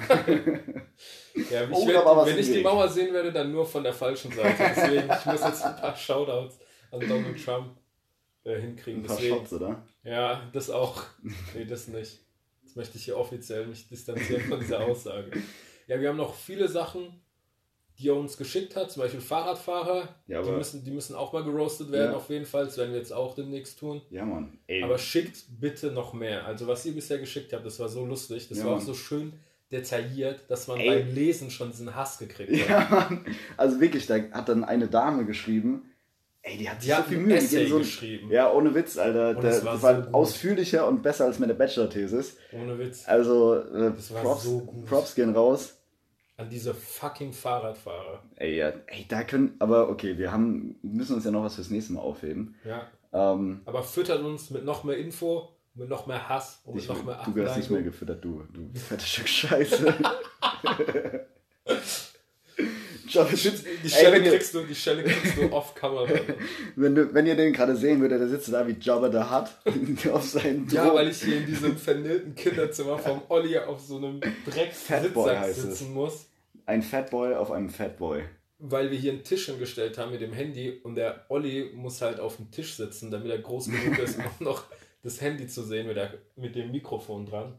ja, 1.50 1.68
Oh, 1.72 1.88
werd, 1.88 2.26
wenn 2.26 2.38
ich 2.38 2.48
die 2.48 2.56
Weg. 2.56 2.64
Mauer 2.64 2.88
sehen 2.88 3.14
werde, 3.14 3.32
dann 3.32 3.52
nur 3.52 3.66
von 3.66 3.84
der 3.84 3.94
falschen 3.94 4.32
Seite. 4.32 4.56
Deswegen, 4.76 5.10
ich 5.12 5.26
muss 5.26 5.42
jetzt 5.44 5.64
ein 5.66 5.76
paar 5.76 5.96
Shoutouts 5.96 6.60
an 6.92 7.00
Donald 7.02 7.44
Trump 7.44 7.78
äh, 8.44 8.60
hinkriegen. 8.60 9.02
Ein 9.02 9.08
paar 9.08 9.16
Deswegen, 9.18 9.36
Shots, 9.38 9.54
oder? 9.54 9.84
ja, 10.04 10.42
das 10.54 10.70
auch. 10.70 11.04
Nee, 11.56 11.66
das 11.66 11.88
nicht. 11.88 12.20
Jetzt 12.64 12.76
möchte 12.76 12.98
ich 12.98 13.06
hier 13.06 13.18
offiziell 13.18 13.68
mich 13.68 13.88
distanzieren 13.88 14.42
von 14.44 14.60
dieser 14.60 14.82
Aussage. 14.82 15.32
Ja, 15.88 16.00
wir 16.00 16.10
haben 16.10 16.18
noch 16.18 16.34
viele 16.34 16.68
Sachen, 16.68 17.21
die 18.00 18.10
er 18.10 18.16
uns 18.16 18.38
geschickt 18.38 18.76
hat, 18.76 18.90
zum 18.92 19.04
Beispiel 19.04 19.22
Fahrradfahrer. 19.22 20.08
Ja, 20.28 20.42
die, 20.42 20.52
müssen, 20.52 20.84
die 20.84 20.92
müssen 20.92 21.16
auch 21.16 21.34
mal 21.34 21.44
geroastet 21.44 21.92
werden, 21.92 22.12
Ja. 22.12 22.18
auf 22.18 22.30
jeden 22.30 22.46
Fall. 22.46 22.66
Das 22.66 22.78
werden 22.78 22.92
wir 22.92 23.00
jetzt 23.00 23.14
auch 23.14 23.36
demnächst 23.36 23.78
tun. 23.80 24.02
Ja, 24.10 24.26
Mann. 24.26 24.58
Ey. 24.68 24.82
Aber 24.84 24.98
schickt 24.98 25.44
bitte 25.60 25.92
noch 25.92 26.14
mehr. 26.14 26.46
Also 26.46 26.68
was 26.68 26.86
ihr 26.86 26.94
bisher 26.94 27.20
geschickt 27.20 27.54
habt, 27.54 27.66
das 27.66 27.80
war 27.80 27.90
so 27.90 28.06
lustig. 28.06 28.48
Das 28.50 28.58
Ja, 28.60 28.66
war 28.66 28.72
auch 28.74 28.78
Mann. 28.78 28.86
so 28.86 28.94
schön 28.94 29.34
detailliert, 29.72 30.40
dass 30.50 30.68
man 30.68 30.80
Ey. 30.80 30.90
beim 31.04 31.14
Lesen 31.16 31.50
schon 31.52 31.72
diesen 31.72 31.96
Hass 31.96 32.18
gekriegt 32.18 32.52
hat. 32.52 32.70
Ja, 32.70 32.88
Mann. 32.90 33.26
Also 33.58 33.80
wirklich, 33.80 34.06
da 34.08 34.16
hat 34.32 34.50
dann 34.50 34.64
eine 34.64 34.88
Dame 34.88 35.26
geschrieben. 35.26 35.84
Ey, 36.44 36.58
die 36.58 36.68
hat 36.70 36.82
sich 36.82 36.90
Die 36.90 36.92
so 36.96 36.98
hat 36.98 37.08
viel 37.08 37.18
Mühe 37.20 37.38
gegeben. 37.40 37.70
So 37.70 37.78
geschrieben. 37.78 38.32
ja, 38.32 38.52
ohne 38.52 38.74
Witz, 38.74 38.98
Alter. 38.98 39.38
Und 39.38 39.44
es 39.46 39.64
war 39.64 39.74
das 39.74 39.84
war 39.84 40.04
so 40.06 40.10
ausführlicher 40.12 40.88
und 40.88 41.04
besser 41.04 41.26
als 41.26 41.38
meine 41.38 41.54
Bachelor-Thesis. 41.54 42.36
Ohne 42.52 42.80
Witz. 42.80 43.04
Also, 43.08 43.58
äh, 43.60 43.92
Das 43.96 44.12
war 44.12 44.24
Props, 44.24 44.44
so 44.44 44.60
gut. 44.62 44.86
Props 44.88 45.14
gehen 45.16 45.36
raus. 45.36 45.78
An 46.42 46.50
diese 46.50 46.74
fucking 46.74 47.34
Fahrradfahrer. 47.34 48.24
Ey, 48.38 48.58
ja, 48.58 48.74
ey, 48.88 49.06
da 49.08 49.24
können, 49.24 49.56
aber 49.60 49.90
okay, 49.90 50.18
wir 50.18 50.32
haben, 50.32 50.76
müssen 50.82 51.14
uns 51.16 51.24
ja 51.26 51.30
noch 51.32 51.44
was 51.44 51.54
fürs 51.56 51.70
nächste 51.70 51.94
Mal 51.94 52.02
aufheben. 52.02 52.56
Ja. 52.66 52.88
Ähm, 53.14 53.62
Aber 53.66 53.84
füttert 53.84 54.24
uns 54.24 54.50
mit 54.50 54.66
noch 54.66 54.84
mehr 54.84 54.98
Info, 54.98 55.50
mit 55.76 55.88
noch 55.88 56.08
mehr 56.08 56.28
Hass 56.30 56.62
und 56.66 56.76
mit 56.76 56.88
noch 56.88 57.04
mehr 57.04 57.22
du 57.26 57.34
gehörst 57.34 57.58
nicht 57.58 57.70
mehr 57.70 57.80
Abneigung. 57.80 57.92
gefüttert, 57.92 58.24
du, 58.26 58.44
du 58.52 58.80
fettes 58.80 59.08
Stück 59.08 59.28
Scheiße. 59.28 59.94
Jabba 63.08 63.30
Die 63.34 63.48
Ey, 63.84 63.90
Schelle 63.90 64.20
ihr, 64.20 64.32
kriegst 64.32 64.54
du, 64.54 64.64
die 64.64 64.76
Schelle 64.76 65.04
kriegst 65.04 65.38
du 65.38 65.52
off 65.52 65.76
Kamera. 65.76 66.08
wenn, 66.76 66.96
du, 66.96 67.14
wenn 67.14 67.26
ihr 67.26 67.36
den 67.36 67.52
gerade 67.54 67.76
sehen 67.76 68.00
würdet, 68.00 68.22
der 68.22 68.30
sitzt 68.30 68.52
da 68.54 68.66
wie 68.68 68.78
Jabba 68.80 69.12
the 69.12 69.30
Hutt 69.30 70.08
auf 70.14 70.24
seinem 70.24 70.68
Ja, 70.70 70.86
Thron. 70.86 70.96
weil 70.96 71.10
ich 71.10 71.22
hier 71.22 71.38
in 71.38 71.46
diesem 71.46 71.76
vernillten 71.78 72.36
Kinderzimmer 72.36 72.98
vom 72.98 73.22
Olli 73.28 73.58
auf 73.58 73.82
so 73.82 73.98
einem 73.98 74.22
es. 74.24 75.62
sitzen 75.62 75.94
muss. 75.94 76.28
Ein 76.66 76.82
Fatboy 76.82 77.36
auf 77.36 77.52
einem 77.52 77.70
Fatboy. 77.70 78.24
Weil 78.60 78.92
wir 78.92 78.98
hier 78.98 79.12
einen 79.14 79.24
Tisch 79.24 79.48
hingestellt 79.48 79.98
haben 79.98 80.12
mit 80.12 80.22
dem 80.22 80.34
Handy 80.34 80.80
und 80.84 80.96
der 80.96 81.26
Olli 81.30 81.72
muss 81.74 82.02
halt 82.02 82.20
auf 82.20 82.36
dem 82.38 82.52
Tisch 82.52 82.76
sitzen, 82.76 83.10
damit 83.10 83.32
er 83.32 83.40
groß 83.40 83.66
genug 83.72 83.98
ist, 84.00 84.20
um 84.20 84.26
auch 84.26 84.40
noch 84.40 84.64
das 85.04 85.20
Handy 85.20 85.48
zu 85.48 85.64
sehen 85.64 85.88
mit, 85.88 85.98
der, 85.98 86.14
mit 86.36 86.56
dem 86.56 86.70
Mikrofon 86.72 87.26
dran. 87.26 87.56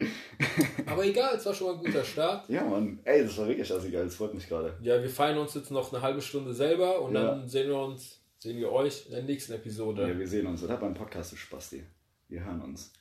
Aber 0.87 1.05
egal, 1.05 1.35
es 1.35 1.45
war 1.45 1.53
schon 1.53 1.67
mal 1.67 1.75
ein 1.75 1.85
guter 1.85 2.05
Start. 2.05 2.49
Ja, 2.49 2.63
Mann. 2.65 3.01
Ey, 3.03 3.25
das 3.25 3.37
war 3.37 3.49
wirklich 3.49 3.73
assi 3.73 3.91
geil. 3.91 4.05
Das 4.05 4.15
freut 4.15 4.33
mich 4.33 4.49
gerade. 4.49 4.77
Ja, 4.81 5.03
wir 5.03 5.11
feiern 5.11 5.39
uns 5.39 5.55
jetzt 5.55 5.73
noch 5.73 5.93
eine 5.93 6.01
halbe 6.03 6.23
Stunde 6.23 6.55
selber 6.55 7.01
und 7.03 7.15
Ja. 7.17 7.23
dann 7.25 7.49
sehen 7.49 7.69
wir 7.69 7.79
uns, 7.81 8.21
sehen 8.39 8.59
wir 8.59 8.71
euch 8.71 9.07
in 9.07 9.13
der 9.13 9.23
nächsten 9.25 9.55
Episode. 9.55 10.07
Ja, 10.09 10.17
wir 10.17 10.29
sehen 10.29 10.47
uns. 10.47 10.63
Oder 10.63 10.77
beim 10.77 10.95
Podcast, 10.95 11.33
du 11.33 11.37
Spasti. 11.37 11.83
Wir 12.29 12.45
hören 12.45 12.61
uns. 12.63 12.93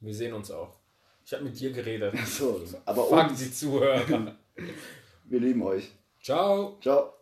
Wir 0.00 0.12
sehen 0.14 0.34
uns 0.34 0.50
auch. 0.50 0.78
Ich 1.24 1.32
habe 1.32 1.44
mit 1.44 1.58
dir 1.58 1.72
geredet. 1.72 2.14
So, 2.26 2.62
aber 2.84 3.02
Fuck 3.04 3.30
uns. 3.30 3.38
die 3.42 3.50
Zuhörer. 3.50 4.36
Wir 5.28 5.40
lieben 5.40 5.62
euch. 5.62 5.92
Ciao. 6.22 6.78
Ciao. 6.80 7.15